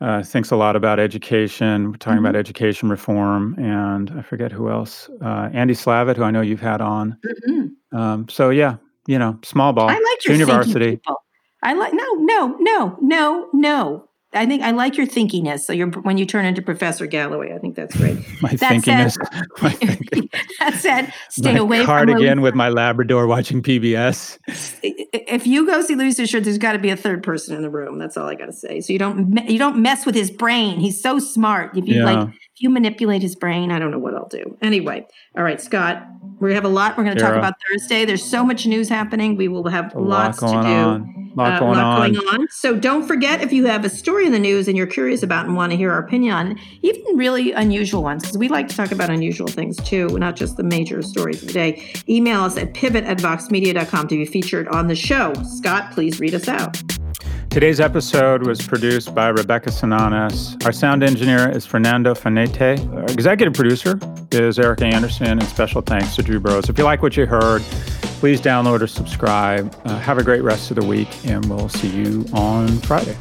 uh, 0.00 0.22
thinks 0.22 0.50
a 0.50 0.56
lot 0.56 0.74
about 0.74 0.98
education. 0.98 1.90
We're 1.90 1.98
talking 1.98 2.18
about 2.18 2.30
Mm-hmm. 2.30 2.36
education 2.40 2.88
reform, 2.88 3.54
and 3.58 4.10
I 4.18 4.22
forget 4.22 4.50
who 4.50 4.70
else. 4.70 5.10
Uh, 5.22 5.50
Andy 5.52 5.74
Slavitt, 5.74 6.16
who 6.16 6.22
I 6.22 6.30
know 6.30 6.40
you've 6.40 6.60
had 6.60 6.80
on. 6.80 7.18
Mhm. 7.48 7.70
Um, 7.98 8.28
so 8.28 8.48
yeah, 8.50 8.76
you 9.06 9.18
know, 9.18 9.38
small 9.44 9.72
ball, 9.74 9.88
I 9.90 9.94
like 9.94 10.24
your 10.24 10.34
junior 10.36 10.46
varsity. 10.46 10.92
people. 10.96 11.16
I 11.62 11.74
like 11.74 11.92
no, 11.92 12.04
no, 12.14 12.56
no, 12.60 12.96
no, 13.02 13.48
no. 13.52 14.07
I 14.34 14.44
think 14.44 14.62
I 14.62 14.72
like 14.72 14.96
your 14.98 15.06
thinkiness. 15.06 15.60
So 15.60 15.72
you're 15.72 15.88
when 15.88 16.18
you 16.18 16.26
turn 16.26 16.44
into 16.44 16.60
Professor 16.60 17.06
Galloway, 17.06 17.54
I 17.54 17.58
think 17.58 17.76
that's 17.76 17.96
great. 17.96 18.16
My 18.42 18.50
That 18.56 18.72
thinkiness. 18.74 19.12
said, 19.12 19.46
my 19.62 19.70
thinking. 19.70 20.28
that 20.60 20.74
said, 20.74 21.12
stay 21.30 21.52
my 21.54 21.58
away 21.58 21.78
from 21.78 21.86
cardigan 21.86 22.42
with 22.42 22.54
my 22.54 22.68
Labrador 22.68 23.26
watching 23.26 23.62
PBS. 23.62 24.38
if 25.12 25.46
you 25.46 25.64
go 25.66 25.80
see 25.82 25.94
Louis 25.94 26.14
Fisher, 26.14 26.40
there's 26.40 26.58
got 26.58 26.72
to 26.72 26.78
be 26.78 26.90
a 26.90 26.96
third 26.96 27.22
person 27.22 27.56
in 27.56 27.62
the 27.62 27.70
room. 27.70 27.98
That's 27.98 28.16
all 28.18 28.28
I 28.28 28.34
got 28.34 28.46
to 28.46 28.52
say. 28.52 28.80
So 28.82 28.92
you 28.92 28.98
don't 28.98 29.36
you 29.48 29.58
don't 29.58 29.78
mess 29.80 30.04
with 30.04 30.14
his 30.14 30.30
brain. 30.30 30.78
He's 30.78 31.00
so 31.02 31.18
smart. 31.18 31.76
If 31.76 31.86
you 31.88 31.96
Yeah. 31.96 32.04
like, 32.04 32.28
you 32.60 32.70
manipulate 32.70 33.22
his 33.22 33.34
brain, 33.36 33.70
I 33.70 33.78
don't 33.78 33.90
know 33.90 33.98
what 33.98 34.14
I'll 34.14 34.28
do. 34.28 34.56
Anyway, 34.62 35.06
all 35.36 35.42
right, 35.44 35.60
Scott, 35.60 36.06
we 36.40 36.54
have 36.54 36.64
a 36.64 36.68
lot 36.68 36.96
we're 36.96 37.04
going 37.04 37.16
to 37.16 37.22
talk 37.22 37.34
about 37.36 37.54
Thursday. 37.70 38.04
There's 38.04 38.24
so 38.24 38.44
much 38.44 38.66
news 38.66 38.88
happening. 38.88 39.36
We 39.36 39.48
will 39.48 39.68
have 39.68 39.94
A 39.94 39.98
lots 40.00 40.40
lot 40.42 40.62
to 40.62 40.68
do. 40.68 40.74
on. 40.74 41.30
A 41.34 41.40
lot 41.40 41.52
Uh, 41.54 41.58
going 41.60 41.78
lot 41.78 42.00
on. 42.00 42.12
going 42.14 42.26
on. 42.40 42.48
So 42.50 42.74
don't 42.76 43.06
forget 43.06 43.42
if 43.42 43.52
you 43.52 43.66
have 43.66 43.84
a 43.84 43.88
story 43.88 44.26
in 44.26 44.32
the 44.32 44.38
news 44.38 44.66
and 44.68 44.76
you're 44.76 44.86
curious 44.86 45.22
about 45.22 45.46
and 45.46 45.54
want 45.56 45.70
to 45.72 45.76
hear 45.76 45.92
our 45.92 45.98
opinion 46.00 46.32
on, 46.34 46.58
even 46.82 47.02
really 47.16 47.52
unusual 47.52 48.02
ones, 48.02 48.22
because 48.22 48.38
we 48.38 48.48
like 48.48 48.66
to 48.68 48.76
talk 48.76 48.90
about 48.92 49.10
unusual 49.10 49.46
things 49.46 49.76
too, 49.78 50.08
not 50.18 50.36
just 50.36 50.56
the 50.56 50.64
major 50.64 51.00
stories 51.02 51.40
of 51.42 51.48
the 51.48 51.54
day. 51.54 51.84
Email 52.08 52.40
us 52.42 52.56
at 52.56 52.74
pivot 52.74 53.04
at 53.04 53.18
voxmedia.com 53.18 54.08
to 54.08 54.16
be 54.16 54.24
featured 54.24 54.66
on 54.68 54.88
the 54.88 54.96
show. 54.96 55.32
Scott, 55.44 55.92
please 55.92 56.18
read 56.18 56.34
us 56.34 56.48
out. 56.48 56.76
Today's 57.50 57.80
episode 57.80 58.46
was 58.46 58.60
produced 58.60 59.14
by 59.14 59.28
Rebecca 59.28 59.70
Sananes. 59.70 60.64
Our 60.64 60.72
sound 60.72 61.02
engineer 61.02 61.48
is 61.50 61.66
Fernando 61.66 62.14
Fanete. 62.14 62.94
Our 62.94 63.04
executive 63.04 63.54
producer 63.54 63.98
is 64.30 64.58
Erica 64.58 64.84
Anderson, 64.84 65.26
and 65.26 65.42
special 65.44 65.80
thanks 65.80 66.14
to 66.16 66.22
Drew 66.22 66.40
Burrows. 66.40 66.68
If 66.68 66.78
you 66.78 66.84
like 66.84 67.02
what 67.02 67.16
you 67.16 67.26
heard, 67.26 67.62
please 68.20 68.40
download 68.40 68.82
or 68.82 68.86
subscribe. 68.86 69.74
Uh, 69.84 69.98
have 69.98 70.18
a 70.18 70.22
great 70.22 70.42
rest 70.42 70.70
of 70.70 70.76
the 70.76 70.84
week, 70.84 71.08
and 71.24 71.44
we'll 71.46 71.68
see 71.68 71.88
you 71.88 72.26
on 72.32 72.68
Friday. 72.80 73.16